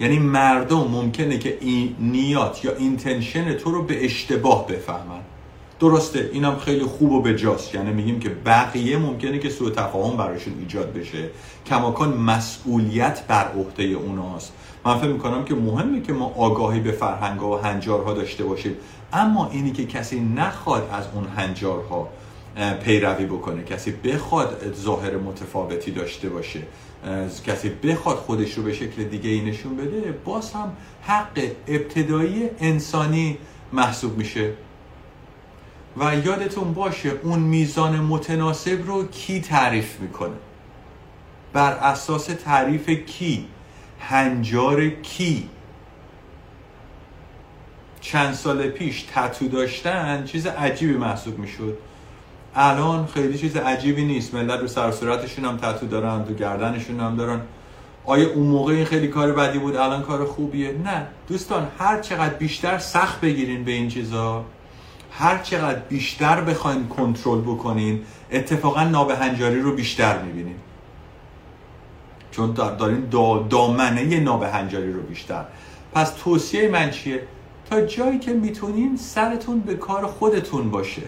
یعنی 0.00 0.18
مردم 0.18 0.76
ممکنه 0.76 1.38
که 1.38 1.58
این 1.60 1.96
نیات 1.98 2.64
یا 2.64 2.76
اینتنشن 2.76 3.54
تو 3.54 3.70
رو 3.70 3.82
به 3.82 4.04
اشتباه 4.04 4.66
بفهمن. 4.66 5.20
درسته 5.80 6.30
اینم 6.32 6.56
خیلی 6.56 6.84
خوب 6.84 7.12
و 7.12 7.22
بجاست. 7.22 7.74
یعنی 7.74 7.92
میگیم 7.92 8.20
که 8.20 8.28
بقیه 8.28 8.98
ممکنه 8.98 9.38
که 9.38 9.50
سوء 9.50 9.70
تفاهم 9.70 10.16
براشون 10.16 10.54
ایجاد 10.58 10.92
بشه. 10.92 11.30
کماکان 11.66 12.16
مسئولیت 12.16 13.26
بر 13.28 13.48
عهده 13.56 13.82
اوناست. 13.82 14.52
من 14.84 14.98
فکر 14.98 15.08
می‌کنم 15.08 15.44
که 15.44 15.54
مهمه 15.54 16.00
که 16.00 16.12
ما 16.12 16.34
آگاهی 16.36 16.80
به 16.80 16.92
فرهنگ 16.92 17.42
و 17.42 17.56
هنجارها 17.56 18.14
داشته 18.14 18.44
باشیم. 18.44 18.76
اما 19.14 19.50
اینی 19.50 19.72
که 19.72 19.86
کسی 19.86 20.20
نخواد 20.20 20.90
از 20.92 21.04
اون 21.14 21.26
هنجارها 21.36 22.08
پیروی 22.84 23.26
بکنه 23.26 23.64
کسی 23.64 23.90
بخواد 23.90 24.74
ظاهر 24.74 25.16
متفاوتی 25.16 25.90
داشته 25.90 26.28
باشه 26.28 26.60
کسی 27.46 27.68
بخواد 27.68 28.16
خودش 28.16 28.54
رو 28.54 28.62
به 28.62 28.72
شکل 28.72 29.04
دیگه 29.04 29.30
ای 29.30 29.40
نشون 29.40 29.76
بده 29.76 30.12
باز 30.24 30.52
هم 30.52 30.72
حق 31.02 31.42
ابتدایی 31.68 32.50
انسانی 32.60 33.38
محسوب 33.72 34.18
میشه. 34.18 34.52
و 35.96 36.16
یادتون 36.16 36.74
باشه 36.74 37.12
اون 37.22 37.38
میزان 37.38 38.00
متناسب 38.00 38.86
رو 38.86 39.06
کی 39.06 39.40
تعریف 39.40 40.00
می‌کنه؟ 40.00 40.36
بر 41.52 41.72
اساس 41.72 42.26
تعریف 42.26 42.90
کی؟ 42.90 43.46
هنجار 44.00 44.88
کی؟ 44.88 45.48
چند 48.04 48.34
سال 48.34 48.68
پیش 48.68 49.04
تتو 49.14 49.48
داشتن 49.48 50.24
چیز 50.24 50.46
عجیبی 50.46 50.92
محسوب 50.92 51.38
می‌شد. 51.38 51.78
الان 52.54 53.06
خیلی 53.06 53.38
چیز 53.38 53.56
عجیبی 53.56 54.04
نیست. 54.04 54.34
ملت 54.34 54.60
رو 54.60 54.68
سر 54.68 54.90
صورتشون 54.90 55.44
هم 55.44 55.56
تتو 55.56 55.86
دارن 55.86 56.24
تو 56.24 56.34
گردنشون 56.34 57.00
هم 57.00 57.16
دارن. 57.16 57.40
آیا 58.04 58.30
اون 58.30 58.46
موقع 58.46 58.72
این 58.72 58.84
خیلی 58.84 59.08
کار 59.08 59.32
بدی 59.32 59.58
بود؟ 59.58 59.76
الان 59.76 60.02
کار 60.02 60.24
خوبیه؟ 60.24 60.72
نه. 60.72 61.06
دوستان 61.28 61.68
هر 61.78 62.00
چقدر 62.00 62.34
بیشتر 62.34 62.78
سخت 62.78 63.20
بگیرین 63.20 63.64
به 63.64 63.72
این 63.72 63.88
چیزا 63.88 64.44
هر 65.12 65.38
چقدر 65.38 65.78
بیشتر 65.78 66.40
بخواین 66.40 66.88
کنترل 66.88 67.40
بکنین 67.40 68.02
اتفاقا 68.32 68.84
نابهنجاری 68.84 69.60
رو 69.60 69.74
بیشتر 69.74 70.22
می‌بینین. 70.22 70.56
چون 72.30 72.52
دارین 72.52 73.00
دا 73.00 73.46
دامنه 73.50 74.20
نابهنجاری 74.20 74.92
رو 74.92 75.02
بیشتر. 75.02 75.44
پس 75.94 76.12
توصیه 76.24 76.68
من 76.68 76.90
چیه؟ 76.90 77.22
جایی 77.80 78.18
که 78.18 78.32
می‌تونین 78.32 78.96
سرتون 78.96 79.60
به 79.60 79.74
کار 79.74 80.06
خودتون 80.06 80.70
باشه. 80.70 81.02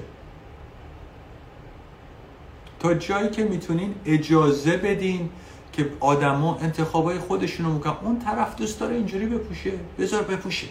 تا 2.81 2.95
جایی 2.95 3.31
که 3.31 3.45
می‌تونین 3.45 3.95
اجازه 4.07 4.77
بدین 4.77 5.29
که 5.73 5.91
آدما 6.01 6.57
انتخابای 6.57 7.19
خودشونو 7.19 7.73
می‌کنن. 7.73 7.95
اون 8.03 8.19
طرف 8.19 8.57
دوست 8.57 8.81
داره 8.81 8.95
اینجوری 8.95 9.27
بپوشه. 9.27 9.73
بذار 9.99 10.23
بپوشه. 10.23 10.67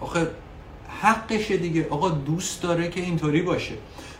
آخه 0.00 0.30
حقشه 1.00 1.56
دیگه. 1.56 1.86
آقا 1.90 2.08
دوست 2.08 2.62
داره 2.62 2.88
که 2.88 3.00
اینطوری 3.00 3.42
باشه. 3.42 3.74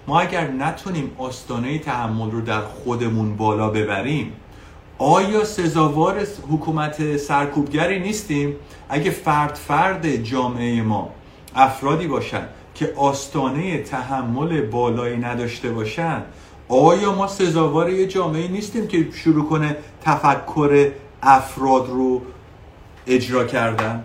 ما 0.06 0.20
اگر 0.20 0.50
نتونیم 0.50 1.10
آستانه 1.18 1.78
تحمل 1.78 2.30
رو 2.30 2.40
در 2.40 2.60
خودمون 2.60 3.36
بالا 3.36 3.70
ببریم 3.70 4.32
آیا 4.98 5.44
سزاوار 5.44 6.26
حکومت 6.50 7.16
سرکوبگری 7.16 8.00
نیستیم؟ 8.00 8.56
اگه 8.88 9.10
فرد 9.10 9.54
فرد 9.54 10.16
جامعه 10.16 10.82
ما 10.82 11.10
افرادی 11.54 12.06
باشن 12.06 12.48
که 12.74 12.92
آستانه 12.96 13.82
تحمل 13.82 14.60
بالایی 14.60 15.16
نداشته 15.16 15.70
باشن 15.70 16.22
آیا 16.68 17.14
ما 17.14 17.26
سزاوار 17.26 17.90
یه 17.90 18.06
جامعه 18.06 18.48
نیستیم 18.48 18.88
که 18.88 19.08
شروع 19.14 19.48
کنه 19.48 19.76
تفکر 20.02 20.90
افراد 21.22 21.88
رو 21.88 22.22
اجرا 23.06 23.44
کردن؟ 23.44 24.04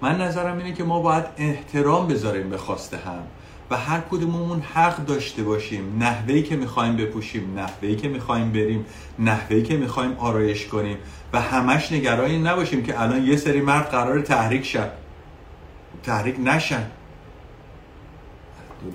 من 0.00 0.20
نظرم 0.20 0.58
اینه 0.58 0.72
که 0.72 0.84
ما 0.84 1.00
باید 1.00 1.24
احترام 1.36 2.08
بذاریم 2.08 2.50
به 2.50 2.58
خواسته 2.58 2.96
هم. 2.96 3.22
و 3.70 3.76
هر 3.76 4.00
کدوممون 4.10 4.60
حق 4.60 4.96
داشته 4.96 5.42
باشیم. 5.42 5.98
نحوهی 5.98 6.42
که 6.42 6.56
می‌خوایم 6.56 6.96
بپوشیم 6.96 7.54
نحوهی 7.58 7.96
که 7.96 8.08
می‌خوایم 8.08 8.52
بریم 8.52 8.86
نحوهی 9.18 9.62
که 9.62 9.76
می‌خوایم 9.76 10.12
آرایش 10.18 10.66
کنیم 10.66 10.96
و 11.32 11.40
همش 11.40 11.92
نگرانی 11.92 12.38
نباشیم 12.38 12.82
که 12.82 13.00
الان 13.00 13.24
یه 13.24 13.36
سری 13.36 13.60
مرد 13.60 13.86
قرار 13.90 14.20
تحریک 14.20 14.66
شن. 14.66 14.88
تحریک 16.02 16.36
نشن. 16.44 16.86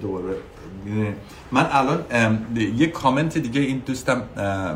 دوباره 0.02 0.36
من 1.52 1.68
الان 1.72 2.06
یه 2.56 2.88
کامنت 2.88 3.38
دیگه 3.38 3.62
این 3.62 3.82
دوستم 3.86 4.24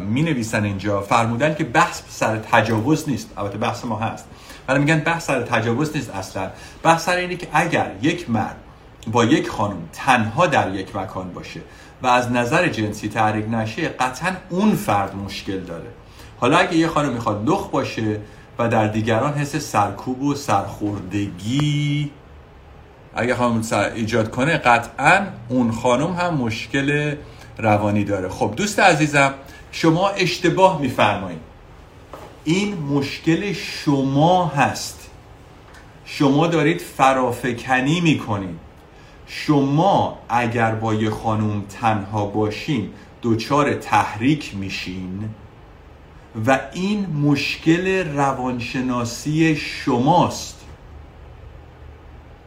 می 0.01 0.21
نویسن 0.21 0.63
اینجا. 0.63 1.01
فرمودن 1.01 1.55
که 1.55 1.63
بحث 1.63 2.01
سر 2.09 2.37
تجاوز 2.37 3.09
نیست. 3.09 3.33
البته 3.37 3.57
بحث 3.57 3.85
ما 3.85 3.99
هست. 3.99 4.25
ولی 4.67 4.79
میگن 4.79 4.99
بحث 4.99 5.25
سر 5.25 5.41
تجاوز 5.41 5.95
نیست 5.95 6.09
اصلا. 6.09 6.49
بحث 6.83 7.05
سر 7.05 7.15
اینه 7.15 7.35
که 7.35 7.47
اگر 7.53 7.91
یک 8.01 8.29
مرد 8.29 8.55
با 9.11 9.25
یک 9.25 9.49
خانم 9.49 9.77
تنها 9.93 10.47
در 10.47 10.75
یک 10.75 10.95
مکان 10.95 11.33
باشه 11.33 11.59
و 12.01 12.07
از 12.07 12.31
نظر 12.31 12.67
جنسی 12.67 13.09
تحریک 13.09 13.45
نشه 13.51 13.89
قطعا 13.89 14.31
اون 14.49 14.75
فرد 14.75 15.15
مشکل 15.15 15.59
داره. 15.59 15.87
حالا 16.39 16.57
اگه 16.57 16.75
یه 16.75 16.87
خانم 16.87 17.13
می‌خواد 17.13 17.49
لخ 17.49 17.67
باشه 17.69 18.19
و 18.59 18.67
در 18.69 18.87
دیگران 18.87 19.33
حس 19.33 19.55
سرکوب 19.55 20.23
و 20.23 20.35
سرخوردگی 20.35 22.11
اگه 23.15 23.35
خانم 23.35 23.63
ایجاد 23.95 24.31
کنه 24.31 24.57
قطعا 24.57 25.27
اون 25.49 25.71
خانم 25.71 26.13
هم 26.13 26.33
مشکل 26.33 27.15
روانی 27.57 28.03
داره. 28.03 28.29
خب 28.29 28.53
دوست 28.55 28.79
عزیزم 28.79 29.33
شما 29.71 30.09
اشتباه 30.09 30.81
میفرمایید. 30.81 31.39
این 32.43 32.77
مشکل 32.77 33.53
شما 33.53 34.45
هست. 34.47 35.09
شما 36.05 36.47
دارید 36.47 36.81
فرافکنی 36.81 38.01
می‌کنید. 38.01 38.68
شما 39.31 40.17
اگر 40.29 40.75
با 40.75 40.93
یه 40.93 41.09
خانوم 41.09 41.63
تنها 41.69 42.25
باشین 42.25 42.89
دچار 43.23 43.73
تحریک 43.73 44.55
میشین؟ 44.55 45.29
و 46.47 46.59
این 46.73 47.05
مشکل 47.05 48.13
روانشناسی 48.15 49.55
شماست. 49.55 50.65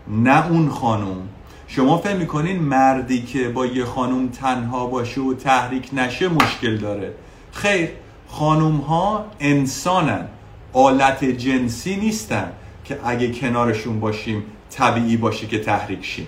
نه 0.08 0.50
اون 0.50 0.68
خانوم. 0.68 1.28
شما 1.66 1.98
فهم 1.98 2.16
می‌کنین 2.16 2.62
مردی 2.62 3.22
که 3.22 3.48
با 3.48 3.66
یه 3.66 3.84
خانوم 3.84 4.28
تنها 4.28 4.86
باشه 4.86 5.20
و 5.20 5.34
تحریک 5.34 5.88
نشه 5.92 6.28
مشکل 6.28 6.76
داره. 6.76 7.14
خیر 7.52 7.88
خانوم 8.28 8.76
ها 8.76 9.26
انسانن. 9.40 10.28
آلت 10.72 11.24
جنسی 11.24 11.96
نیستن 11.96 12.52
که 12.84 12.98
اگه 13.04 13.32
کنارشون 13.32 14.00
باشیم 14.00 14.42
طبیعی 14.70 15.16
باشه 15.16 15.46
که 15.46 15.58
تحریک 15.58 16.04
شیم. 16.04 16.26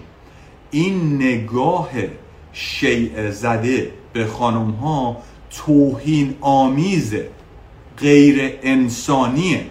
این 0.74 1.16
نگاه 1.16 1.90
شیع 2.52 3.30
زده 3.30 3.90
به 4.12 4.26
خانم 4.26 4.70
ها 4.70 5.16
توهین 5.50 6.34
آمیز 6.40 7.14
غیر 7.98 8.58
انسانیه. 8.62 9.66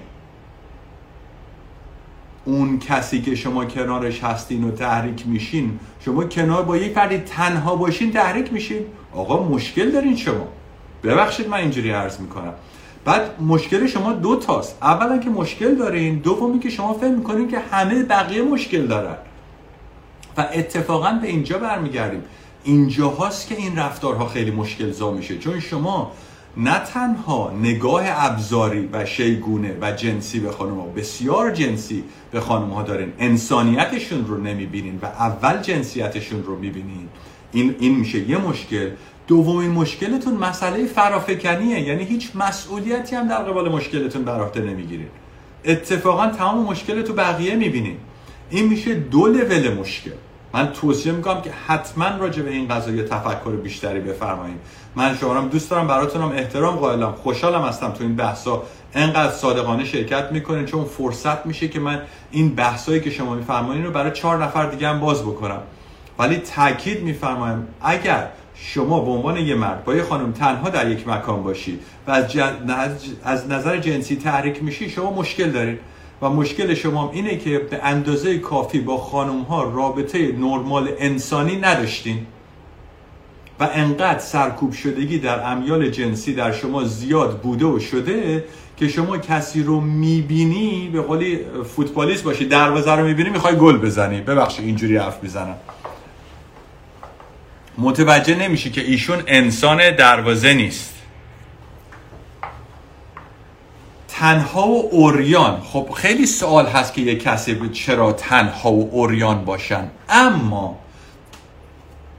اون 2.45 2.79
کسی 2.79 3.21
که 3.21 3.35
شما 3.35 3.65
کنارش 3.65 4.23
هستین 4.23 4.63
و 4.63 4.71
تحریک 4.71 5.27
میشین 5.27 5.79
شما 5.99 6.23
کنار 6.23 6.63
با 6.63 6.77
یک 6.77 6.93
فردی 6.93 7.17
تنها 7.17 7.75
باشین 7.75 8.11
تحریک 8.11 8.53
میشین؟ 8.53 8.85
آقا 9.13 9.43
مشکل 9.43 9.91
دارین 9.91 10.15
شما. 10.15 10.47
ببخشید 11.03 11.47
من 11.47 11.57
اینجوری 11.57 11.91
عرض 11.91 12.19
می‌کنم. 12.19 12.53
بعد 13.05 13.41
مشکل 13.41 13.87
شما 13.87 14.13
دو 14.13 14.35
تاست. 14.35 14.77
اولا 14.81 15.17
که 15.17 15.29
مشکل 15.29 15.75
دارین 15.75 16.15
دومی 16.19 16.59
که 16.59 16.69
شما 16.69 16.93
فهم 16.93 17.13
می‌کنین 17.13 17.47
که 17.47 17.59
همه 17.59 18.03
بقیه 18.03 18.41
مشکل 18.41 18.87
دارن. 18.87 19.15
و 20.37 20.47
اتفاقا 20.53 21.19
به 21.21 21.27
اینجا 21.27 21.57
برمیگردیم. 21.57 22.23
اینجا 22.63 23.07
هاست 23.07 23.47
که 23.47 23.55
این 23.55 23.77
رفتارها 23.77 24.27
خیلی 24.27 24.51
مشکل 24.51 24.91
زا 24.91 25.11
میشه. 25.11 25.37
چون 25.37 25.59
شما 25.59 26.11
نه 26.57 26.79
تنها 26.79 27.51
نگاه 27.61 28.03
ابزاری 28.07 28.89
و 28.93 29.05
شیگونه 29.05 29.77
و 29.81 29.91
جنسی 29.91 30.39
به 30.39 30.51
خانم 30.51 30.79
ها 30.79 30.85
بسیار 30.85 31.51
جنسی 31.51 32.03
به 32.31 32.39
خانم 32.39 32.69
ها 32.69 32.83
دارین. 32.83 33.13
انسانیتشون 33.19 34.25
رو 34.27 34.37
نمی‌بینین 34.37 34.99
و 35.01 35.05
اول 35.05 35.61
جنسیتشون 35.61 36.43
رو 36.43 36.59
می‌بینین. 36.59 37.09
این, 37.51 37.75
این 37.79 37.95
میشه 37.95 38.29
یه 38.29 38.37
مشکل. 38.37 38.89
دومین 39.27 39.71
مشکلتون 39.71 40.33
مسئله 40.33 40.85
فرافکنیه. 40.85 41.79
یعنی 41.79 42.03
هیچ 42.03 42.31
مسئولیتی 42.35 43.15
هم 43.15 43.27
در 43.27 43.43
قبال 43.43 43.71
مشکلتون 43.71 44.23
بر 44.23 44.41
عهده 44.41 44.61
نمی‌گیرین. 44.61 45.07
اتفاقا 45.65 46.27
تمام 46.27 46.63
مشکل 46.65 47.01
تو 47.01 47.13
بقیه 47.13 47.55
می‌بینین. 47.55 47.97
این 48.49 48.67
میشه 48.67 48.93
دو 48.93 49.27
لول 49.27 49.73
مشکل. 49.73 50.11
من 50.53 50.71
توصیه 50.71 51.11
می‌کنم 51.11 51.41
که 51.41 51.51
حتما 51.67 52.07
راجع 52.19 52.41
به 52.41 52.49
این 52.49 52.67
قضیه 52.67 53.03
تفکر 53.03 53.51
بیشتری 53.51 53.99
بفرمایید 53.99 54.57
من 54.95 55.17
شما 55.17 55.41
دوست 55.41 55.69
دارم 55.69 55.87
براتونم 55.87 56.31
احترام 56.31 56.75
قائلم. 56.75 57.11
خوشحالم 57.11 57.61
هستم 57.61 57.91
تو 57.91 58.03
این 58.03 58.15
بحثا. 58.15 58.63
انقدر 58.93 59.31
صادقانه 59.31 59.85
شرکت 59.85 60.31
می‌کنین 60.31 60.65
چون 60.65 60.85
فرصت 60.85 61.45
میشه 61.45 61.67
که 61.67 61.79
من 61.79 62.01
این 62.31 62.55
بحثایی 62.55 63.01
که 63.01 63.09
شما 63.09 63.35
میفرمایید 63.35 63.85
رو 63.85 63.91
برای 63.91 64.11
چهار 64.11 64.43
نفر 64.43 64.65
دیگه 64.65 64.87
هم 64.87 64.99
باز 64.99 65.21
بکنم. 65.21 65.59
ولی 66.19 66.37
تاکید 66.37 67.03
میفرمایم 67.03 67.67
اگر 67.81 68.27
شما 68.55 68.99
به 68.99 69.11
عنوان 69.11 69.37
یه 69.37 69.55
مرد 69.55 69.83
با 69.83 69.95
یه 69.95 70.03
خانم 70.03 70.31
تنها 70.31 70.69
در 70.69 70.91
یک 70.91 71.07
مکان 71.07 71.43
باشید 71.43 71.81
و 72.07 72.11
از, 72.11 72.35
از 73.23 73.49
نظر 73.49 73.77
جنسی 73.77 74.15
تحریک 74.15 74.63
میشی 74.63 74.89
شما 74.89 75.11
مشکل 75.13 75.51
دارید 75.51 75.79
و 76.23 76.29
مشکل 76.29 76.73
شما 76.73 77.11
اینه 77.13 77.37
که 77.37 77.59
به 77.59 77.79
اندازه 77.83 78.37
کافی 78.37 78.79
با 78.79 78.97
خانم 78.97 79.41
ها 79.41 79.63
رابطه 79.63 80.31
نرمال 80.31 80.89
انسانی 80.99 81.55
نداشتین. 81.55 82.25
و 83.59 83.69
انقدر 83.73 84.19
سرکوب 84.19 84.73
شدگی 84.73 85.19
در 85.19 85.51
امیال 85.51 85.89
جنسی 85.89 86.33
در 86.33 86.51
شما 86.51 86.83
زیاد 86.83 87.39
بوده 87.39 87.65
و 87.65 87.79
شده 87.79 88.45
که 88.77 88.87
شما 88.87 89.17
کسی 89.17 89.63
رو 89.63 89.81
می‌بینی 89.81 90.89
به 90.93 91.01
قولی 91.01 91.39
فوتبالیست 91.75 92.23
باشی 92.23 92.45
دروازه 92.45 92.91
رو 92.91 93.05
می‌بینی 93.05 93.29
می‌خوای 93.29 93.55
گل 93.55 93.77
بزنی. 93.77 94.21
ببخشید 94.21 94.65
اینجوری 94.65 94.97
حرف 94.97 95.23
می‌زنم. 95.23 95.57
متوجه 97.77 98.35
نمیشی 98.35 98.71
که 98.71 98.81
ایشون 98.81 99.23
انسان 99.27 99.95
دروازه 99.95 100.53
نیست. 100.53 100.92
تنها 104.23 104.67
و 104.67 104.89
اوریان. 104.91 105.61
خب 105.61 105.89
خیلی 105.95 106.25
سوال 106.25 106.65
هست 106.65 106.93
که 106.93 107.01
یه 107.01 107.15
کسی 107.15 107.69
چرا 107.69 108.13
تنها 108.13 108.71
و 108.71 108.89
اوریان 108.91 109.45
باشن. 109.45 109.87
اما 110.09 110.79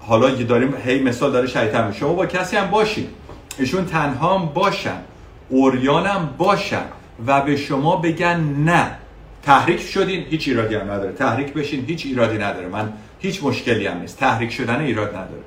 حالا 0.00 0.30
داریم 0.30 0.74
هی 0.84 1.00
مثال 1.00 1.32
داره 1.32 1.46
شیطان 1.46 1.92
شما 1.92 2.12
با 2.12 2.26
کسی 2.26 2.56
هم 2.56 2.70
باشین. 2.70 3.06
ایشون 3.58 3.84
تنها 3.84 4.38
هم 4.38 4.46
باشن. 4.46 4.96
اوریان 5.48 6.06
هم 6.06 6.28
باشن. 6.38 6.84
و 7.26 7.40
به 7.40 7.56
شما 7.56 7.96
بگن 7.96 8.40
نه. 8.40 8.90
تحریک 9.42 9.80
شدین 9.80 10.24
هیچ 10.30 10.48
ایرادی 10.48 10.74
هم 10.74 10.90
نداره. 10.90 11.12
تحریک 11.12 11.52
بشین 11.52 11.84
هیچ 11.86 12.06
ایرادی 12.06 12.38
نداره. 12.38 12.68
من 12.68 12.92
هیچ 13.20 13.42
مشکلی 13.42 13.86
هم 13.86 14.00
نیست. 14.00 14.18
تحریک 14.18 14.52
شدن 14.52 14.80
ایراد 14.80 15.08
نداره. 15.08 15.42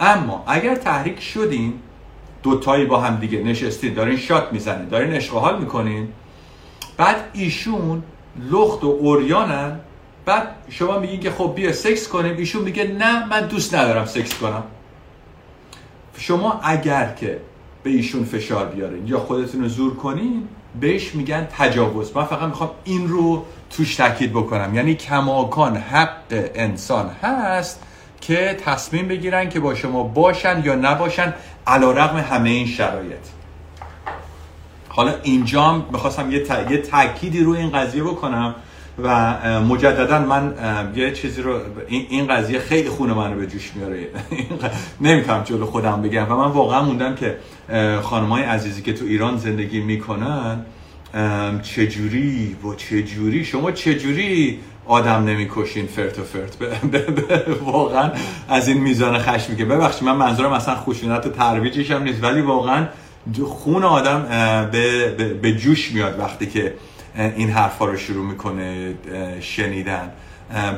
اما 0.00 0.44
اگر 0.46 0.74
تحریک 0.74 1.20
شدین 1.20 1.72
دوتایی 2.50 2.84
با 2.84 3.00
هم 3.00 3.16
دیگه 3.16 3.42
نشستین 3.42 3.94
دارین 3.94 4.16
شات 4.16 4.52
می‌زنین 4.52 4.88
دارین 4.88 5.12
عشق 5.12 5.34
حال 5.34 5.60
می‌کنین. 5.60 6.08
بعد 6.96 7.16
ایشون 7.32 8.02
لخت 8.50 8.84
و 8.84 8.86
اوریانن 8.86 9.80
بعد 10.24 10.48
شما 10.68 10.98
میگین 10.98 11.20
که 11.20 11.30
خب 11.30 11.52
بیا 11.56 11.72
سکس 11.72 12.08
کنیم. 12.08 12.36
ایشون 12.36 12.62
میگه 12.62 12.84
نه 12.84 13.28
من 13.28 13.46
دوست 13.46 13.74
ندارم 13.74 14.04
سکس 14.04 14.34
کنم. 14.34 14.62
شما 16.16 16.60
اگر 16.62 17.14
که 17.20 17.40
به 17.82 17.90
ایشون 17.90 18.24
فشار 18.24 18.66
بیارین 18.66 19.06
یا 19.06 19.18
خودتون 19.18 19.62
رو 19.62 19.68
زور 19.68 19.96
کنین 19.96 20.48
بهش 20.80 21.14
میگن 21.14 21.48
تجاوز. 21.58 22.16
من 22.16 22.24
فقط 22.24 22.48
می‌خوام 22.48 22.70
این 22.84 23.08
رو 23.08 23.44
توش 23.70 23.96
تاکید 23.96 24.32
بکنم. 24.32 24.74
یعنی 24.74 24.94
کماکان 24.94 25.76
حق 25.76 26.50
انسان 26.54 27.10
هست. 27.22 27.82
که 28.20 28.56
تصمیم 28.64 29.08
بگیرن 29.08 29.48
که 29.48 29.60
با 29.60 29.74
شما 29.74 30.02
باشن 30.02 30.62
یا 30.64 30.74
نباشن 30.74 31.34
علا 31.66 31.90
رقم 31.90 32.16
همه 32.16 32.50
این 32.50 32.66
شرایط. 32.66 33.38
حالا 34.88 35.14
اینجا 35.22 35.86
می‌خواستم 35.92 36.30
یه, 36.30 36.46
یه 36.70 36.78
تأکیدی 36.78 37.40
رو 37.40 37.52
این 37.52 37.70
قضیه 37.70 38.02
بکنم 38.02 38.54
و 39.02 39.34
مجددا 39.60 40.18
من 40.18 40.54
یه 40.94 41.12
چیزی 41.12 41.42
رو 41.42 41.60
این 41.88 42.26
قضیه 42.26 42.58
خیلی 42.58 42.88
خونه 42.88 43.14
من 43.14 43.32
رو 43.32 43.40
به 43.40 43.46
جوش 43.46 43.72
میاره. 43.74 44.06
نمی‌تونم 45.00 45.42
جلو 45.42 45.66
خودم 45.66 46.02
بگم 46.02 46.26
و 46.32 46.36
من 46.36 46.50
واقعا 46.50 46.82
موندم 46.82 47.14
که 47.14 47.36
خانمای 48.02 48.42
عزیزی 48.42 48.82
که 48.82 48.92
تو 48.92 49.04
ایران 49.04 49.36
زندگی 49.36 49.80
می‌کنن 49.80 50.64
چجوری 51.62 52.56
و 52.64 52.74
چجوری 52.74 53.44
شما 53.44 53.72
چجوری 53.72 54.60
آدم 54.88 55.24
نمی‌کشین 55.24 55.86
فرت 55.86 56.18
و 56.18 56.22
فرت. 56.22 56.56
واقعا 57.72 58.10
از 58.48 58.68
این 58.68 58.80
میزان 58.80 59.18
خشمی 59.18 59.56
که 59.56 59.64
ببخشید 59.64 60.04
من 60.04 60.16
منظورم 60.16 60.52
اصلا 60.52 60.74
خشونت 60.74 61.26
و 61.26 61.30
ترویجش 61.30 61.90
هم 61.90 62.02
نیست 62.02 62.24
ولی 62.24 62.40
واقعا 62.40 62.86
خون 63.44 63.84
آدم 63.84 64.26
به, 64.72 65.08
به 65.42 65.52
جوش 65.52 65.92
میاد 65.92 66.18
وقتی 66.18 66.46
که 66.46 66.74
این 67.36 67.50
حرفا 67.50 67.84
رو 67.84 67.96
شروع 67.96 68.26
می‌کنه 68.26 68.94
شنیدن. 69.40 70.12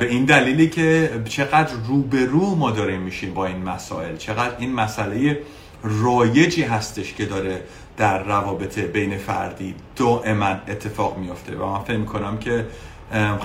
به 0.01 0.07
این 0.09 0.25
دلیلی 0.25 0.69
که 0.69 1.11
چقدر 1.25 1.73
روبرو 1.89 2.55
ما 2.55 2.71
داریم 2.71 3.01
میشیم 3.01 3.35
با 3.35 3.47
این 3.47 3.63
مسائل 3.63 4.17
چقدر 4.17 4.55
این 4.59 4.73
مسئله 4.73 5.39
رایجی 5.83 6.63
هستش 6.63 7.15
که 7.15 7.27
داره 7.27 7.61
در 7.97 8.23
روابط 8.23 8.79
بین 8.79 9.19
فردی 9.19 9.75
دائما 9.97 10.47
اتفاق 10.69 11.19
میافته. 11.19 11.57
و 11.57 11.67
من 11.67 11.79
فکر 11.79 11.97
می‌کنم 11.97 12.39
که 12.39 12.67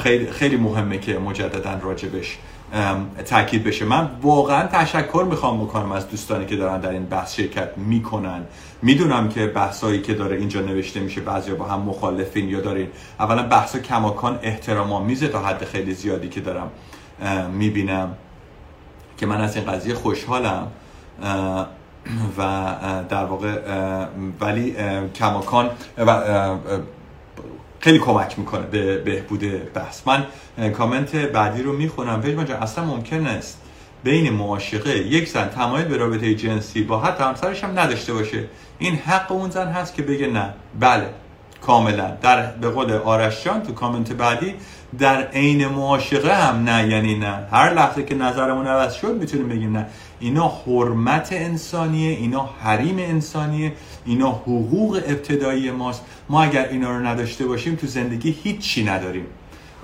خیلی 0.04 0.32
خیلی 0.32 0.58
مهمه 0.58 0.98
که 0.98 1.20
مجددا 1.20 1.80
راجبش 1.82 2.38
تاکید 3.26 3.64
بشه. 3.64 3.86
من 3.86 4.10
واقعا 4.22 4.68
تشکر 4.68 5.26
می‌خوام 5.30 5.64
بکنم 5.64 5.92
از 5.92 6.10
دوستانی 6.10 6.46
که 6.46 6.56
دارن 6.56 6.80
در 6.80 6.90
این 6.90 7.06
بحث 7.06 7.36
شرکت 7.36 7.78
می‌کنن. 7.78 8.42
می‌دونم 8.82 9.30
که 9.30 9.48
بحثایی 9.48 10.02
که 10.02 10.14
داره 10.14 10.38
اینجا 10.38 10.62
نوشته 10.62 11.00
میشه 11.00 11.22
بعضی 11.22 11.52
با 11.52 11.66
هم 11.66 11.80
مخالفین 11.80 12.50
یا 12.50 12.62
دارین. 12.62 12.88
اولا 13.20 13.44
بحث 13.44 13.76
کماکان 13.76 14.40
احترام 14.42 14.94
آمیزه 14.94 15.28
تا 15.28 15.40
حد 15.40 15.66
خیلی 15.66 15.94
زیادی 15.94 16.30
که 16.30 16.42
دارم 16.42 16.72
می‌بینم 17.52 18.16
که 19.18 19.26
من 19.26 19.42
از 19.42 19.56
این 19.56 19.66
قضیه 19.66 19.94
خوشحالم 19.94 20.68
و 22.38 22.76
در 23.10 23.26
واقع 23.26 23.60
ولی 24.42 24.76
کماکان 25.16 25.70
خیلی 27.86 28.00
کمک 28.00 28.40
می‌کنه 28.40 28.62
به 28.62 28.98
بهبود 28.98 29.74
بحث. 29.74 30.02
من 30.08 30.26
کامنت 30.72 31.16
بعدی 31.16 31.62
رو 31.64 31.74
می‌خونم. 31.74 32.22
پژمان 32.22 32.46
جان 32.46 32.58
اصلا 32.58 32.86
ممکن 32.86 33.28
است 33.28 33.62
بین 34.04 34.30
معاشقه 34.30 34.98
یک 34.98 35.30
زن 35.30 35.50
تمایل 35.50 35.86
به 35.86 35.98
رابطه 35.98 36.36
جنسی 36.36 36.84
با 36.84 37.00
حتی 37.00 37.24
همسرش 37.24 37.64
هم 37.64 37.80
نداشته 37.80 38.14
باشه. 38.14 38.44
این 38.80 38.96
حق 38.96 39.32
اون 39.32 39.50
زن 39.50 39.68
هست 39.68 39.96
که 39.96 40.02
بگه 40.02 40.28
نه. 40.28 40.54
بله. 40.80 41.10
کاملا. 41.66 42.18
در 42.22 42.46
به 42.46 42.70
قول 42.70 42.92
آرش 42.94 43.44
جان 43.44 43.64
تو 43.64 43.74
کامنت 43.74 44.12
بعدی 44.12 44.54
در 45.00 45.28
عین 45.28 45.68
معاشقه 45.68 46.36
هم 46.36 46.64
نه 46.64 46.88
یعنی 46.88 47.16
نه. 47.16 47.48
هر 47.52 47.74
لحظه 47.74 48.04
که 48.04 48.16
نظرمون 48.16 48.68
عوض 48.68 48.94
شد 48.94 49.16
می‌تونیم 49.16 49.50
بگیم 49.50 49.78
نه. 49.78 49.86
اینا 50.20 50.54
حرمت 50.66 51.30
انسانیه 51.32 52.18
اینا 52.18 52.50
حریم 52.64 52.98
انسانیه 53.00 53.74
اینا 54.06 54.32
حقوق 54.32 55.02
ابتدایی 55.08 55.72
ماست. 55.72 56.06
ما 56.30 56.44
اگر 56.44 56.68
اینا 56.70 56.90
رو 56.98 57.06
نداشته 57.06 57.46
باشیم 57.46 57.76
تو 57.76 57.88
زندگی 57.88 58.36
هیچی 58.44 58.84
نداریم. 58.84 59.26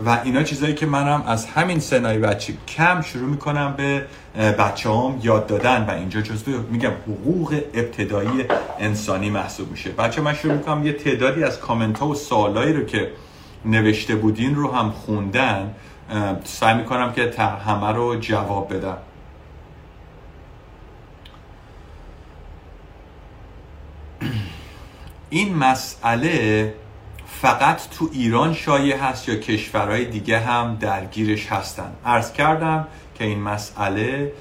و 0.06 0.20
اینا 0.24 0.44
چیزایی 0.44 0.74
که 0.74 0.86
منم 0.86 1.24
از 1.28 1.46
همین 1.46 1.80
سنای 1.80 2.18
بچه 2.18 2.54
کم 2.68 3.02
شروع 3.02 3.30
می‌کنم 3.30 3.74
به 3.78 4.06
بچه 4.36 4.90
هم 4.90 5.20
یاد 5.24 5.48
دادن 5.48 5.86
و 5.86 5.92
اینجا 5.92 6.22
جزو 6.22 6.52
میگم 6.72 6.92
حقوق 6.92 7.62
ابتدایی 7.74 8.46
انسانی 8.80 9.30
محسوب 9.30 9.72
میشه. 9.72 9.90
بچه 9.90 10.22
من 10.22 10.34
شروع 10.34 10.54
می‌کنم 10.54 10.86
یه 10.86 10.94
تعدادی 10.94 11.44
از 11.44 11.60
کامنت 11.60 12.00
ها 12.00 12.08
و 12.08 12.16
سوالایی 12.16 12.74
رو 12.74 12.84
که 12.86 13.12
نوشته 13.66 14.16
بودین 14.16 14.56
رو 14.56 14.72
هم 14.72 14.92
خوندن. 14.92 15.76
سعی 16.44 16.78
می‌کنم 16.78 17.14
که 17.14 17.34
همه 17.66 17.92
رو 17.92 18.16
جواب 18.16 18.74
بدم. 18.74 18.98
این 25.30 25.56
مسئله 25.56 26.74
فقط 27.42 27.90
تو 27.90 28.10
ایران 28.12 28.54
شایع 28.54 28.98
هست 28.98 29.30
یا 29.30 29.36
کشورهای 29.36 30.06
دیگه 30.06 30.40
هم 30.40 30.78
درگیرش 30.80 31.48
هستن؟ 31.48 31.92
عرض 32.06 32.34
کردم 32.34 32.88
که 33.16 33.24
این 33.24 33.40
مسئله 33.40 34.32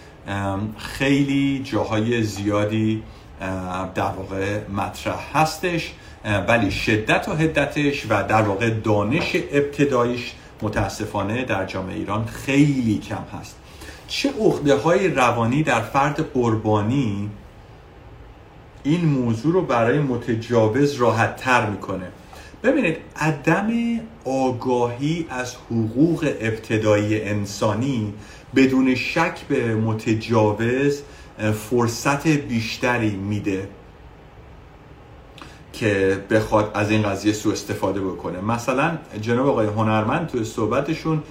خیلی 0.76 1.62
جاهای 1.64 2.22
زیادی 2.22 3.02
در 3.94 4.10
واقع 4.16 4.60
مطرح 4.68 5.20
هستش 5.34 5.92
ولی 6.48 6.70
شدت 6.70 7.28
و 7.28 7.32
حدتش 7.32 8.06
و 8.08 8.22
در 8.22 8.42
واقع 8.42 8.70
دانش 8.70 9.36
ابتدایش 9.52 10.32
متاسفانه 10.62 11.44
در 11.44 11.66
جامعه 11.66 11.96
ایران 11.96 12.24
خیلی 12.24 12.98
کم 12.98 13.38
هست. 13.40 13.56
چه 14.08 14.30
عقده 14.40 14.76
های 14.76 15.08
روانی 15.08 15.62
در 15.62 15.80
فرد 15.80 16.32
قربانی 16.32 17.30
این 18.82 19.04
موضوع 19.04 19.52
رو 19.52 19.62
برای 19.62 19.98
متجاوز 19.98 20.94
راحت 20.94 21.36
تر 21.36 21.66
می‌کنه؟ 21.66 22.06
ببینید 22.62 22.96
عدم 23.16 23.70
آگاهی 24.24 25.26
از 25.30 25.54
حقوق 25.54 26.34
ابتدایی 26.40 27.22
انسانی 27.22 28.14
بدون 28.56 28.94
شک 28.94 29.40
به 29.48 29.74
متجاوز 29.74 31.02
فرصت 31.70 32.26
بیشتری 32.26 33.10
میده 33.10 33.68
که 35.72 36.18
بخواد 36.30 36.70
از 36.74 36.90
این 36.90 37.02
قضیه 37.02 37.32
سو 37.32 37.50
استفاده 37.50 38.00
بکنه. 38.00 38.40
مثلا 38.40 38.98
جناب 39.20 39.46
آقای 39.46 39.66
هنرمند 39.66 40.26
تو 40.26 40.44
صحبتشون 40.44 41.22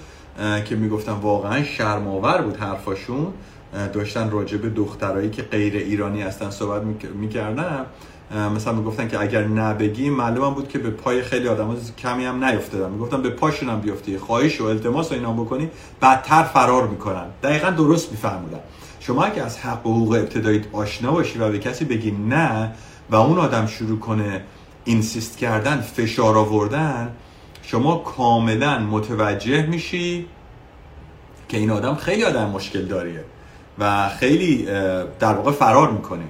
که 0.64 0.76
می‌گفتن 0.76 1.12
واقعا 1.12 1.64
شرماور 1.64 2.42
بود 2.42 2.56
حرفاشون 2.56 3.32
داشتن 3.92 4.30
راجع 4.30 4.56
به 4.56 4.68
دخترایی 4.68 5.30
که 5.30 5.42
غیر 5.42 5.74
ایرانی 5.76 6.22
هستن 6.22 6.50
صحبت 6.50 6.82
می‌کردن. 7.14 7.86
مثلا 8.36 8.72
می‌گفتن 8.72 9.08
که 9.08 9.20
اگر 9.20 9.44
نبگیم 9.44 10.14
معلوم 10.14 10.54
بود 10.54 10.68
که 10.68 10.78
به 10.78 10.90
پای 10.90 11.22
خیلی 11.22 11.48
آدم 11.48 11.76
کمی 11.98 12.24
هم 12.24 12.44
نیفتادن 12.44 12.90
می‌گفتن 12.90 13.22
به 13.22 13.30
پاشون 13.30 13.68
هم 13.68 13.80
بیفتی 13.80 14.18
خواهش 14.18 14.60
و 14.60 14.64
التماس 14.64 15.10
و 15.10 15.14
اینا 15.14 15.32
بکنی 15.32 15.70
بعدتر 16.00 16.42
فرار 16.42 16.86
می‌کنن. 16.86 17.26
دقیقا 17.42 17.70
درست 17.70 18.10
میفرمودن 18.10 18.60
شما 19.00 19.24
اگه 19.24 19.42
از 19.42 19.58
حق 19.58 19.86
و 19.86 19.92
حقوق 19.92 20.12
ابتدایی 20.12 20.64
آشنا 20.72 21.12
باشی 21.12 21.38
و 21.38 21.48
به 21.48 21.58
کسی 21.58 21.84
بگی 21.84 22.10
نه 22.10 22.72
و 23.10 23.16
اون 23.16 23.38
آدم 23.38 23.66
شروع 23.66 23.98
کنه 23.98 24.42
insist 24.84 25.38
کردن 25.38 25.80
فشار 25.80 26.38
آوردن 26.38 27.14
شما 27.62 27.96
کاملا 27.96 28.78
متوجه 28.78 29.66
میشی 29.66 30.26
که 31.48 31.56
این 31.56 31.70
آدم 31.70 31.94
خیلی 31.94 32.24
آدم 32.24 32.50
مشکل 32.50 32.84
داریه 32.84 33.24
و 33.78 34.08
خیلی 34.08 34.64
در 35.18 35.34
واقع 35.34 35.50
فرار 35.50 35.90
می‌کنه. 35.90 36.24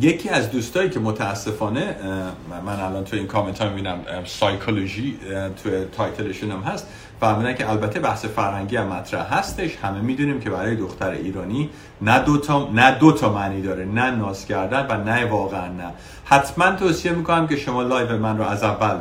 یکی 0.00 0.28
از 0.28 0.50
دوستایی 0.50 0.90
که 0.90 1.00
متاسفانه 1.00 1.96
من 2.66 2.80
الان 2.80 3.04
تو 3.04 3.16
این 3.16 3.26
کامنت 3.26 3.62
ها 3.62 3.68
می‌بینم 3.68 3.98
سایکولوژی 4.26 5.18
تو 5.62 5.70
title 5.96 6.26
شون 6.26 6.50
هم 6.50 6.60
هست 6.60 6.86
فهمیدن 7.20 7.54
که 7.54 7.70
البته 7.70 8.00
بحث 8.00 8.24
فرهنگی 8.24 8.76
هم 8.76 8.86
مطرح 8.86 9.34
هستش. 9.34 9.76
همه 9.76 10.00
می‌دونیم 10.00 10.40
که 10.40 10.50
برای 10.50 10.76
دختر 10.76 11.10
ایرانی 11.10 11.70
نه 12.02 12.18
دو 12.18 12.38
تا 12.38 12.68
نه 12.72 12.98
دو 12.98 13.12
تا 13.12 13.32
معنی 13.32 13.62
داره 13.62 13.84
نه 13.84 14.10
ناز 14.10 14.46
کردن 14.46 14.86
و 14.86 15.04
نه 15.04 15.24
واقعا 15.24 15.68
نه. 15.68 15.90
حتما 16.24 16.70
توصیه 16.70 17.12
می‌کنم 17.12 17.48
که 17.48 17.56
شما 17.56 17.82
لایو 17.82 18.18
من 18.18 18.38
رو 18.38 18.44
از 18.44 18.62
اول 18.62 18.96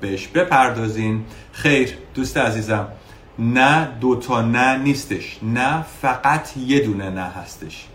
بهش 0.00 0.26
بپردازین. 0.26 1.24
خیر 1.52 1.98
دوست 2.14 2.36
عزیزم 2.36 2.88
نه 3.38 3.88
دو 4.00 4.16
تا 4.16 4.42
نه 4.42 4.78
نیستش. 4.78 5.38
نه 5.42 5.84
فقط 6.02 6.56
یه 6.56 6.80
دونه 6.80 7.10
نه 7.10 7.22
هستش. 7.22 7.86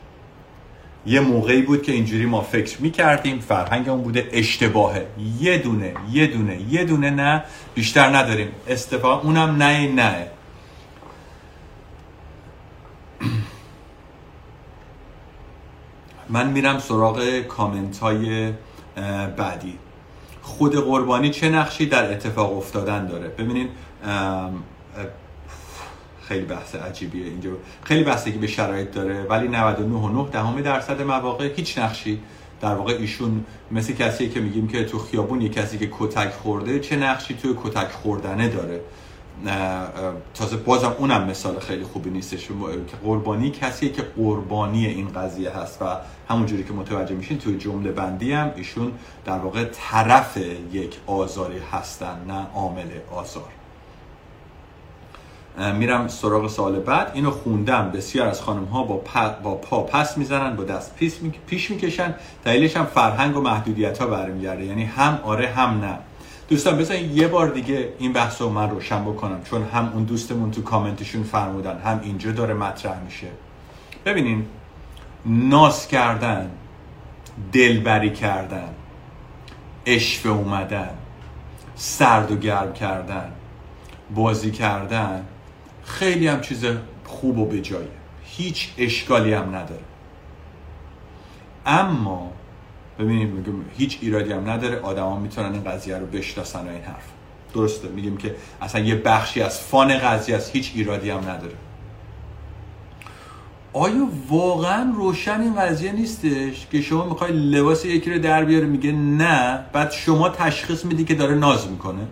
یه 1.08 1.20
موقعی 1.20 1.62
بود 1.62 1.82
که 1.82 1.92
اینجوری 1.92 2.26
ما 2.26 2.42
فکر 2.42 2.82
می‌کردیم 2.82 3.40
فرهنگ 3.40 3.90
اون 3.90 4.02
بوده 4.02 4.30
اشتباهه. 4.32 5.08
یه 5.40 5.58
دونه 5.58 5.94
یه 6.12 6.28
دونه 6.28 6.62
یه 6.70 6.84
دونه 6.84 7.10
نه 7.10 7.44
بیشتر 7.76 8.18
نداریم. 8.18 8.48
استفاده 8.68 9.26
اونم 9.26 9.56
نه 9.64 9.94
نه. 9.94 10.28
من 16.30 16.50
میرم 16.50 16.80
سراغ 16.80 17.40
کامنت 17.40 17.98
های 17.98 18.52
بعدی. 19.38 19.78
خود 20.42 20.76
قربانی 20.76 21.30
چه 21.30 21.50
نقشی 21.50 21.86
در 21.86 22.12
اتفاق 22.12 22.58
افتادن 22.58 23.08
داره؟ 23.08 23.28
ببینین 23.28 23.70
خیلی 26.28 26.46
بحث 26.46 26.76
عجیبیه 26.76 27.26
اینجا. 27.26 27.50
خیلی 27.84 28.04
بستگی 28.04 28.38
به 28.38 28.48
شرایط 28.48 28.92
داره 28.92 29.24
ولی 29.24 29.48
99.9 29.48 30.32
دهم 30.32 30.62
درصد 30.62 31.02
مواقع 31.02 31.54
هیچ 31.56 31.78
نقشی 31.78 32.20
در 32.62 32.76
واقع 32.76 32.94
ایشون 32.94 33.46
مثل 33.72 33.94
کسی 33.94 34.30
که 34.30 34.40
میگیم 34.40 34.68
که 34.68 34.86
تو 34.86 35.00
خیابون 35.00 35.42
یه 35.42 35.50
کسی 35.50 35.78
که 35.78 35.90
کتک 36.00 36.32
خورده 36.32 36.80
چه 36.80 36.96
نقشی 36.96 37.34
توی 37.34 37.56
کتک 37.64 37.88
خوردنه 37.92 38.48
داره. 38.50 38.82
تازه 40.34 40.58
بازم 40.58 40.96
اونم 40.98 41.28
مثال 41.28 41.60
خیلی 41.60 41.84
خوبی 41.84 42.10
نیستش. 42.10 42.48
که 42.48 42.98
قربانی 43.04 43.52
کسی 43.52 43.90
که 43.90 44.02
قربانی 44.02 44.86
این 44.86 45.08
قضیه 45.08 45.50
هست 45.50 45.82
و 45.82 45.86
همونجوری 46.30 46.64
که 46.64 46.74
متوجه 46.74 47.16
میشین 47.16 47.38
توی 47.38 47.58
جمله 47.58 47.92
بندی 47.92 48.32
هم 48.32 48.52
ایشون 48.56 48.92
در 49.26 49.38
واقع 49.38 49.64
طرف 49.64 50.38
یک 50.72 50.98
آزاری 51.08 51.60
هستن 51.72 52.16
نه 52.28 52.48
عامل 52.56 52.90
آزار. 53.12 53.57
میرم 55.58 56.08
سراغ 56.08 56.50
سال 56.50 56.80
بعد. 56.80 57.12
اینو 57.14 57.32
خوندم. 57.32 57.92
بسیار 57.92 58.28
از 58.28 58.42
خانم 58.42 58.66
ها 58.66 58.84
با, 58.84 59.02
با 59.44 59.56
پا 59.56 59.82
پس 59.82 60.18
می‌زنن 60.18 60.56
با 60.56 60.64
دست 60.64 60.96
پیش, 60.96 61.14
می... 61.22 61.34
پیش 61.48 61.72
می‌کشن. 61.72 62.16
دلیلش 62.44 62.78
هم 62.78 62.86
فرهنگ 62.86 63.38
و 63.38 63.42
محدودیت 63.42 63.98
ها 63.98 64.08
برمیگرده. 64.08 64.66
یعنی 64.66 64.84
هم 64.84 65.20
آره 65.24 65.48
هم 65.48 65.70
نه. 65.70 65.98
دوستان 66.50 66.78
بذارین 66.78 67.18
یه 67.18 67.28
بار 67.28 67.48
دیگه 67.50 67.90
این 68.00 68.14
بحث 68.14 68.42
رو 68.42 68.50
من 68.50 68.70
روشن 68.70 69.04
بکنم. 69.06 69.44
چون 69.44 69.64
هم 69.64 69.92
اون 69.94 70.04
دوستمون 70.04 70.52
تو 70.52 70.62
کامنتشون 70.62 71.24
فرمودن 71.24 71.80
هم 71.80 72.00
اینجا 72.04 72.32
داره 72.32 72.54
مطرح 72.54 73.04
میشه. 73.04 73.28
ببینین 74.06 74.46
ناس 75.26 75.88
کردن 75.88 76.52
دلبری 77.52 78.10
کردن 78.10 78.70
اشوه 79.86 80.32
اومدن 80.32 80.90
سرد 81.76 82.32
و 82.32 82.36
گرم 82.36 82.74
کردن 82.74 83.32
بازی 84.16 84.52
کردن 84.52 85.26
خیلی 85.88 86.28
هم 86.28 86.42
چیز 86.42 86.66
خوب 87.06 87.38
و 87.38 87.46
به 87.46 87.62
جایه. 87.62 87.88
هیچ 88.24 88.70
اشکالی 88.78 89.34
هم 89.34 89.56
نداره. 89.56 89.84
اما 91.66 92.32
ببینید 93.00 93.30
میگم 93.30 93.54
هیچ 93.78 94.00
ایرادی 94.02 94.32
هم 94.32 94.50
نداره. 94.50 94.80
آدما 94.80 95.20
می‌تونن 95.20 95.54
این 95.54 95.64
قضیه 95.64 95.98
رو 95.98 96.06
بشناسن 96.06 96.68
و 96.68 96.70
این 96.70 96.82
حرف. 96.82 97.06
درسته 97.54 97.88
میگیم 97.88 98.18
که 98.18 98.36
اصلا 98.62 98.82
یه 98.82 98.96
بخشی 98.96 99.42
از 99.42 99.62
فان 99.62 99.98
قضیه 99.98 100.36
است 100.36 100.56
هیچ 100.56 100.72
ایرادی 100.76 101.10
هم 101.10 101.20
نداره. 101.20 101.54
آیا 103.74 104.08
واقعا 104.30 104.94
روشن 104.96 105.42
این 105.42 105.56
قضیه 105.56 105.92
نیستش 105.92 106.68
که 106.72 106.82
شما 106.82 107.06
می‌خوای 107.06 107.32
لباس 107.32 107.86
یکی 107.86 108.14
رو 108.14 108.20
در 108.20 108.46
بیاره 108.46 108.66
میگه 108.66 108.92
نه. 108.92 109.66
بعد 109.74 109.92
شما 109.92 110.30
تشخیص 110.30 110.86
میدی 110.86 111.04
که 111.04 111.16
داره 111.16 111.36
ناز 111.36 111.68
می‌کنه. 111.68 112.08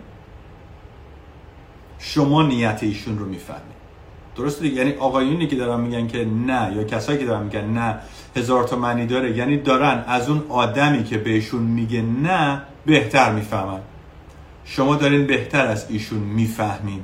شما 1.98 2.42
نیت 2.42 2.78
ایشون 2.82 3.18
رو 3.18 3.26
می‌فهمید 3.26 3.76
درسته 4.36 4.66
یعنی 4.66 4.92
آقایونی 4.92 5.46
که 5.46 5.56
دارن 5.56 5.80
میگن 5.80 6.06
که 6.06 6.24
نه 6.24 6.76
یا 6.76 6.84
کسایی 6.84 7.18
که 7.18 7.24
دارن 7.24 7.42
میگن 7.42 7.64
نه 7.64 7.98
هزار 8.36 8.64
تا 8.64 8.76
معنی 8.76 9.06
داره. 9.06 9.36
یعنی 9.36 9.56
دارن 9.56 10.04
از 10.06 10.28
اون 10.28 10.42
آدمی 10.48 11.04
که 11.04 11.18
بهشون 11.18 11.62
میگه 11.62 12.02
نه 12.02 12.62
بهتر 12.86 13.32
می‌فهمن. 13.32 13.80
شما 14.64 14.96
دارین 14.96 15.26
بهتر 15.26 15.66
از 15.66 15.90
ایشون 15.90 16.18
می‌فهمین 16.18 17.00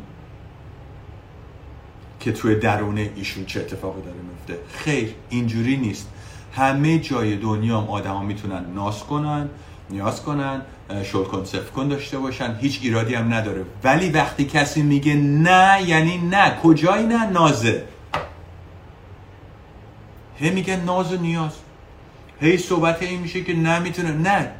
که 2.20 2.32
توی 2.32 2.54
درونه 2.54 3.10
ایشون 3.16 3.44
چه 3.44 3.60
اتفاقی 3.60 4.02
داره 4.02 4.16
میفته 4.16 4.64
خیر 4.72 5.14
اینجوری 5.28 5.76
نیست. 5.76 6.08
همه 6.52 6.98
جای 6.98 7.36
دنیا 7.36 7.80
هم 7.80 7.88
آدما 7.88 8.22
می‌تونن 8.22 8.64
ناس 8.74 9.02
کنن 9.02 9.48
نیاز 9.90 10.22
کنن. 10.22 10.62
شل 11.04 11.24
کن 11.24 11.44
کن 11.76 11.88
داشته 11.88 12.18
باشن 12.18 12.56
هیچ 12.60 12.80
ایرادی 12.82 13.14
هم 13.14 13.34
نداره. 13.34 13.64
ولی 13.84 14.10
وقتی 14.10 14.44
کسی 14.44 14.82
میگه 14.82 15.14
نه 15.14 15.82
یعنی 15.86 16.18
نه. 16.18 16.56
کجایی 16.62 17.06
نه؟ 17.06 17.30
نازه. 17.30 17.84
هی 20.36 20.50
میگه 20.50 20.76
ناز 20.76 21.12
و 21.12 21.16
نیاز. 21.16 21.52
هی 22.40 22.56
صحبت 22.56 23.02
این 23.02 23.20
میشه 23.20 23.44
که 23.44 23.54
نه 23.54 23.78
می‌تونه. 23.78 24.12
نه. 24.12 24.50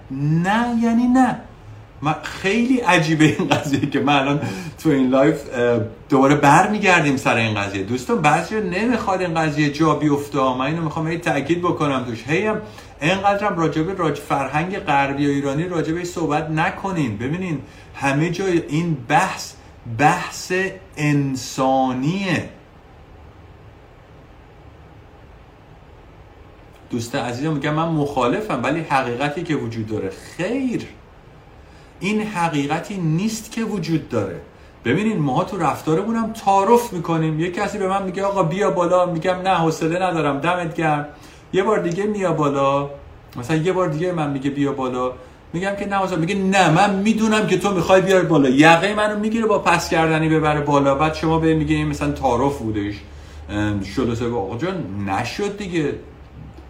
نه 0.42 0.82
یعنی 0.82 1.06
نه. 1.06 1.36
خیلی 2.22 2.78
عجیبه 2.78 3.24
این 3.24 3.48
قضیه 3.48 3.90
که 3.90 4.00
من 4.00 4.14
الان 4.14 4.40
تو 4.82 4.88
این 4.88 5.08
live 5.08 5.40
دوباره 6.08 6.34
برمیگردیم 6.34 7.16
سر 7.16 7.36
این 7.36 7.54
قضیه. 7.54 7.82
دوستان 7.82 8.22
بعضی 8.22 8.60
نمی‌خواد 8.60 9.20
این 9.20 9.34
قضیه 9.34 9.70
جا 9.70 9.94
بیفته. 9.94 10.38
من 10.38 10.60
اینو 10.60 10.82
می‌خوام 10.82 11.08
هی 11.08 11.18
تاکید 11.18 11.62
بکنم 11.62 12.04
توش. 12.04 12.24
هی 12.26 12.50
اینقدرم 13.02 13.58
راجبه 13.58 13.94
راج 13.94 14.18
فرهنگ 14.18 14.78
غربی 14.78 15.26
و 15.26 15.30
ایرانی 15.30 15.68
راجبه 15.68 16.04
صحبت 16.04 16.50
نکنین. 16.50 17.18
ببینین 17.18 17.62
همه 17.94 18.30
جای 18.30 18.62
این 18.68 18.96
بحث 19.08 19.52
بحث 19.98 20.52
انسانیه. 20.96 22.48
دوست 26.90 27.14
عزیزم 27.14 27.52
میگم 27.52 27.74
من 27.74 27.88
مخالفم 27.88 28.62
ولی 28.62 28.80
حقیقتی 28.80 29.42
که 29.42 29.54
وجود 29.54 29.86
داره. 29.86 30.10
خیر. 30.10 30.86
این 32.00 32.22
حقیقتی 32.22 32.96
نیست 32.96 33.52
که 33.52 33.64
وجود 33.64 34.08
داره. 34.08 34.40
ببینین 34.84 35.18
ماها 35.18 35.44
تو 35.44 35.58
رفتارمون 35.58 36.16
هم 36.16 36.32
تعارف 36.32 36.92
می‌کنیم. 36.92 37.40
یه 37.40 37.50
کسی 37.50 37.78
به 37.78 37.88
من 37.88 38.02
میگه 38.02 38.24
آقا 38.24 38.42
بیا 38.42 38.70
بالا. 38.70 39.06
میگم 39.06 39.34
نه 39.34 39.54
حوصله 39.54 40.02
ندارم. 40.02 40.40
دمت 40.40 40.74
گرم. 40.74 41.06
یه 41.52 41.62
بار 41.62 41.78
دیگه 41.78 42.04
میا 42.04 42.32
بالا. 42.32 42.90
مثلا 43.36 43.56
یه 43.56 43.72
بار 43.72 43.88
دیگه 43.88 44.12
من 44.12 44.30
میگه 44.30 44.50
بیا 44.50 44.72
بالا. 44.72 45.12
میگم 45.52 45.76
که 45.78 45.86
نه 45.86 46.16
میگه 46.16 46.34
نه 46.34 46.70
من 46.70 46.94
می‌دونم 46.94 47.46
که 47.46 47.58
تو 47.58 47.74
می‌خوای 47.74 48.00
بیار 48.00 48.22
بالا. 48.22 48.48
یقه 48.48 48.94
منو 48.94 49.18
می‌گیره 49.18 49.46
با 49.46 49.58
پس 49.58 49.90
کردنی 49.90 50.28
ببره 50.28 50.60
بالا. 50.60 50.94
بعد 50.94 51.14
شما 51.14 51.38
به 51.38 51.54
میگه 51.54 51.84
مثلا 51.84 52.12
تعارف 52.12 52.58
بودش. 52.58 52.94
شده 53.96 54.14
سه. 54.14 54.32
آقا 54.32 54.56
جان 54.56 54.84
نشد 55.08 55.56
دیگه. 55.56 55.94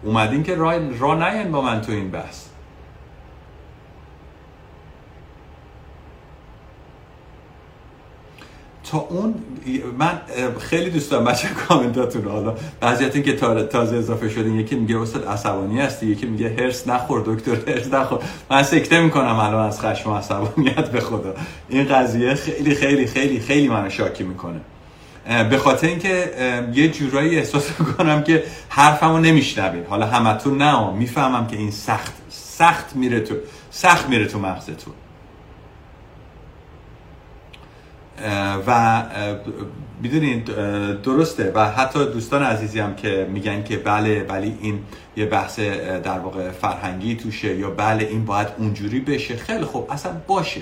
اومدین 0.03 0.43
که 0.43 0.55
راه 0.55 0.75
را 0.99 1.15
با 1.51 1.61
من 1.61 1.81
تو 1.81 1.91
این 1.91 2.11
بحث. 2.11 2.52
اون 8.97 9.35
من 9.97 10.21
خیلی 10.59 10.89
دوست 10.89 11.11
دارم 11.11 11.25
بچه 11.25 11.47
کامنتاتون 11.47 12.25
حالا 12.25 12.55
بعضیات 12.79 13.23
که 13.23 13.33
تازه 13.71 13.95
اضافه 13.95 14.29
شدین 14.29 14.59
یکی 14.59 14.75
میگه 14.75 15.01
استاد 15.01 15.25
عصبانی 15.25 15.79
هستی 15.79 16.05
یکی 16.05 16.25
میگه 16.25 16.49
هرس 16.49 16.87
نخور 16.87 17.23
دکتر 17.25 17.71
هرس 17.71 17.93
نخور. 17.93 18.19
من 18.51 18.63
سکته 18.63 19.01
می‌کنم 19.01 19.39
الان 19.39 19.67
از 19.67 19.81
خشم 19.81 20.09
و 20.09 20.15
عصبانیت 20.15 20.89
به 20.89 21.01
خدا. 21.01 21.35
این 21.69 21.85
قضیه 21.85 22.33
خیلی 22.35 22.75
خیلی 22.75 23.07
خیلی 23.07 23.39
خیلی 23.39 23.67
منو 23.67 23.89
شاکی 23.89 24.23
می‌کنه. 24.23 24.61
به 25.49 25.57
خاطر 25.57 25.87
اینکه 25.87 26.31
یه 26.73 26.87
جورایی 26.87 27.37
احساس 27.37 27.79
می‌کنم 27.79 28.23
که 28.23 28.43
حرفمو 28.69 29.17
نمیشنوین 29.17 29.83
حالا 29.89 30.05
همتون 30.05 30.57
نه 30.57 30.91
می‌فهمم 30.91 31.47
که 31.47 31.57
این 31.57 31.71
سخت 31.71 32.13
سخت 32.29 32.95
میره 32.95 33.19
تو 33.19 33.35
سخت 33.71 34.09
میره 34.09 34.25
تو 34.25 34.39
مغزتون. 34.39 34.93
و 38.67 39.03
می‌دونین 40.01 40.43
درسته. 41.03 41.51
و 41.55 41.71
حتی 41.71 41.99
دوستان 41.99 42.43
عزیزی 42.43 42.79
هم 42.79 42.95
که 42.95 43.27
میگن 43.33 43.63
که 43.63 43.77
بله 43.77 44.25
ولی 44.29 44.57
این 44.61 44.79
یه 45.17 45.25
بحث 45.25 45.59
در 46.03 46.19
واقع 46.19 46.51
فرهنگی 46.51 47.15
توشه 47.15 47.55
یا 47.55 47.69
بله 47.69 48.05
این 48.05 48.25
باید 48.25 48.47
اونجوری 48.57 48.99
بشه. 48.99 49.37
خیلی 49.37 49.65
خوب 49.65 49.87
اصلا 49.91 50.11
باشه. 50.27 50.61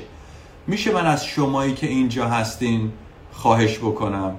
میشه 0.68 0.91
من 0.91 1.06
از 1.06 1.26
شمایی 1.26 1.74
که 1.74 1.88
اینجا 1.88 2.28
هستین 2.28 2.91
خواهش 3.32 3.78
بکنم 3.78 4.36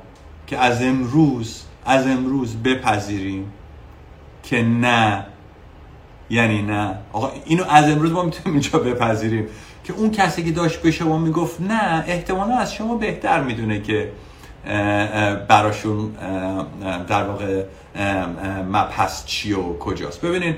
که 0.47 0.59
از 0.59 0.83
امروز 0.83 1.63
از 1.87 2.07
امروز 2.07 2.57
بپذیریم 2.57 3.53
که 4.43 4.63
نه. 4.63 5.27
یعنی 6.31 6.63
نه. 6.63 6.99
آقا 7.13 7.33
اینو 7.45 7.65
از 7.71 7.91
امروز 7.91 8.13
ما 8.13 8.23
می‌تونیم 8.23 8.61
اینجا 8.61 8.79
بپذیریم. 8.79 9.47
که 9.85 9.93
اون 9.93 10.11
کسی 10.11 10.45
که 10.45 10.53
داشت 10.53 10.83
به 10.83 10.91
شما 10.91 11.19
می‌گفت 11.19 11.61
نه 11.61 12.05
احتمالا 12.07 12.59
از 12.59 12.75
شما 12.75 12.97
بهتر 12.97 13.41
می‌دونه 13.41 13.81
که 13.81 14.13
براشون 15.49 16.11
در 17.09 17.25
واقع 17.25 17.65
مبحث 18.73 19.25
چی 19.25 19.53
و 19.53 19.79
کجاست. 19.79 20.21
ببینین 20.21 20.55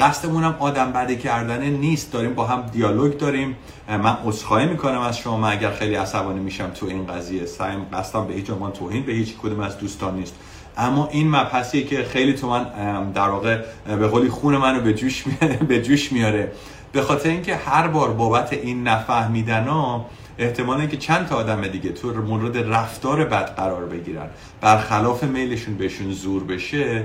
قصدمون 0.00 0.44
هم 0.44 0.56
آدم 0.58 0.92
بده 0.92 1.16
کردنه 1.16 1.70
نیست. 1.70 2.12
داریم 2.12 2.34
با 2.34 2.46
هم 2.46 2.62
دیالوگ 2.72 3.16
داریم. 3.16 3.56
من 3.88 4.16
عذرخواهی 4.24 4.66
می‌کنم 4.66 5.00
از 5.00 5.18
شما. 5.18 5.48
اگر 5.48 5.70
خیلی 5.70 5.94
عصبانی 5.94 6.40
میشم 6.40 6.70
تو 6.70 6.86
این 6.86 7.06
قضیه 7.06 7.46
سعیم 7.46 7.86
قصدم 7.92 8.26
به 8.26 8.34
هیچ 8.34 8.50
عنوان 8.50 8.72
توهین 8.72 9.02
به 9.02 9.12
هیچ 9.12 9.34
کدوم 9.42 9.60
از 9.60 9.78
دوستان 9.78 10.14
نیست. 10.14 10.34
اما 10.76 11.08
این 11.12 11.28
مبحثیه 11.28 11.84
که 11.84 12.04
خیلی 12.04 12.32
تو 12.32 12.48
من 12.48 13.12
در 13.12 13.28
واقع 13.28 13.62
به 13.86 14.08
قولی 14.08 14.28
خون 14.28 14.56
منو 14.56 14.80
به 14.80 14.94
جوش 14.94 15.24
به 15.68 15.82
جوش 15.82 16.12
میاره. 16.12 16.52
به 16.94 17.02
خاطر 17.02 17.28
اینکه 17.28 17.56
هر 17.56 17.88
بار 17.88 18.12
بابت 18.12 18.52
این 18.52 18.88
نفهمیدن 18.88 19.64
ها 19.64 20.06
احتمال 20.38 20.86
که 20.86 20.96
چند 20.96 21.26
تا 21.26 21.36
آدم 21.36 21.68
دیگه 21.68 21.90
تو 21.90 22.12
مورد 22.12 22.74
رفتار 22.74 23.24
بد 23.24 23.56
قرار 23.56 23.84
بگیرن. 23.84 24.26
برخلاف 24.60 25.24
میلشون 25.24 25.74
بهشون 25.74 26.12
زور 26.12 26.44
بشه 26.44 27.04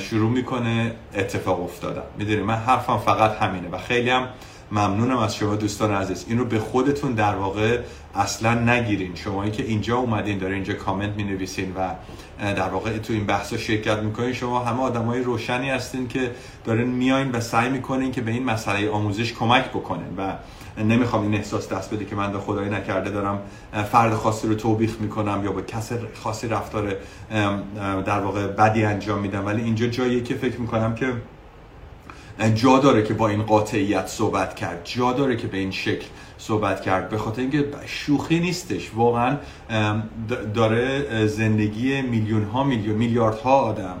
شروع 0.00 0.30
می‌کنه 0.30 0.92
اتفاق 1.14 1.62
افتادن. 1.62 2.02
می‌دونی 2.18 2.42
من 2.42 2.54
حرفم 2.54 2.98
فقط 2.98 3.36
همینه 3.42 3.68
و 3.68 3.78
خیلی 3.78 4.10
هم 4.10 4.28
ممنونم 4.74 5.18
از 5.18 5.36
شما 5.36 5.56
دوستان 5.56 5.92
عزیز. 5.92 6.24
این 6.28 6.38
رو 6.38 6.44
به 6.44 6.58
خودتون 6.58 7.12
در 7.12 7.34
واقع 7.34 7.78
اصلا 8.14 8.54
نگیرین. 8.54 9.14
شمایی 9.14 9.50
که 9.50 9.62
اینجا 9.62 9.96
اومدین 9.96 10.38
داره 10.38 10.54
اینجا 10.54 10.74
کامنت 10.74 11.16
می 11.16 11.24
نویسین 11.24 11.72
و 11.76 11.88
در 12.38 12.68
واقع 12.68 12.98
تو 12.98 13.12
این 13.12 13.26
بحث 13.26 13.54
شرکت 13.54 13.98
می‌کنین. 13.98 14.32
شما 14.32 14.64
همه 14.64 14.80
آدم 14.80 15.04
های 15.04 15.22
روشنی 15.22 15.70
هستین 15.70 16.08
که 16.08 16.30
دارین 16.64 16.88
میاین 16.88 17.30
و 17.30 17.40
سعی 17.40 17.68
می‌کنین 17.70 18.12
که 18.12 18.20
به 18.20 18.30
این 18.30 18.44
مسئله 18.44 18.90
آموزش 18.90 19.32
کمک 19.32 19.64
بکنین 19.68 20.16
و 20.18 20.32
نمی‌خوام 20.82 21.22
این 21.22 21.34
احساس 21.34 21.72
دست 21.72 21.94
بده 21.94 22.04
که 22.04 22.16
من 22.16 22.32
در 22.32 22.38
خدایی 22.38 22.70
نکرده 22.70 23.10
دارم 23.10 23.40
فرد 23.92 24.14
خاصی 24.14 24.48
رو 24.48 24.54
توبیخ 24.54 24.96
می‌کنم 25.00 25.40
یا 25.44 25.52
با 25.52 25.60
کس 25.60 25.92
خاصی 26.22 26.48
رفتار 26.48 26.96
در 28.06 28.20
واقع 28.20 28.46
بدی 28.46 28.84
انجام 28.84 29.20
میدم. 29.20 29.46
ولی 29.46 29.62
اینجا 29.62 29.86
جاییه 29.86 30.22
که 30.22 30.34
فکر 30.34 30.60
می‌کنم 30.60 30.94
که 30.94 31.12
جا 32.54 32.78
داره 32.78 33.02
که 33.02 33.14
با 33.14 33.28
این 33.28 33.42
قاطعیت 33.42 34.06
صحبت 34.06 34.54
کرد. 34.54 34.80
جا 34.84 35.12
داره 35.12 35.36
که 35.36 35.46
به 35.46 35.58
این 35.58 35.70
شکل 35.70 36.06
صحبت 36.38 36.82
کرد. 36.82 37.08
به 37.08 37.18
خاطر 37.18 37.40
اینکه 37.40 37.64
شوخی 37.86 38.40
نیستش. 38.40 38.90
واقعا 38.94 39.36
داره 40.54 41.26
زندگی 41.26 42.02
میلیون 42.02 42.44
ها 42.44 42.64
میلیون 42.64 42.96
میلیاردها 42.96 43.60
آدم 43.60 43.96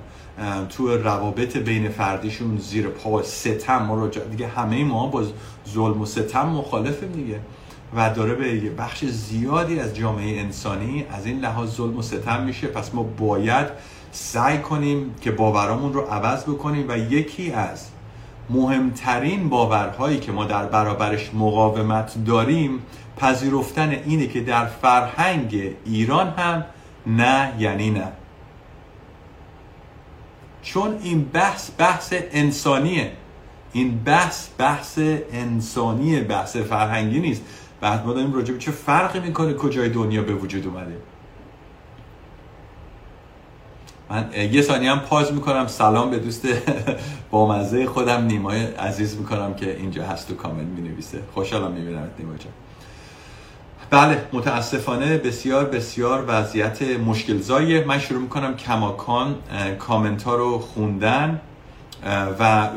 تو 0.68 0.96
روابط 0.96 1.56
بین 1.56 1.88
فردیشون 1.88 2.58
زیر 2.58 2.88
پا 2.88 3.22
ستم. 3.22 3.82
ما 3.82 4.06
دیگه 4.06 4.46
همه 4.46 4.84
ما 4.84 5.06
با 5.06 5.24
ظلم 5.68 6.00
و 6.00 6.06
ستم 6.06 6.48
مخالفیم 6.48 7.12
دیگه. 7.12 7.40
و 7.96 8.14
داره 8.14 8.34
به 8.34 8.54
یه 8.54 8.70
بخش 8.70 9.04
زیادی 9.04 9.80
از 9.80 9.96
جامعه 9.96 10.40
انسانی 10.40 11.06
از 11.10 11.26
این 11.26 11.40
لحاظ 11.40 11.76
ظلم 11.76 11.98
و 11.98 12.02
ستم 12.02 12.42
میشه. 12.42 12.66
پس 12.66 12.94
ما 12.94 13.02
باید 13.02 13.66
سعی 14.12 14.58
کنیم 14.58 15.14
که 15.20 15.30
باورامون 15.30 15.92
رو 15.92 16.00
عوض 16.00 16.42
بکنیم 16.42 16.84
و 16.88 16.98
یکی 16.98 17.52
از 17.52 17.86
مهمترین 18.50 19.48
باورهایی 19.48 20.18
که 20.20 20.32
ما 20.32 20.44
در 20.44 20.66
برابرش 20.66 21.30
مقاومت 21.34 22.24
داریم 22.24 22.82
پذیرفتن 23.16 23.90
اینه 23.90 24.26
که 24.26 24.40
در 24.40 24.66
فرهنگ 24.66 25.74
ایران 25.84 26.28
هم 26.28 26.64
نه 27.06 27.52
یعنی 27.58 27.90
نه. 27.90 28.12
چون 30.62 30.98
این 31.02 31.24
بحث 31.24 31.70
بحث 31.78 32.14
انسانیه. 32.32 33.12
این 33.72 33.98
بحث 34.04 34.48
بحث 34.58 34.98
انسانیه 35.32 36.20
بحث 36.20 36.56
فرهنگی 36.56 37.20
نیست. 37.20 37.42
بعد 37.80 38.06
ما 38.06 38.12
داریم 38.12 38.32
راجع 38.32 38.56
چه 38.58 38.70
فرقی 38.70 39.20
می‌کنه 39.20 39.54
کجای 39.54 39.88
دنیا 39.88 40.22
به 40.22 40.34
وجود 40.34 40.66
اومده؟ 40.66 40.96
من 44.14 44.28
یه 44.52 44.62
ثانیه 44.62 44.90
هم 44.90 45.00
پاز 45.00 45.32
می‌کنم. 45.32 45.66
سلام 45.66 46.10
به 46.10 46.18
دوست 46.18 46.48
با 47.30 47.48
مزه 47.48 47.86
خودم. 47.86 48.24
نیمای 48.24 48.64
عزیز 48.64 49.16
می‌کنم 49.16 49.54
که 49.54 49.76
اینجا 49.76 50.04
هست 50.04 50.30
و 50.30 50.34
کامنت 50.34 50.66
می‌نویسه. 50.66 51.18
خوشحالم 51.34 51.72
می‌بینم 51.72 52.08
نیما 52.18 52.36
جان. 52.36 52.52
بله 53.90 54.24
متاسفانه 54.32 55.18
بسیار 55.18 55.64
بسیار 55.64 56.24
وضعیت 56.28 56.82
مشکل 56.82 57.38
زایه 57.38 57.84
من 57.84 57.98
شروع 57.98 58.20
می‌کنم 58.20 58.56
کماکان 58.56 59.34
کامنت 59.78 60.22
ها 60.22 60.34
رو 60.34 60.58
خوندن 60.58 61.40
و 62.40 62.68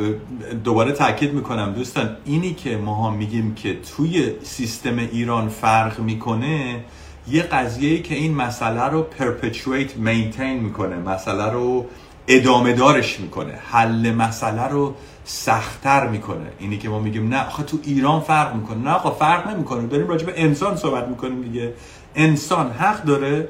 دوباره 0.63 0.91
تاکید 0.91 1.33
می‌کنم. 1.33 1.73
دوستان 1.73 2.17
اینی 2.25 2.53
که 2.53 2.77
ما 2.77 3.11
میگیم 3.11 3.55
که 3.55 3.77
توی 3.95 4.31
سیستم 4.43 4.97
ایران 4.97 5.49
فرق 5.49 5.99
می‌کنه 5.99 6.83
یه 7.29 7.43
قضیه 7.43 8.01
که 8.01 8.15
این 8.15 8.33
مسئله 8.35 8.83
رو 8.83 9.05
perpetuate 9.19 10.05
maintain 10.05 10.61
می‌کنه 10.61 10.95
مسئله 10.95 11.51
رو 11.51 11.85
ادامه 12.27 12.73
دارش 12.73 13.19
می‌کنه 13.19 13.53
حل 13.71 14.11
مسئله 14.11 14.67
رو 14.67 14.95
سختتر 15.25 16.07
می‌کنه. 16.07 16.47
اینی 16.59 16.77
که 16.77 16.89
ما 16.89 16.99
میگیم 16.99 17.27
نه 17.29 17.47
آخه 17.47 17.63
تو 17.63 17.79
ایران 17.83 18.21
فرق 18.21 18.55
می‌کنه. 18.55 18.77
نه 18.77 18.91
آخه 18.91 19.09
فرق 19.09 19.47
نمی‌کنه. 19.47 19.87
داریم 19.87 20.07
راجع 20.07 20.25
به 20.25 20.33
انسان 20.35 20.75
صحبت 20.75 21.07
می‌کنیم 21.07 21.41
دیگه. 21.41 21.73
انسان 22.15 22.71
حق 22.71 23.03
داره 23.03 23.47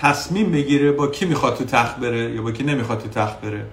تصمیم 0.00 0.52
بگیره 0.52 0.92
با 0.92 1.06
کی 1.06 1.26
می‌خواد 1.26 1.56
تو 1.56 1.64
تخت 1.64 1.96
بره 1.96 2.34
یا 2.34 2.42
با 2.42 2.52
کی 2.52 2.64
نمی‌خواد 2.64 2.98
تو 2.98 3.08
تخت 3.08 3.40
بره. 3.40 3.64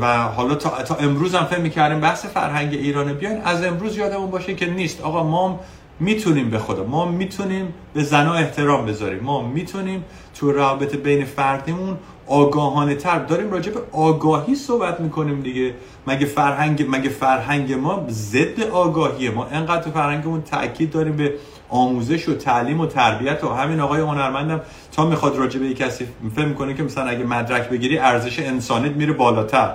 و 0.00 0.18
حالا 0.22 0.54
تا, 0.54 0.94
امروز 0.94 1.34
هم 1.34 1.44
فهم 1.44 1.60
می‌کردیم 1.60 2.00
بحث 2.00 2.26
فرهنگ 2.26 2.74
ایرانه. 2.74 3.12
بیاین 3.12 3.40
از 3.44 3.64
امروز 3.64 3.96
یادمون 3.96 4.30
باشه 4.30 4.54
که 4.54 4.66
نیست. 4.66 5.00
آقا 5.00 5.22
ما 5.22 5.60
می‌تونیم 6.00 6.50
به 6.50 6.58
خدا. 6.58 6.84
ما 6.84 7.04
می‌تونیم 7.04 7.74
به 7.94 8.02
زنا 8.02 8.34
احترام 8.34 8.86
بذاریم. 8.86 9.22
ما 9.22 9.42
می‌تونیم 9.48 10.04
تو 10.34 10.52
روابط 10.52 10.96
بین 10.96 11.24
فردیمون 11.24 11.96
آگاهانه 12.26 12.94
تر 12.94 13.18
داریم 13.18 13.50
راجع 13.50 13.72
به 13.72 13.80
آگاهی 13.92 14.54
صحبت 14.54 15.00
می‌کنیم 15.00 15.40
دیگه. 15.40 15.74
مگه 16.06 16.26
فرهنگ 16.26 16.86
مگه 16.88 17.08
فرهنگ 17.08 17.72
ما 17.72 18.04
ضد 18.08 18.60
آگاهیه؟ 18.62 19.30
ما 19.30 19.44
انقدر 19.44 19.90
فرهنگمون 19.90 20.42
تاکید 20.42 20.90
داریم 20.90 21.16
به 21.16 21.34
آموزش 21.68 22.28
و 22.28 22.34
تعلیم 22.34 22.80
و 22.80 22.86
تربیت 22.86 23.44
و 23.44 23.48
همین 23.48 23.80
آقای 23.80 24.00
هنرمندم 24.00 24.60
تا 24.92 25.06
می‌خواد 25.06 25.36
راجع 25.36 25.60
به 25.60 25.74
کسی 25.74 26.06
فهم 26.36 26.48
می‌کنه 26.48 26.74
که 26.74 26.82
مثلا 26.82 27.04
اگه 27.04 27.24
مدرک 27.24 27.68
بگیری 27.68 27.98
ارزش 27.98 28.38
انسانیت 28.38 28.92
میره 28.92 29.12
بالاتر. 29.12 29.74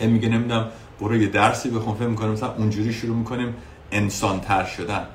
میگه 0.00 0.28
نمی‌دونم 0.28 0.66
برو 1.00 1.16
یه 1.16 1.28
درسی 1.28 1.70
بخون. 1.70 1.94
فهم 1.94 2.10
می‌کنه 2.10 2.28
مثلا 2.28 2.54
اونجوری 2.58 2.92
شروع 2.92 3.16
می‌کنیم. 3.16 3.54
انسان 3.92 4.40
تر 4.40 4.64
شدن. 4.64 5.06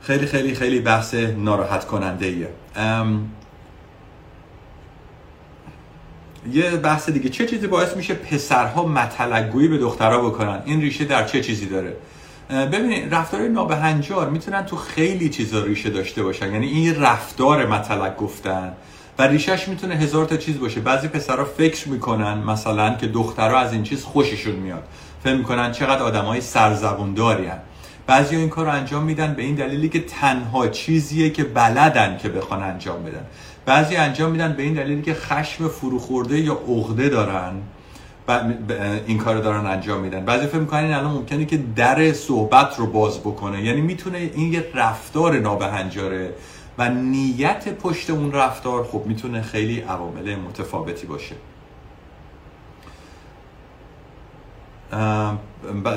خیلی 0.00 0.26
خیلی 0.26 0.54
خیلی 0.54 0.80
بحث 0.80 1.14
ناراحت 1.14 1.84
کننده 1.84 2.26
ایه 2.26 2.48
یه 6.52 6.70
بحث 6.70 7.10
دیگه. 7.10 7.28
چه 7.28 7.46
چیزی 7.46 7.66
باعث 7.66 7.96
میشه 7.96 8.14
پسرها 8.14 8.86
مطلقگویی 8.86 9.68
به 9.68 9.78
دخترها 9.78 10.28
بکنن؟ 10.28 10.62
این 10.64 10.80
ریشه 10.80 11.04
در 11.04 11.24
چه 11.24 11.40
چیزی 11.40 11.66
داره؟ 11.66 11.96
ببینید 12.50 13.14
رفتار 13.14 13.48
نابهنجار 13.48 14.30
می‌تونن 14.30 14.66
تو 14.66 14.76
خیلی 14.76 15.28
چیزا 15.28 15.64
ریشه 15.64 15.90
داشته 15.90 16.22
باشن. 16.22 16.52
یعنی 16.52 16.66
این 16.66 17.02
رفتار 17.02 17.66
مطلق 17.66 18.16
گفتن 18.16 18.72
و 19.18 19.22
ریشهش 19.22 19.68
می‌تونه 19.68 19.94
هزار 19.94 20.24
تا 20.24 20.36
چیز 20.36 20.60
باشه. 20.60 20.80
بعضی 20.80 21.08
پسرها 21.08 21.44
فکر 21.44 21.88
می‌کنن 21.88 22.38
مثلا 22.38 22.94
که 22.94 23.06
دخترها 23.06 23.58
از 23.58 23.72
این 23.72 23.82
چیز 23.82 24.04
خوششون 24.04 24.54
میاد. 24.54 24.82
فکر 25.24 25.34
می‌کنن 25.34 25.72
چقدر 25.72 26.02
آدمای 26.02 26.40
سرزبون 26.40 27.14
دارین 27.14 27.52
بعضی 28.06 28.36
این 28.36 28.48
کار 28.48 28.66
رو 28.66 28.72
انجام 28.72 29.02
میدن 29.02 29.34
به 29.34 29.42
این 29.42 29.54
دلیلی 29.54 29.88
که 29.88 30.00
تنها 30.00 30.68
چیزیه 30.68 31.30
که 31.30 31.44
بلدن 31.44 32.18
که 32.22 32.28
بخوان 32.28 32.62
انجام 32.62 33.02
بدن. 33.02 33.26
بعضی 33.66 33.96
انجام 33.96 34.30
میدن 34.30 34.52
به 34.52 34.62
این 34.62 34.74
دلیلی 34.74 35.02
که 35.02 35.14
خشم 35.14 35.68
فروخورده 35.68 36.40
یا 36.40 36.52
عقده 36.68 37.08
دارن 37.08 37.52
و 38.28 38.40
این 39.06 39.18
کار 39.18 39.38
دارن 39.38 39.66
انجام 39.66 40.00
میدن. 40.00 40.24
بعضی 40.24 40.46
فکر 40.46 40.58
می‌کنن 40.58 40.84
الان 40.84 41.12
ممکنه 41.12 41.44
که 41.44 41.60
در 41.76 42.12
صحبت 42.12 42.78
رو 42.78 42.86
باز 42.86 43.20
بکنه. 43.20 43.62
یعنی 43.62 43.80
می‌تونه 43.80 44.30
این 44.34 44.52
یه 44.52 44.64
رفتار 44.74 45.38
نابهنجاره 45.38 46.34
و 46.78 46.88
نیت 46.88 47.68
پشت 47.68 48.10
اون 48.10 48.32
رفتار 48.32 48.84
خب 48.84 49.02
می‌تونه 49.06 49.42
خیلی 49.42 49.80
عوامل 49.80 50.36
متفاوتی 50.36 51.06
باشه. 51.06 51.34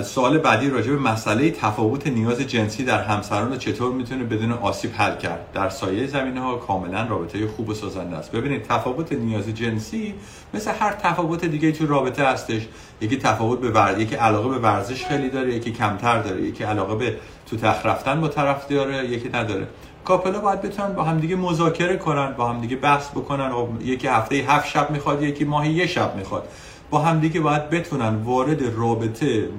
سوال 0.03 0.37
بعدی 0.37 0.69
راجع 0.69 0.91
به 0.91 0.99
مسئله 0.99 1.51
تفاوت 1.51 2.07
نیاز 2.07 2.41
جنسی 2.41 2.83
در 2.85 3.03
همسران 3.03 3.51
رو 3.51 3.57
چطور 3.57 3.93
می‌تونه 3.93 4.23
بدون 4.23 4.51
آسیب 4.51 4.91
حل 4.97 5.17
کرد؟ 5.17 5.39
در 5.53 5.69
سایه 5.69 6.07
زمینه 6.07 6.41
ها 6.41 6.55
کاملا 6.55 7.07
رابطه 7.07 7.47
خوب 7.47 7.69
و 7.69 7.73
سازنده 7.73 8.17
است. 8.17 8.31
ببینید 8.31 8.63
تفاوت 8.63 9.13
نیاز 9.13 9.49
جنسی 9.49 10.13
مثل 10.53 10.71
هر 10.79 10.91
تفاوت 10.91 11.45
دیگه 11.45 11.71
تو 11.71 11.87
رابطه 11.87 12.25
هستش. 12.25 12.61
یکی 13.01 13.17
تفاوت 13.17 13.59
به 13.59 13.69
ورزش 13.69 14.01
یکی 14.01 14.15
علاقه 14.15 14.49
به 14.49 14.57
ورزش 14.57 15.05
خیلی 15.05 15.29
داره 15.29 15.53
یکی 15.53 15.71
کمتر 15.71 16.21
داره 16.21 16.41
یکی 16.41 16.63
علاقه 16.63 16.95
به 16.95 17.17
تو 17.49 17.57
تخت 17.57 17.85
رفتن 17.85 18.21
با 18.21 18.27
طرف 18.27 18.67
داره 18.67 19.09
یکی 19.09 19.29
نداره. 19.29 19.67
کاپلا 20.05 20.39
باید 20.39 20.61
بتونن 20.61 20.93
با 20.93 21.03
همدیگه 21.03 21.35
مذاکره 21.35 21.97
کنن 21.97 22.33
با 22.37 22.49
همدیگه 22.49 22.75
بحث 22.75 23.09
بکنن. 23.09 23.51
یکی 23.81 24.07
هفته 24.07 24.35
هفت 24.35 24.67
شب 24.67 24.91
می‌خواد 24.91 25.23
یکی 25.23 25.43
ماهی 25.43 25.71
یه 25.71 25.87
شب 25.87 26.15
می‌خواد. 26.15 26.47
با 26.89 26.99
همدیگه 26.99 27.39
باید 27.39 27.69
بتونن 27.69 28.15
وارد 28.15 28.77
رابطه 28.77 29.49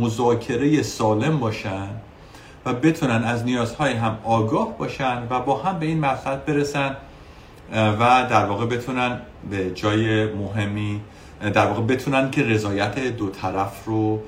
مذاکره 0.00 0.82
سالم 0.82 1.38
باشن 1.38 1.88
و 2.66 2.72
بتونن 2.72 3.24
از 3.24 3.44
نیازهای 3.44 3.92
هم 3.92 4.18
آگاه 4.24 4.78
باشن 4.78 5.22
و 5.30 5.40
با 5.40 5.56
هم 5.62 5.78
به 5.78 5.86
این 5.86 6.00
مقصد 6.00 6.44
برسن 6.44 6.96
و 7.72 8.26
در 8.30 8.44
واقع 8.44 8.66
بتونن 8.66 9.20
به 9.50 9.70
جای 9.70 10.26
مهمی 10.32 11.00
در 11.54 11.66
واقع 11.66 11.80
بتونن 11.82 12.30
که 12.30 12.42
رضایت 12.42 12.98
دو 12.98 13.30
طرف 13.30 13.84
رو 13.84 14.20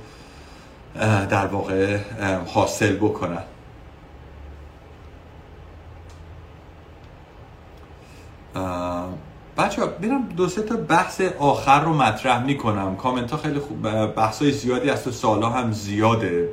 در 1.30 1.46
واقع 1.46 1.98
حاصل 2.46 2.96
بکنن. 2.96 3.42
بچه 9.80 9.90
ها 9.90 9.98
بریم 9.98 10.28
دو 10.36 10.48
سه 10.48 10.62
تا 10.62 10.76
بحث 10.76 11.20
آخر 11.38 11.80
رو 11.80 11.94
مطرح 11.94 12.44
می‌کنم. 12.44 12.96
کامنت 12.96 13.30
ها 13.30 13.36
خیلی 13.36 13.58
خوب 13.58 14.06
بحث 14.06 14.42
های 14.42 14.52
زیادی 14.52 14.90
است 14.90 15.10
سوالا 15.10 15.48
هم 15.48 15.72
زیاده. 15.72 16.48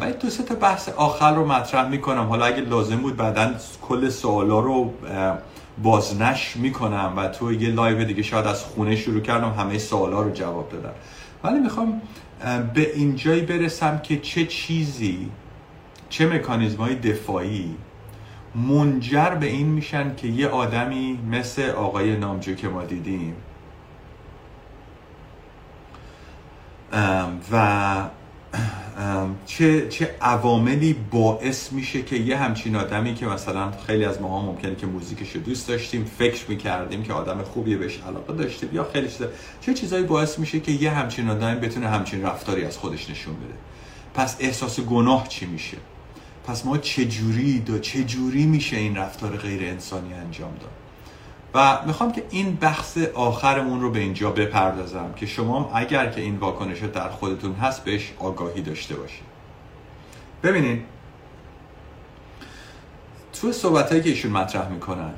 باید 0.00 0.18
دو 0.18 0.30
سه 0.30 0.42
تا 0.42 0.54
بحث 0.54 0.88
آخر 0.88 1.34
رو 1.34 1.46
مطرح 1.46 1.88
می‌کنم. 1.88 2.26
حالا 2.26 2.44
اگه 2.44 2.60
لازم 2.60 2.96
بود 2.96 3.16
بعدا 3.16 3.50
کل 3.82 4.08
سوالا 4.08 4.60
رو 4.60 4.92
بازنویسی 5.82 6.56
می‌کنم 6.56 7.12
و 7.16 7.28
تو 7.28 7.52
یه 7.52 7.68
live 7.68 8.04
دیگه 8.04 8.22
شاید 8.22 8.46
از 8.46 8.64
خونه 8.64 8.96
شروع 8.96 9.20
کردم 9.20 9.50
همه 9.50 9.78
سوالا 9.78 10.22
رو 10.22 10.30
جواب 10.30 10.68
دادم 10.68 10.94
ولی 11.44 11.58
می‌خوام 11.58 12.02
به 12.74 12.94
اینجایی 12.94 13.40
برسم 13.40 13.98
که 13.98 14.18
چه 14.18 14.46
چیزی 14.46 15.30
چه 16.08 16.26
مکانیزم 16.26 16.78
های 16.78 16.94
دفاعی 16.94 17.74
منجر 18.54 19.30
به 19.30 19.46
این 19.46 19.66
میشن 19.66 20.16
که 20.16 20.28
یه 20.28 20.48
آدمی 20.48 21.18
مثل 21.30 21.70
آقای 21.70 22.16
نامجو 22.16 22.54
که 22.54 22.68
ما 22.68 22.84
دیدیم. 22.84 23.34
و 27.52 28.04
چه, 29.46 29.88
چه 29.88 30.16
عواملی 30.20 30.96
باعث 31.10 31.72
میشه 31.72 32.02
که 32.02 32.16
یه 32.16 32.36
همچین 32.36 32.76
آدمی 32.76 33.14
که 33.14 33.26
مثلا 33.26 33.70
خیلی 33.86 34.04
از 34.04 34.20
ماها 34.20 34.42
ممکنه 34.42 34.74
که 34.74 34.86
موزیکش 34.86 35.30
رو 35.30 35.40
دوست 35.40 35.68
داشتیم 35.68 36.04
فکر 36.04 36.50
می‌کردیم 36.50 37.02
که 37.02 37.12
آدم 37.12 37.42
خوبیه 37.42 37.76
بهش 37.76 37.98
علاقه 38.08 38.32
داشتیم 38.32 38.68
یا 38.72 38.84
خیلی 38.92 39.08
چیزا. 39.08 39.26
چه 39.60 39.74
چیزایی 39.74 40.04
باعث 40.04 40.38
میشه 40.38 40.60
که 40.60 40.72
یه 40.72 40.90
همچین 40.90 41.30
آدمی 41.30 41.60
بتونه 41.60 41.88
همچین 41.88 42.22
رفتاری 42.22 42.64
از 42.64 42.78
خودش 42.78 43.10
نشون 43.10 43.34
بده؟ 43.34 43.54
پس 44.14 44.36
احساس 44.40 44.80
گناه 44.80 45.28
چی 45.28 45.46
میشه؟ 45.46 45.76
پس 46.46 46.66
ما 46.66 46.78
چجوری 46.78 47.64
چه 47.66 47.78
چجوری 47.78 48.46
میشه 48.46 48.76
این 48.76 48.96
رفتار 48.96 49.36
غیر 49.36 49.62
انسانی 49.62 50.14
انجام 50.14 50.52
داد؟ 50.60 50.70
و 51.54 51.86
می‌خوام 51.86 52.12
که 52.12 52.24
این 52.30 52.54
بحث 52.54 52.98
آخرمون 52.98 53.80
رو 53.80 53.90
به 53.90 53.98
اینجا 53.98 54.30
بپردازم 54.30 55.12
که 55.16 55.26
شما 55.26 55.70
اگر 55.74 56.10
که 56.10 56.20
این 56.20 56.36
واکنش 56.36 56.78
در 56.78 57.08
خودتون 57.08 57.54
هست 57.54 57.84
بهش 57.84 58.12
آگاهی 58.18 58.62
داشته 58.62 58.96
باشید. 58.96 59.24
ببینید 60.42 60.82
تو 63.32 63.52
صحبت 63.52 64.02
که 64.02 64.08
ایشون 64.08 64.30
مطرح 64.30 64.68
می‌کنن 64.68 65.12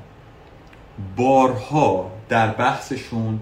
بارها 1.16 2.10
در 2.28 2.46
بحثشون 2.46 3.40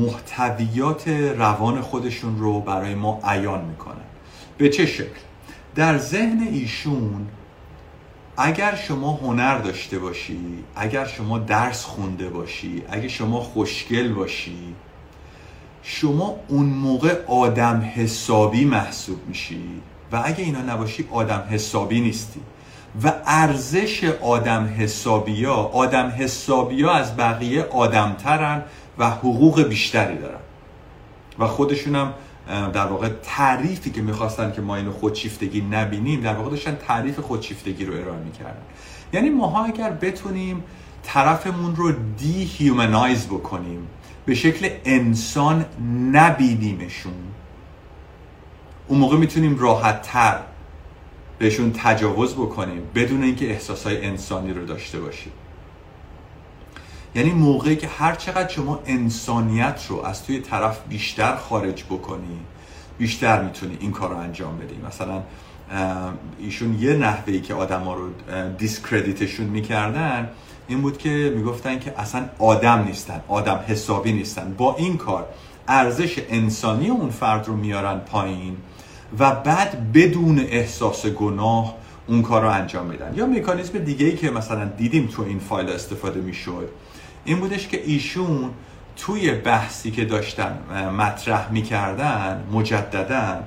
محتویات 0.00 1.08
روان 1.08 1.80
خودشون 1.80 2.38
رو 2.38 2.60
برای 2.60 2.94
ما 2.94 3.20
عیان 3.24 3.64
می‌کنن. 3.64 3.94
به 4.58 4.68
چه 4.68 4.86
شکل؟ 4.86 5.20
در 5.76 5.98
ذهن 5.98 6.48
ایشون 6.50 7.26
اگر 8.36 8.74
شما 8.74 9.12
هنر 9.12 9.58
داشته 9.58 9.98
باشی 9.98 10.64
اگر 10.76 11.06
شما 11.06 11.38
درس 11.38 11.84
خونده 11.84 12.28
باشی 12.28 12.82
اگر 12.88 13.08
شما 13.08 13.40
خوشگل 13.40 14.12
باشی 14.12 14.74
شما 15.82 16.36
اون 16.48 16.66
موقع 16.66 17.24
آدم 17.26 17.92
حسابی 17.94 18.64
محسوب 18.64 19.28
میشی 19.28 19.62
و 20.12 20.22
اگه 20.24 20.44
اینا 20.44 20.60
نباشی 20.60 21.08
آدم 21.10 21.44
حسابی 21.50 22.00
نیستی. 22.00 22.40
و 23.02 23.12
ارزش 23.26 24.04
آدم 24.22 24.74
حسابی 24.78 25.44
ها 25.44 25.54
آدم 25.54 26.08
حسابی 26.18 26.82
ها 26.82 26.92
از 26.94 27.16
بقیه 27.16 27.62
آدمترن 27.62 28.62
و 28.98 29.10
حقوق 29.10 29.62
بیشتری 29.62 30.18
دارن. 30.18 30.40
و 31.38 31.46
خودشونم 31.46 32.14
در 32.46 32.86
واقع 32.86 33.08
تعریفی 33.22 33.90
که 33.90 34.02
می‌خواستن 34.02 34.52
که 34.52 34.60
ما 34.60 34.76
اینو 34.76 34.92
خودشیفتگی 34.92 35.60
نبینیم 35.60 36.20
در 36.20 36.34
واقع 36.34 36.50
داشتن 36.50 36.74
تعریف 36.74 37.18
خودشیفتگی 37.18 37.84
رو 37.84 37.94
ارائه 37.94 38.18
می‌کردن. 38.18 38.62
یعنی 39.12 39.30
ماها 39.30 39.64
اگر 39.64 39.90
بتونیم 39.90 40.64
طرفمون 41.02 41.76
رو 41.76 41.92
دی 41.92 42.44
هیومنایز 42.44 43.26
بکنیم 43.26 43.88
به 44.26 44.34
شکل 44.34 44.68
انسان 44.84 45.64
نبینیمشون 46.12 47.12
اون 48.88 48.98
موقع 48.98 49.16
می‌تونیم 49.16 49.58
راحت 49.58 50.02
تر 50.02 50.38
بهشون 51.38 51.72
تجاوز 51.72 52.34
بکنیم 52.34 52.82
بدون 52.94 53.22
اینکه 53.22 53.50
احساسای 53.50 54.06
انسانی 54.06 54.52
رو 54.52 54.66
داشته 54.66 55.00
باشیم. 55.00 55.32
یعنی 57.16 57.30
موقعی 57.30 57.76
که 57.76 57.88
هر 57.88 58.14
چقدر 58.14 58.48
شما 58.48 58.80
انسانیت 58.86 59.86
رو 59.88 60.04
از 60.04 60.24
توی 60.24 60.38
طرف 60.38 60.80
بیشتر 60.88 61.36
خارج 61.36 61.84
بکنی 61.84 62.38
بیشتر 62.98 63.42
می‌تونی 63.42 63.76
این 63.80 63.92
کار 63.92 64.10
رو 64.10 64.16
انجام 64.16 64.58
بدی. 64.58 64.76
مثلا 64.88 65.22
ایشون 66.38 66.78
یه 66.80 66.92
نحوهی 66.92 67.40
که 67.40 67.54
آدم 67.54 67.80
ها 67.80 67.94
رو 67.94 68.08
دیسکردیتشون 68.58 69.46
می‌کردن 69.46 70.30
این 70.68 70.80
بود 70.80 70.98
که 70.98 71.32
می‌گفتن 71.36 71.78
که 71.78 72.00
اصلا 72.00 72.28
آدم 72.38 72.84
نیستن 72.86 73.20
آدم 73.28 73.60
حسابی 73.68 74.12
نیستن. 74.12 74.54
با 74.58 74.76
این 74.78 74.96
کار 74.96 75.26
ارزش 75.68 76.18
انسانی 76.28 76.88
اون 76.88 77.10
فرد 77.10 77.46
رو 77.46 77.56
میارن 77.56 77.98
پایین 77.98 78.56
و 79.18 79.34
بعد 79.34 79.92
بدون 79.92 80.38
احساس 80.38 81.06
گناه 81.06 81.74
اون 82.06 82.22
کار 82.22 82.42
رو 82.42 82.48
انجام 82.50 82.86
میدن. 82.86 83.12
یا 83.16 83.26
مکانیزم 83.26 83.78
دیگه 83.78 84.06
ای 84.06 84.16
که 84.16 84.30
مثلا 84.30 84.64
دیدیم 84.64 85.06
تو 85.06 85.22
این 85.22 85.38
فایل 85.38 85.68
استفاده 85.68 86.20
می‌شد. 86.20 86.68
این 87.26 87.40
بودش 87.40 87.68
که 87.68 87.82
ایشون 87.84 88.50
توی 88.96 89.30
بحثی 89.30 89.90
که 89.90 90.04
داشتن 90.04 90.58
مطرح 90.98 91.52
می‌کردن 91.52 92.44
مجددا 92.52 93.40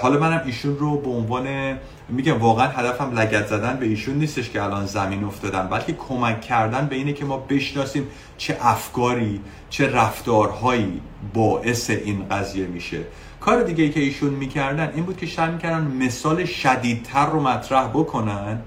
حالا 0.00 0.20
منم 0.20 0.42
ایشون 0.46 0.78
رو 0.78 1.00
به 1.00 1.08
عنوان 1.08 1.76
میگم 2.08 2.38
واقعا 2.38 2.68
هدفم 2.68 3.18
لگت 3.18 3.46
زدن 3.46 3.76
به 3.76 3.86
ایشون 3.86 4.14
نیستش 4.14 4.50
که 4.50 4.62
الان 4.62 4.86
زمین 4.86 5.24
افتادن 5.24 5.68
بلکه 5.68 5.92
کمک 5.92 6.40
کردن 6.40 6.86
به 6.86 6.96
اینه 6.96 7.12
که 7.12 7.24
ما 7.24 7.36
بشناسیم 7.36 8.06
چه 8.38 8.58
افکاری 8.60 9.40
چه 9.70 9.92
رفتارهایی 9.92 11.00
باعث 11.34 11.90
این 11.90 12.28
قضیه 12.30 12.66
میشه. 12.66 12.98
کار 13.40 13.62
دیگه 13.62 13.84
ای 13.84 13.90
که 13.90 14.00
ایشون 14.00 14.30
می‌کردن 14.30 14.92
این 14.94 15.04
بود 15.04 15.16
که 15.16 15.26
شاید 15.26 15.52
می‌کردن 15.52 15.82
مثال 15.82 16.44
شدیدتر 16.44 17.26
رو 17.26 17.42
مطرح 17.42 17.88
بکنن 17.88 18.58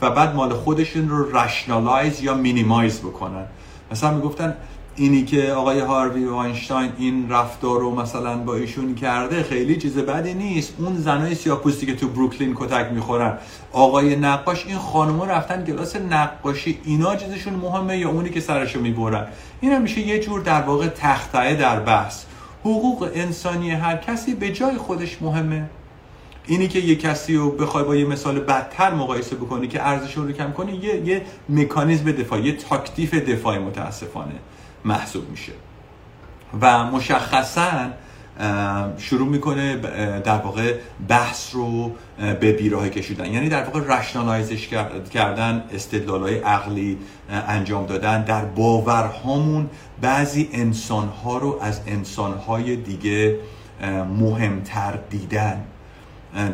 و 0.00 0.10
بعد 0.10 0.34
مال 0.34 0.54
خودشون 0.54 1.08
رو 1.08 1.36
rationalize 1.36 2.22
یا 2.22 2.34
minimize 2.34 3.00
بکنن. 3.00 3.46
مثلا 3.92 4.14
می‌گفتن 4.14 4.56
اینی 4.96 5.24
که 5.24 5.52
آقای 5.52 5.80
هاروی 5.80 6.24
واینشتاین 6.24 6.92
این 6.98 7.30
رفتار 7.30 7.80
رو 7.80 7.94
مثلا 7.94 8.36
با 8.38 8.54
ایشون 8.54 8.94
کرده 8.94 9.42
خیلی 9.42 9.76
چیز 9.76 9.98
بدی 9.98 10.34
نیست. 10.34 10.74
اون 10.78 10.96
زنای 10.96 11.34
سیاه‌پوستی 11.34 11.86
که 11.86 11.96
تو 11.96 12.08
بروکلین 12.08 12.54
کتک 12.56 12.92
می‌خورن. 12.92 13.38
آقای 13.72 14.16
نقاش 14.16 14.66
این 14.66 14.78
خانم‌ها 14.78 15.24
رفتن 15.24 15.64
کلاس 15.64 15.96
نقاشی. 15.96 16.78
اینا 16.84 17.16
چیزشون 17.16 17.54
مهمه 17.54 17.98
یا 17.98 18.08
اونی 18.10 18.30
که 18.30 18.40
سرشو 18.40 18.80
می‌برن؟ 18.80 19.26
این 19.60 19.78
میشه 19.78 20.00
یه 20.00 20.18
جور 20.18 20.40
در 20.40 20.62
واقع 20.62 20.88
تخطئه 20.88 21.54
در 21.54 21.80
بحث. 21.80 22.24
حقوق 22.60 23.10
انسانی 23.14 23.70
هر 23.70 23.96
کسی 23.96 24.34
به 24.34 24.52
جای 24.52 24.76
خودش 24.76 25.22
مهمه. 25.22 25.70
اینی 26.48 26.68
که 26.68 26.78
یه 26.78 26.96
کسی 26.96 27.36
رو 27.36 27.50
بخوای 27.50 27.84
با 27.84 27.96
یه 27.96 28.04
مثال 28.04 28.40
بدتر 28.40 28.94
مقایسه 28.94 29.36
بکنی 29.36 29.68
که 29.68 29.86
ارزش 29.86 30.14
رو 30.14 30.32
کم 30.32 30.52
کنی 30.52 30.72
یه 30.72 31.06
یه 31.06 31.22
مکانیزم 31.48 32.12
دفاعی 32.12 32.42
یه 32.42 32.52
تاکتیف 32.52 33.14
دفاعی 33.14 33.58
متاسفانه 33.58 34.34
محسوب 34.84 35.30
میشه. 35.30 35.52
و 36.60 36.84
مشخصا 36.84 37.90
شروع 38.98 39.28
می‌کنه 39.28 39.76
در 40.20 40.38
واقع 40.38 40.74
بحث 41.08 41.54
رو 41.54 41.92
به 42.40 42.52
بیراه 42.52 42.88
کشیدن. 42.88 43.32
یعنی 43.32 43.48
در 43.48 43.64
واقع 43.64 43.98
رشنالایزش 43.98 44.68
کردن 45.12 45.64
استدلال 45.72 46.28
عقلی 46.28 46.98
انجام 47.30 47.86
دادن. 47.86 48.24
در 48.24 48.44
باورهامون 48.44 49.70
بعضی 50.00 50.48
انسانها 50.52 51.38
رو 51.38 51.58
از 51.62 51.80
انسانهای 51.86 52.76
دیگه 52.76 53.38
مهمتر 54.18 54.98
دیدن. 55.10 55.64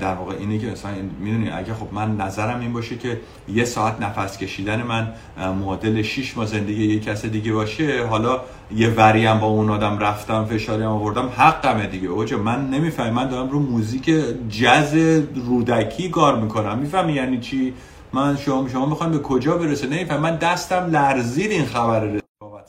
در 0.00 0.14
واقع 0.14 0.34
اینه 0.38 0.58
که 0.58 0.66
مثلا 0.66 0.90
می‌دونی 1.20 1.50
اگه 1.50 1.74
خب 1.74 1.88
من 1.92 2.16
نظرم 2.16 2.60
این 2.60 2.72
باشه 2.72 2.96
که 2.96 3.20
یه 3.48 3.64
ساعت 3.64 4.00
نفس 4.00 4.38
کشیدن 4.38 4.82
من 4.82 5.12
معادل 5.60 6.02
6 6.02 6.36
ماه 6.36 6.46
زندگی 6.46 6.94
یه 6.94 7.00
کس 7.00 7.24
دیگه 7.24 7.52
باشه 7.52 8.06
حالا 8.06 8.40
یه 8.76 8.88
وری 8.88 9.26
هم 9.26 9.40
با 9.40 9.46
اون 9.46 9.70
آدم 9.70 9.98
رفتم 9.98 10.44
فشاری 10.44 10.82
آوردم 10.82 11.28
حقمه 11.36 11.86
دیگه. 11.86 12.08
اوجا 12.08 12.38
من 12.38 12.70
نمی‌فهمم 12.70 13.14
من 13.14 13.28
دارم 13.28 13.50
رو 13.50 13.60
موزیک 13.60 14.10
جز 14.48 14.94
رودکی 15.46 16.08
کار 16.08 16.40
می‌کنم. 16.40 16.78
می‌فهمی 16.78 17.12
یعنی 17.12 17.40
چی؟ 17.40 17.74
من 18.12 18.36
شما 18.36 18.68
شما 18.68 18.86
می‌خوام 18.86 19.10
به 19.10 19.18
کجا 19.18 19.58
برسه؟ 19.58 19.86
نمیفهم 19.86 20.20
من 20.20 20.36
دستم 20.36 20.90
لرزید 20.90 21.50
این 21.50 21.64
خبر 21.64 22.23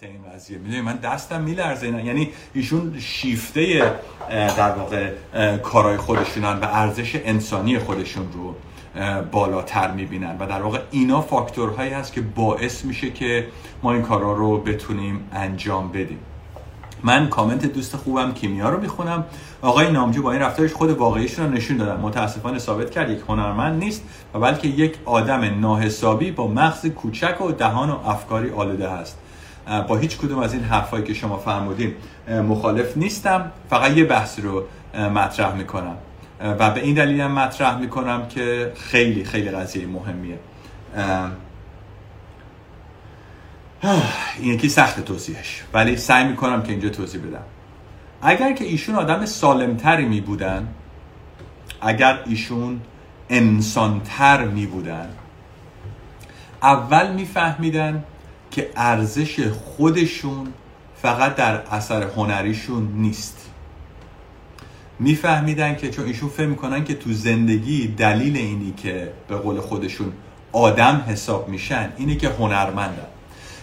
این 0.08 0.36
قضیه. 0.36 0.58
می‌دونی 0.58 0.82
من 0.82 0.96
دستم 0.96 1.42
میلرزه 1.42 1.88
یعنی 1.88 2.30
ایشون 2.54 3.00
شیفته 3.00 3.94
در 4.30 4.72
واقع 4.72 5.12
کارهای 5.58 5.98
خودشونن 5.98 6.60
و 6.60 6.66
ارزش 6.72 7.22
انسانی 7.26 7.80
خودشون 7.80 8.28
رو 8.34 8.56
بالاتر 9.32 9.92
می‌بینن. 9.92 10.38
و 10.40 10.48
در 10.48 10.62
واقع 10.62 10.80
اینا 10.92 11.22
فاکتورهایی 11.22 11.92
هست 11.92 12.14
که 12.14 12.22
باعث 12.22 12.86
میشه 12.86 13.12
که 13.12 13.48
ما 13.84 13.94
این 13.94 14.02
کارها 14.02 14.34
رو 14.34 14.58
بتونیم 14.58 15.30
انجام 15.34 15.92
بدیم. 15.92 16.20
من 17.04 17.30
کامنت 17.30 17.66
دوست 17.66 17.96
خوبم 17.96 18.34
کیمیا 18.34 18.70
رو 18.70 18.82
می‌خونم. 18.82 19.26
آقای 19.62 19.92
نامجو 19.92 20.22
با 20.24 20.32
این 20.32 20.42
رفتارش 20.42 20.74
خود 20.74 20.90
واقعیشون 20.90 21.46
رو 21.46 21.52
نشون 21.52 21.78
دادن. 21.78 22.02
متاسفانه 22.02 22.60
ثابت 22.60 22.92
کرد 22.92 23.10
یک 23.10 23.20
هنرمند 23.28 23.84
نیست 23.84 24.04
و 24.34 24.40
بلکه 24.40 24.68
یک 24.68 24.98
آدم 25.06 25.60
ناحسابی 25.60 26.32
با 26.32 26.48
مغز 26.48 26.86
کوچک 26.86 27.42
و 27.42 27.52
دهان 27.52 27.90
و 27.90 28.00
افکاری 28.06 28.52
آلوده 28.52 28.90
است 28.90 29.18
با 29.88 29.98
هیچ 29.98 30.18
کدوم 30.18 30.40
از 30.40 30.54
این 30.54 30.64
حرفایی 30.64 31.04
که 31.04 31.14
شما 31.14 31.38
فرمودین 31.38 31.94
مخالف 32.30 32.98
نیستم. 32.98 33.52
فقط 33.70 33.98
یه 33.98 34.06
بحث 34.06 34.40
رو 34.40 34.64
مطرح 35.10 35.56
می‌کنم. 35.56 35.98
و 36.42 36.72
به 36.72 36.84
این 36.84 36.96
دلیل 36.96 37.22
هم 37.22 37.32
مطرح 37.32 37.78
می‌کنم 37.78 38.28
که 38.28 38.72
خیلی 38.76 39.24
خیلی 39.24 39.52
قضیه 39.52 39.88
مهمیه. 39.88 40.40
این 44.40 44.54
یکی 44.54 44.70
سخت 44.70 45.06
توضیحش 45.06 45.64
ولی 45.74 45.98
سعی 45.98 46.26
می‌کنم 46.26 46.64
که 46.64 46.72
اینجا 46.72 46.90
توضیح 46.90 47.22
بدم. 47.22 47.44
اگر 48.22 48.54
که 48.54 48.66
ایشون 48.66 48.96
آدم 48.96 49.26
سالمتری 49.26 50.06
می 50.06 50.22
بودن 50.22 50.68
اگر 51.82 52.20
ایشون 52.26 52.82
انسانتر 53.30 54.46
می 54.46 54.66
بودن 54.66 55.10
اول 56.64 57.14
میفهمیدن 57.14 58.04
که 58.52 58.70
ارزش 58.76 59.48
خودشون 59.48 60.54
فقط 61.02 61.36
در 61.36 61.62
اثر 61.72 62.04
هنریشون 62.04 62.88
نیست. 62.96 63.38
میفهمیدن 65.00 65.76
که 65.76 65.90
چون 65.90 66.06
ایشون 66.06 66.30
فهم 66.30 66.50
می‌کنن 66.50 66.84
که 66.84 66.96
تو 66.96 67.14
زندگی 67.14 67.88
دلیل 67.88 68.38
اینی 68.38 68.74
که 68.78 69.12
به 69.28 69.36
قول 69.36 69.60
خودشون 69.60 70.14
آدم 70.52 71.06
حساب 71.08 71.50
میشن 71.50 71.94
اینی 71.98 72.16
که 72.16 72.30
هنرمندن. 72.30 73.08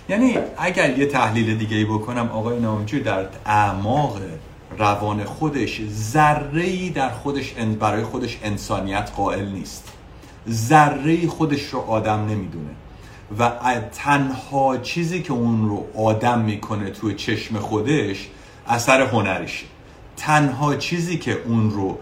یعنی 0.08 0.38
اگر 0.58 0.98
یه 0.98 1.06
تحلیل 1.06 1.58
دیگه 1.58 1.76
ای 1.76 1.84
بکنم 1.84 2.28
آقای 2.28 2.60
نامجو 2.60 3.00
در 3.00 3.26
اعماق 3.46 4.20
روان 4.78 5.24
خودش 5.24 5.80
ذره 5.88 6.90
در 6.90 7.10
خودش 7.10 7.52
برای 7.80 8.02
خودش 8.02 8.38
انسانیت 8.42 9.10
قائل 9.16 9.48
نیست. 9.48 9.92
ذره 10.48 11.26
خودش 11.26 11.62
رو 11.62 11.78
آدم 11.78 12.26
نمی‌دونه. 12.26 12.70
و 13.38 13.50
تنها 13.92 14.76
چیزی 14.76 15.22
که 15.22 15.32
اون 15.32 15.68
رو 15.68 15.86
آدم 15.96 16.40
می‌کنه 16.40 16.90
توی 16.90 17.14
چشم 17.14 17.58
خودش 17.58 18.28
اثر 18.66 19.00
هنریشه 19.00 19.66
تنها 20.16 20.76
چیزی 20.76 21.18
که 21.18 21.42
اون 21.46 21.70
رو 21.70 21.98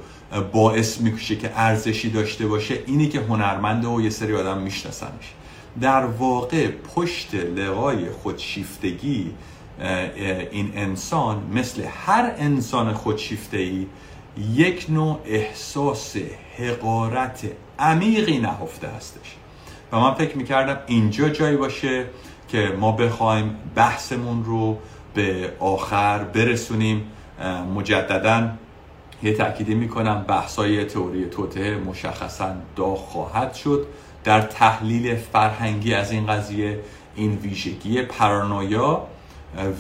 باعث 0.53 1.01
می‌کشه 1.01 1.37
که 1.37 1.51
ارزشی 1.55 2.11
داشته 2.11 2.47
باشه 2.47 2.78
اینی 2.87 3.09
که 3.09 3.20
هنرمنده 3.20 3.89
و 3.89 4.01
یه 4.01 4.11
سری 4.11 4.37
آدم 4.37 4.59
میشناسنش. 4.59 5.35
در 5.81 6.05
واقع 6.05 6.68
پشت 6.68 7.35
لقای 7.35 8.11
خودشیفتگی 8.11 9.31
این 10.51 10.72
انسان 10.74 11.43
مثل 11.55 11.83
هر 12.07 12.33
انسان 12.39 12.93
خودشیفته 12.93 13.57
ای 13.57 13.87
یک 14.55 14.87
نوع 14.89 15.18
احساس 15.24 16.16
حقارت 16.59 17.45
عمیقی 17.78 18.39
نهفته 18.39 18.89
هستش. 18.89 19.37
و 19.93 20.01
من 20.01 20.14
فکر 20.14 20.36
می‌کردم 20.36 20.78
اینجا 20.86 21.28
جایی 21.28 21.57
باشه 21.57 22.05
که 22.49 22.76
ما 22.80 22.93
بخوایم 22.93 23.57
بحثمون 23.74 24.45
رو 24.45 24.78
به 25.14 25.53
آخر 25.61 26.18
برسونیم. 26.18 27.05
مجددا 27.74 28.51
یه 29.22 29.32
تأکیدی 29.32 29.74
می‌کنم 29.74 30.24
بحثای 30.28 30.84
تئوری 30.84 31.26
توته 31.26 31.76
مشخصا 31.76 32.53
داغ 32.76 32.99
خواهد 32.99 33.55
شد. 33.55 33.86
در 34.24 34.41
تحلیل 34.41 35.16
فرهنگی 35.16 35.95
از 35.95 36.12
این 36.12 36.26
قضیه 36.26 36.80
این 37.16 37.36
ویژگی 37.36 38.03
پرانویا 38.03 39.07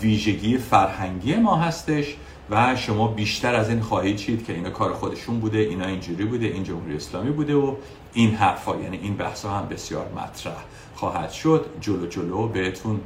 ویژگی 0.02 0.58
فرهنگی 0.58 1.36
ما 1.36 1.56
هستش 1.56 2.16
و 2.50 2.76
شما 2.76 3.08
بیشتر 3.08 3.54
از 3.54 3.68
این 3.68 3.80
خواهید 3.80 4.16
چید 4.16 4.46
که 4.46 4.52
اینا 4.52 4.70
کار 4.70 4.92
خودشون 4.92 5.40
بوده 5.40 5.58
اینا 5.58 5.86
اینجوری 5.86 6.24
بوده 6.24 6.46
این 6.46 6.64
جمهوری 6.64 6.96
اسلامی 6.96 7.30
بوده 7.30 7.54
و 7.54 7.74
این 8.12 8.34
حرفا 8.34 8.76
یعنی 8.76 8.96
این 9.02 9.16
بحث 9.16 9.44
هم 9.44 9.68
بسیار 9.70 10.06
مطرح 10.16 10.64
خواهد 10.94 11.30
شد. 11.30 11.66
جلو 11.80 12.06
جلو 12.06 12.48
بهتون 12.48 13.00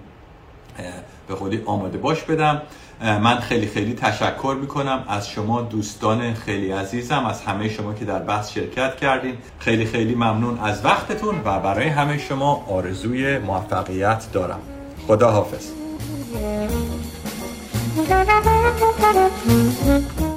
به 1.28 1.34
خودی 1.34 1.62
آماده 1.66 1.98
باش 1.98 2.22
بدم. 2.22 2.62
من 3.00 3.40
خیلی 3.40 3.66
خیلی 3.66 3.94
تشکر 3.94 4.56
می‌کنم. 4.60 5.04
از 5.08 5.28
شما 5.28 5.62
دوستان 5.62 6.34
خیلی 6.34 6.70
عزیزم 6.70 7.26
از 7.26 7.42
همه 7.42 7.68
شما 7.68 7.94
که 7.94 8.04
در 8.04 8.18
بحث 8.18 8.52
شرکت 8.52 8.96
کردین. 8.96 9.36
خیلی 9.58 9.84
خیلی 9.84 10.14
ممنون 10.14 10.58
از 10.58 10.84
وقتتون 10.84 11.34
و 11.44 11.60
برای 11.60 11.88
همه 11.88 12.18
شما 12.18 12.66
آرزوی 12.68 13.38
موفقیت 13.38 14.32
دارم. 14.32 14.60
خدا 15.06 15.30
حافظ 15.30 15.70